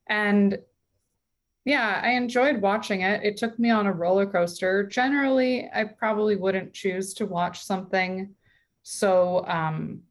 [0.07, 0.59] and
[1.65, 3.23] yeah i enjoyed watching it.
[3.23, 4.83] It took me on a roller coaster.
[4.87, 8.33] Generally i probably wouldn't choose to watch something
[8.83, 10.01] so um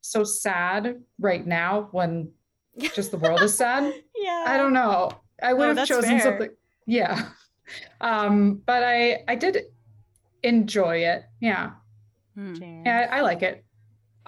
[0.00, 2.30] so sad right now when
[2.94, 3.92] just the world is sad.
[4.16, 4.44] Yeah.
[4.46, 5.10] i don't know.
[5.42, 6.20] I would Oh, have chosen fair.
[6.20, 6.50] something
[6.86, 7.28] yeah.
[8.00, 9.54] Um but i i did
[10.42, 11.24] enjoy it.
[11.40, 11.70] Yeah
[12.36, 12.82] Jane.
[12.84, 13.64] yeah i like it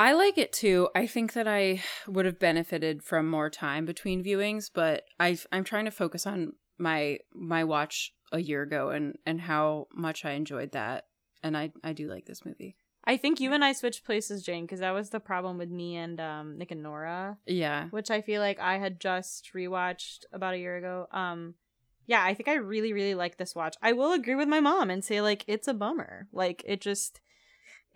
[0.01, 0.89] I like it too.
[0.95, 5.65] I think that I would have benefited from more time between viewings, but I I'm
[5.65, 10.35] trying to focus on my my watch a year ago and and how much I
[10.35, 11.07] enjoyed that.
[11.43, 12.77] And I I do like this movie.
[13.03, 15.97] I think you and I switched places, Jane, because that was the problem with me
[15.97, 17.89] and um, Nick and Norah, Yeah.
[17.91, 21.09] which I feel like I had just rewatched about a year ago.
[21.11, 21.55] Um,
[22.07, 23.75] yeah, I think I really, really like this watch.
[23.83, 26.29] I will agree with my mom and say like it's a bummer.
[26.33, 27.21] Like it just,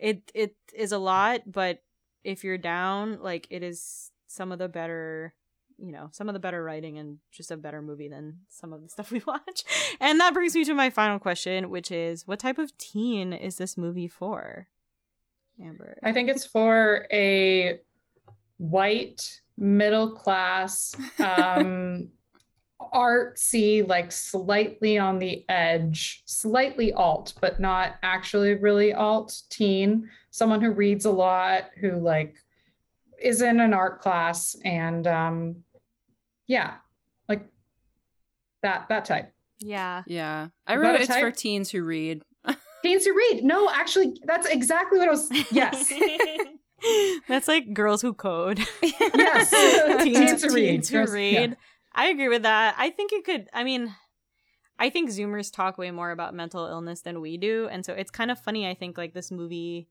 [0.03, 1.81] it it is a lot, but
[2.25, 5.33] if you're down, like it is some of the better,
[5.77, 8.81] you know, some of the better writing and just a better movie than some of
[8.81, 9.63] the stuff we watch.
[10.01, 13.55] And that brings me to my final question, which is, what type of teen is
[13.55, 14.67] this movie for?
[15.63, 15.97] Amber.
[16.03, 17.79] I think it's for a
[18.57, 22.09] white middle class um
[22.93, 30.61] artsy like slightly on the edge slightly alt but not actually really alt teen someone
[30.61, 32.35] who reads a lot who like
[33.21, 35.55] is in an art class and um
[36.47, 36.75] yeah
[37.29, 37.45] like
[38.61, 40.03] that that type Yeah.
[40.07, 40.47] Yeah.
[40.67, 42.21] I wrote a it's for teens who read.
[42.83, 45.91] teens who read no actually that's exactly what i was yes
[47.29, 48.59] That's like girls who code.
[48.81, 49.49] Yes.
[50.03, 50.65] teens, Teens who read.
[50.83, 51.33] teens who read.
[51.51, 51.55] yeah.
[51.95, 52.75] I agree with that.
[52.77, 53.47] I think it could.
[53.53, 53.95] I mean,
[54.79, 58.11] I think Zoomers talk way more about mental illness than we do, and so it's
[58.11, 58.67] kind of funny.
[58.67, 59.87] I think like this movie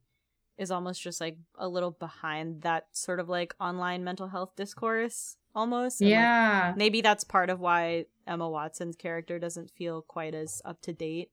[0.58, 5.36] is almost just like a little behind that sort of like online mental health discourse,
[5.54, 6.00] almost.
[6.00, 10.60] and, like, yeah maybe that's part of why Emma Watson's character doesn't feel quite as
[10.64, 11.30] up to date,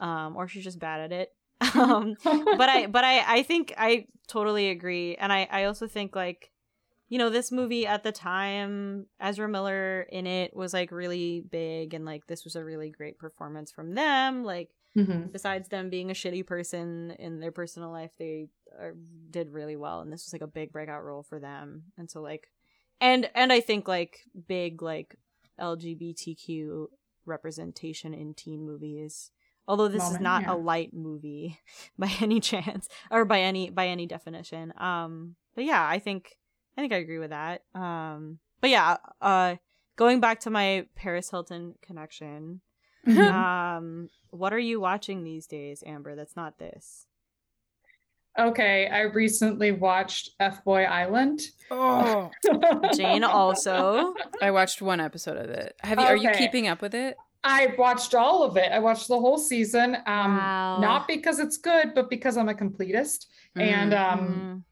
[0.00, 1.32] um, or she's just bad at it.
[1.74, 6.16] um, but I but I I think I totally agree, and I I also think
[6.16, 6.49] like
[7.10, 11.92] you know, this movie at the time, Ezra Miller in it was like really big,
[11.92, 14.44] and like this was a really great performance from them.
[14.44, 15.30] Like, Mhm.
[15.30, 18.48] besides them being a shitty person in their personal life, they
[18.80, 18.90] uh,
[19.30, 21.92] did really well, and this was like a big breakout role for them.
[21.98, 22.48] And so, like,
[23.00, 25.16] and and I think like big like
[25.58, 26.86] LGBTQ
[27.26, 29.30] representation in teen movies.
[29.66, 30.54] Although this is not yeah.
[30.54, 31.58] a light movie
[31.98, 34.72] by any chance or by any by any definition.
[34.78, 36.36] Um but yeah, I think
[36.80, 37.62] I think I agree with that.
[37.74, 39.56] Um but yeah, uh
[39.96, 42.62] going back to my Paris Hilton connection.
[43.06, 43.30] Mhm.
[43.76, 46.16] um what are you watching these days, Amber?
[46.16, 47.04] That's not this.
[48.38, 51.40] Okay, I recently watched F Boy Island.
[51.70, 52.30] Oh,
[52.96, 54.14] Jane also.
[54.40, 55.74] I watched one episode of it.
[55.82, 56.06] Have you?
[56.06, 57.18] Are you keeping up with it?
[57.44, 58.70] I watched all of it.
[58.72, 59.96] I watched the whole season.
[60.06, 60.78] Um, Wow.
[60.80, 63.26] not because it's good, but because I'm a completist.
[63.56, 64.12] And Mm.
[64.12, 64.62] um, Mhm.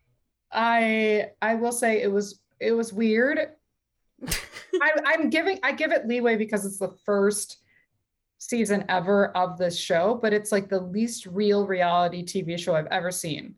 [0.53, 3.39] I I will say it was it was weird.
[4.29, 7.59] I, I'm giving I give it leeway because it's the first
[8.39, 12.87] season ever of this show, but it's like the least real reality TV show I've
[12.87, 13.55] ever seen,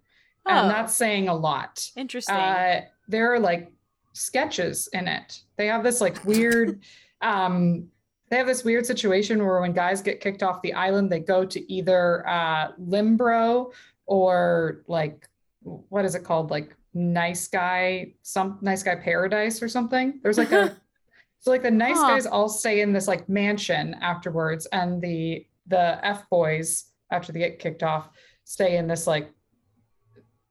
[0.47, 0.51] Oh.
[0.53, 1.87] and that's saying a lot.
[1.97, 2.35] Interesting.
[2.35, 3.73] Uh, there are like
[4.15, 5.43] sketches in it.
[5.57, 6.81] They have this like weird,
[7.21, 7.89] um,
[8.31, 11.45] they have this weird situation where when guys get kicked off the island, they go
[11.45, 13.73] to either uh, Limbro
[14.07, 15.29] or like
[15.63, 20.21] what is it called, like nice guy, some nice guy paradise or something.
[20.23, 20.77] There's like a
[21.41, 22.09] so like the nice Huh.
[22.09, 27.39] guys all stay in this like mansion afterwards, and the the F boys after they
[27.41, 28.09] get kicked off
[28.45, 29.31] stay in this like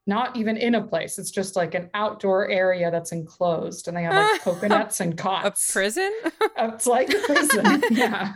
[0.07, 1.19] not even in a place.
[1.19, 5.69] It's just like an outdoor area that's enclosed, and they have like coconuts and cots.
[5.69, 6.11] A prison?
[6.57, 8.33] It's like a prison, yeah.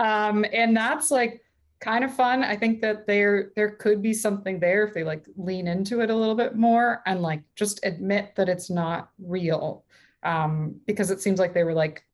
[0.00, 1.42] Um, and that's like
[1.80, 2.42] kind of fun.
[2.42, 6.10] I think that there there could be something there if they like lean into it
[6.10, 9.84] a little bit more and like just admit that it's not real.
[10.22, 12.04] Um, because it seems like they were like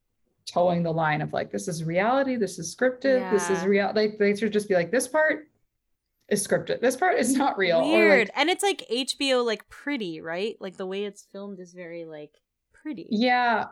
[0.47, 3.93] towing the line of like this is reality, this is scripted, this is real.
[3.95, 5.49] Like they should just be like this part
[6.29, 7.79] is scripted, this part is not real.
[7.79, 8.31] or, like, Weird.
[8.35, 10.57] and it's like HBO like pretty, right?
[10.61, 12.33] Like the way it's filmed is very like
[12.73, 13.07] pretty.
[13.11, 13.67] Yeah,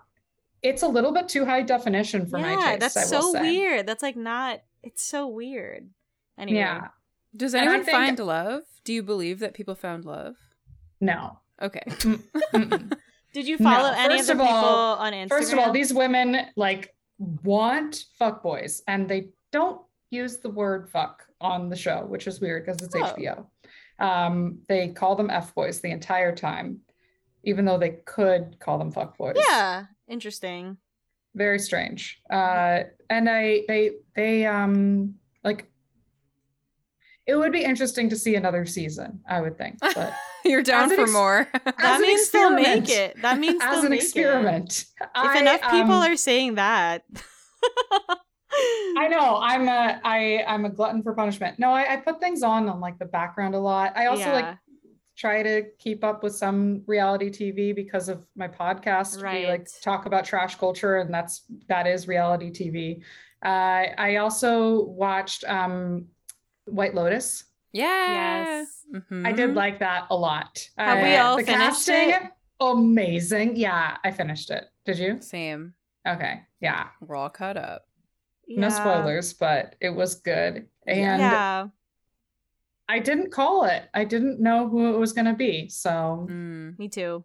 [0.63, 2.95] it's a little bit too high definition for my yeah, taste.
[2.95, 3.43] that's so say.
[3.43, 3.87] weird.
[3.87, 5.91] That's like not it's so weird.
[6.39, 6.59] Anyway.
[6.59, 6.89] Yeah,
[7.37, 8.63] Does And I anyone think- find love?
[8.85, 10.37] Do you believe that people found love?
[11.01, 11.39] no.
[11.61, 11.85] Okay.
[13.33, 15.29] Did you follow No, any of first the of people all- on Instagram?
[15.29, 19.81] First of all, these women like want fuckboys, and they don't
[20.11, 22.99] use the word fuck on the show, which is weird because it's Oh.
[23.05, 23.47] HBO.
[23.99, 26.81] Um, they call them f boys the entire time,
[27.45, 29.37] even though they could call them fuck boys.
[29.39, 29.85] Yeah.
[30.09, 30.77] Interesting.
[31.35, 32.21] Very strange.
[32.31, 32.81] Uh,
[33.11, 35.15] and I they they um
[35.45, 35.67] like
[37.27, 39.21] it would be interesting to see another season.
[39.29, 40.13] I would think, but
[40.45, 41.49] You're down an for ex- more.
[41.79, 43.21] That means they'll make it.
[43.23, 44.05] That means as they'll an make it.
[44.05, 47.05] experiment, If I, enough people um, are saying that.
[48.99, 51.59] I know I'm a I I'm a glutton for punishment.
[51.59, 53.97] No, I, I put things on on like the background a lot.
[53.97, 54.55] I also like Yeah.
[55.23, 59.17] Try to keep up with some reality TV because of my podcast.
[59.17, 59.69] We like Right.
[59.81, 61.35] talk about trash culture, and that's
[61.69, 63.03] that is reality TV.
[63.45, 66.09] Uh, I also watched um,
[66.67, 67.45] White Lotus.
[67.73, 68.13] yeah.
[68.19, 68.69] Yes.
[68.93, 69.27] Mhm.
[69.27, 70.53] I did like that a lot.
[70.77, 72.23] Have we Uh, all the finished casting, it?
[72.61, 73.57] Amazing.
[73.57, 74.65] Yeah, I finished it.
[74.85, 75.21] Did you?
[75.21, 75.75] Same.
[76.07, 76.43] Okay.
[76.61, 76.89] Yeah.
[77.01, 77.87] We're all caught up.
[78.49, 80.69] No spoilers, but it was good.
[80.87, 81.69] And yeah.
[82.95, 83.85] I didn't call it.
[83.95, 85.69] I didn't know who it was going to be.
[85.69, 86.79] So Mm.
[86.79, 87.25] Me too.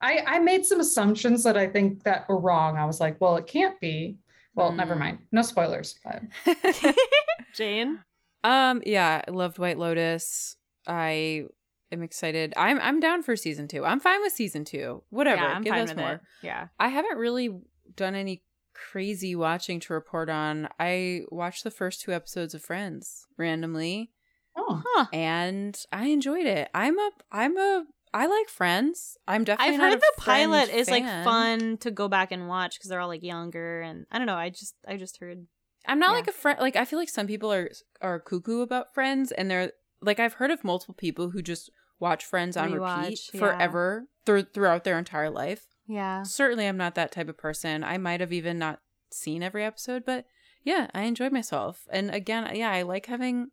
[0.00, 2.76] I, I made some assumptions that I think that were wrong.
[2.76, 4.16] I was like, well, it can't be.
[4.54, 4.98] Well, never Mm.
[4.98, 5.18] mind.
[5.30, 5.94] No spoilers.
[6.04, 6.22] But
[7.54, 8.00] Jane?
[8.44, 8.82] um.
[8.84, 9.22] Yeah.
[9.26, 10.56] I loved White Lotus.
[10.86, 11.44] I
[11.92, 12.52] am excited.
[12.56, 13.84] I'm I'm down for season two.
[13.84, 15.02] I'm fine with season two.
[15.10, 15.42] Whatever.
[15.42, 16.12] Yeah, I'm Give fine us with more.
[16.14, 16.20] it.
[16.42, 16.68] Yeah.
[16.80, 17.60] I haven't really
[17.94, 18.42] done any
[18.74, 20.68] crazy watching to report on.
[20.80, 24.10] I watched the first two episodes of Friends randomly
[24.56, 25.06] oh, Huh.
[25.12, 26.68] and I enjoyed it.
[26.74, 27.84] I'm a I'm a
[28.14, 29.16] I like Friends.
[29.26, 32.90] I'm definitely I've heard the pilot is like fun to go back and watch because
[32.90, 34.34] they're all like younger and I don't know.
[34.36, 35.46] I just I just heard.
[35.86, 36.16] I'm not Yeah.
[36.16, 37.70] like a friend like I feel like some people are
[38.00, 42.24] are cuckoo about Friends and they're like I've heard of multiple people who just watch
[42.24, 43.40] Friends on repeat Rewatch, yeah.
[43.40, 45.66] forever through throughout their entire life.
[45.88, 46.22] Yeah.
[46.22, 47.82] Certainly I'm not that type of person.
[47.82, 48.80] I might have even not
[49.10, 50.26] seen every episode, but
[50.64, 51.86] yeah, I enjoyed myself.
[51.90, 53.48] And again, yeah, I like having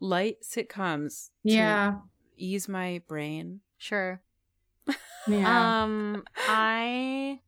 [0.00, 1.94] light sitcoms to yeah.
[2.36, 3.60] ease my brain.
[3.78, 4.20] Sure.
[4.86, 4.92] Yeah.
[5.84, 7.40] Um, I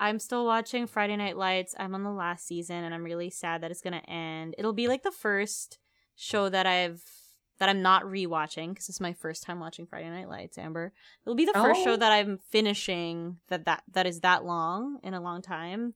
[0.00, 1.74] I'm still watching Friday Night Lights.
[1.78, 4.54] I'm on the last season, and I'm really sad that it's gonna end.
[4.58, 5.78] It'll be like the first
[6.16, 7.02] show that I've
[7.58, 10.58] that I'm not rewatching because this is my first time watching Friday Night Lights.
[10.58, 10.92] Amber,
[11.24, 11.84] it'll be the first Oh.
[11.84, 15.94] show that I'm finishing that that that is that long in a long time.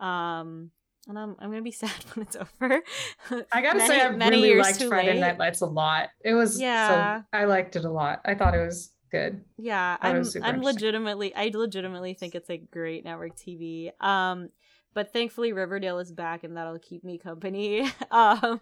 [0.00, 0.72] Um,
[1.08, 2.82] and I'm I'm gonna be sad when it's over.
[3.52, 5.20] I gotta Many- say, I many really liked Friday late.
[5.20, 6.08] Night Lights a lot.
[6.24, 7.20] It was Yeah.
[7.20, 8.20] so I liked it a lot.
[8.24, 9.44] I thought it was good.
[9.56, 13.90] Yeah, I'm I'm legitimately I legitimately think it's a great network TV.
[14.02, 14.50] Um
[14.94, 17.82] but thankfully Riverdale is back and that'll keep me company.
[18.10, 18.60] Um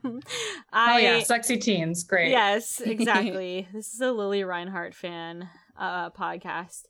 [0.72, 2.30] oh yeah, sexy teens, great.
[2.30, 3.68] Yes, exactly.
[3.72, 5.48] this is a Lili Reinhart fan
[5.78, 6.82] uh podcast.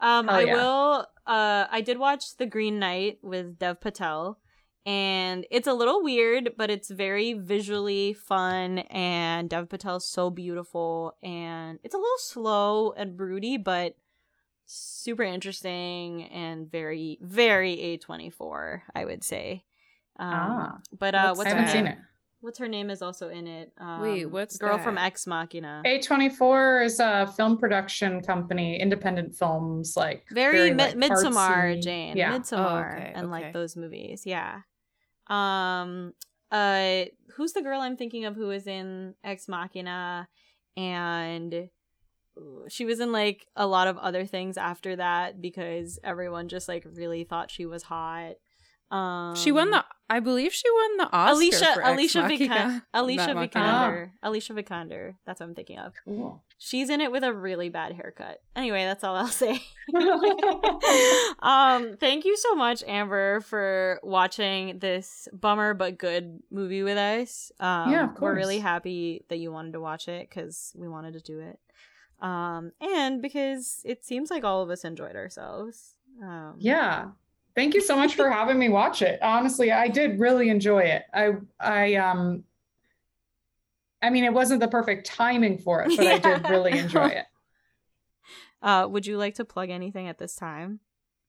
[0.00, 0.54] Um Hell I yeah.
[0.54, 4.38] will uh I did watch The Green Knight with Dev Patel
[4.86, 10.30] and it's a little weird, but it's very visually fun and Dev Patel is so
[10.30, 13.94] beautiful and it's a little slow and broody, but
[14.66, 19.64] super interesting and very very A24, I would say.
[20.18, 20.78] Um, Ah.
[20.98, 21.92] but uh What's I her haven't seen name?
[21.94, 21.98] it.
[22.42, 23.70] What's her name is also in it.
[23.76, 25.04] Um, Wait, what's girl from that?
[25.04, 25.82] Ex Machina?
[25.84, 31.82] A24 is a film production company, independent films, like Very, like, mi- Midsommar, artsy.
[31.82, 32.16] Jane.
[32.16, 32.32] Yeah.
[32.38, 34.22] Midsommar, Oh, okay, and like those movies.
[34.24, 34.60] Yeah.
[35.30, 36.12] Um.
[36.50, 37.04] Uh.
[37.36, 40.28] Who's the girl I'm thinking of who is in Ex Machina,
[40.76, 41.70] and
[42.68, 46.84] she was in like a lot of other things after that because everyone just like
[46.94, 48.34] really thought she was hot.
[48.90, 49.84] Um, she won the.
[50.08, 51.34] I believe she won the Oscar.
[51.36, 52.54] Alicia for Ex Alicia Machina.
[52.54, 52.82] Vikander.
[52.94, 53.64] Alicia Not Machina.
[53.64, 54.10] Vikander.
[54.24, 55.14] Alicia Vikander.
[55.24, 55.94] That's what I'm thinking of.
[56.04, 56.42] Cool.
[56.58, 58.42] She's in it with a really bad haircut.
[58.56, 59.62] Anyway, that's all I'll say.
[61.38, 67.52] um, thank you so much, Amber, for watching this bummer but good movie with us.
[67.60, 68.20] Um, Yeah, of course.
[68.20, 71.58] We're really happy that you wanted to watch it because we wanted to do it.
[72.20, 75.94] Um, and because it seems like all of us enjoyed ourselves.
[76.22, 77.10] Um, yeah.
[77.60, 79.18] Thank you so much for having me watch it.
[79.20, 81.02] Honestly, I did really enjoy it.
[81.12, 82.44] I I um
[84.00, 87.26] I mean it wasn't the perfect timing for it, but I did really enjoy it.
[88.62, 90.80] Uh, would you like to plug anything at this time?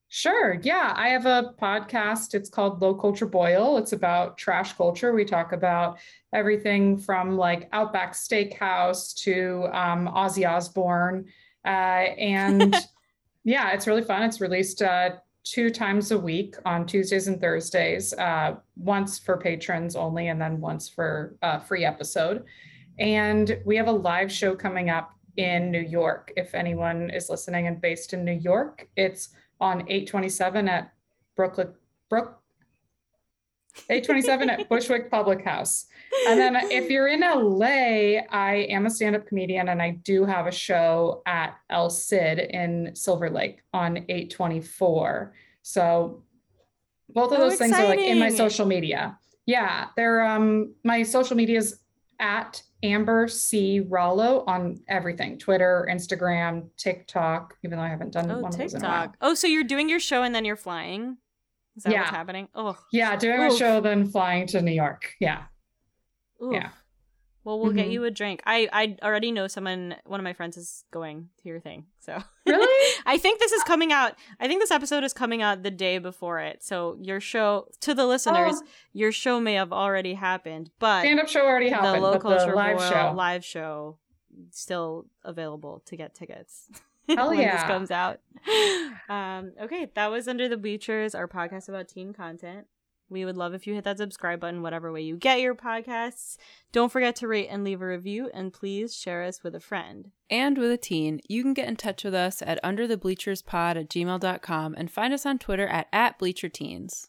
[0.09, 0.59] Sure.
[0.63, 0.93] Yeah.
[0.97, 2.33] I have a podcast.
[2.33, 3.77] It's called Low Culture Boil.
[3.77, 5.13] It's about trash culture.
[5.13, 5.97] We talk about
[6.33, 11.27] everything from like Outback Steakhouse to um, Ozzy Osbourne.
[11.63, 12.75] Uh, and
[13.45, 14.23] yeah, it's really fun.
[14.23, 15.11] It's released uh,
[15.43, 20.59] two times a week on Tuesdays and Thursdays, uh, once for patrons only, and then
[20.59, 22.45] once for a free episode.
[22.99, 26.31] And we have a live show coming up in New York.
[26.35, 30.93] If anyone is listening and based in New York, it's on 827 at
[31.35, 31.73] Brooklyn
[32.09, 32.40] Brook
[33.89, 35.85] 827 at Bushwick Public House.
[36.27, 40.45] And then if you're in LA, I am a stand-up comedian and I do have
[40.47, 45.33] a show at El Cid in Silver Lake on 824.
[45.61, 46.23] So
[47.09, 49.17] both of Oh, those things are like in my social media.
[49.45, 51.79] Yeah, they're um my social media is
[52.19, 58.39] at Amber C Rollo on everything Twitter, Instagram, TikTok, even though I haven't done Oh,
[58.39, 59.01] one of those in a while.
[59.03, 59.17] TikTok.
[59.21, 61.17] Oh, so you're doing your show and then you're flying?
[61.77, 62.15] Is that what's Yeah.
[62.17, 62.47] happening?
[62.53, 65.13] Oh, Yeah, doing a show, then flying to New York.
[65.19, 65.43] Yeah.
[66.43, 66.53] oof.
[66.53, 66.69] Yeah.
[67.43, 67.91] Well, we'll get Mhm.
[67.93, 68.43] you a drink.
[68.45, 69.95] I I already know someone.
[70.05, 72.95] One of my friends is going to your thing, so Really?
[73.07, 74.13] I think this is coming out.
[74.39, 76.61] I think this episode is coming out the day before it.
[76.63, 81.29] So your show to the listeners, Oh, your show may have already happened, but stand-up
[81.29, 83.13] show already the happened, the culture live show.
[83.15, 83.97] live show
[84.51, 86.69] still available to get tickets.
[87.17, 87.67] Hell when this yeah.
[87.67, 88.19] comes out.
[89.09, 92.67] Um, okay, that was Under the Bleachers, our podcast about teen content.
[93.11, 96.37] We would love if you hit that subscribe button, whatever way you get your podcasts.
[96.71, 100.11] Don't forget to rate and leave a review, and please share us with a friend.
[100.29, 104.75] And with a teen, you can get in touch with us at underthebleacherspod at gmail.com
[104.77, 107.07] and find us on Twitter at, at bleacherteens.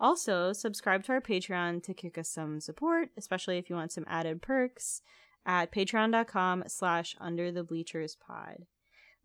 [0.00, 4.04] Also, subscribe to our Patreon to kick us some support, especially if you want some
[4.08, 5.02] added perks
[5.46, 8.66] at patreon.com slash under the bleachers pod.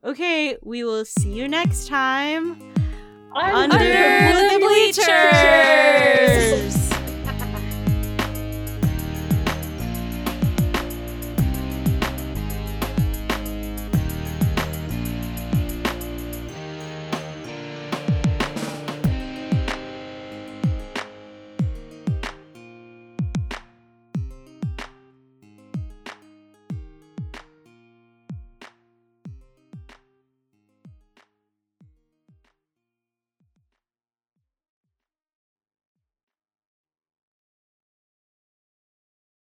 [0.01, 2.57] Okay, we will see you next time.
[3.35, 4.99] Under, the bleachers.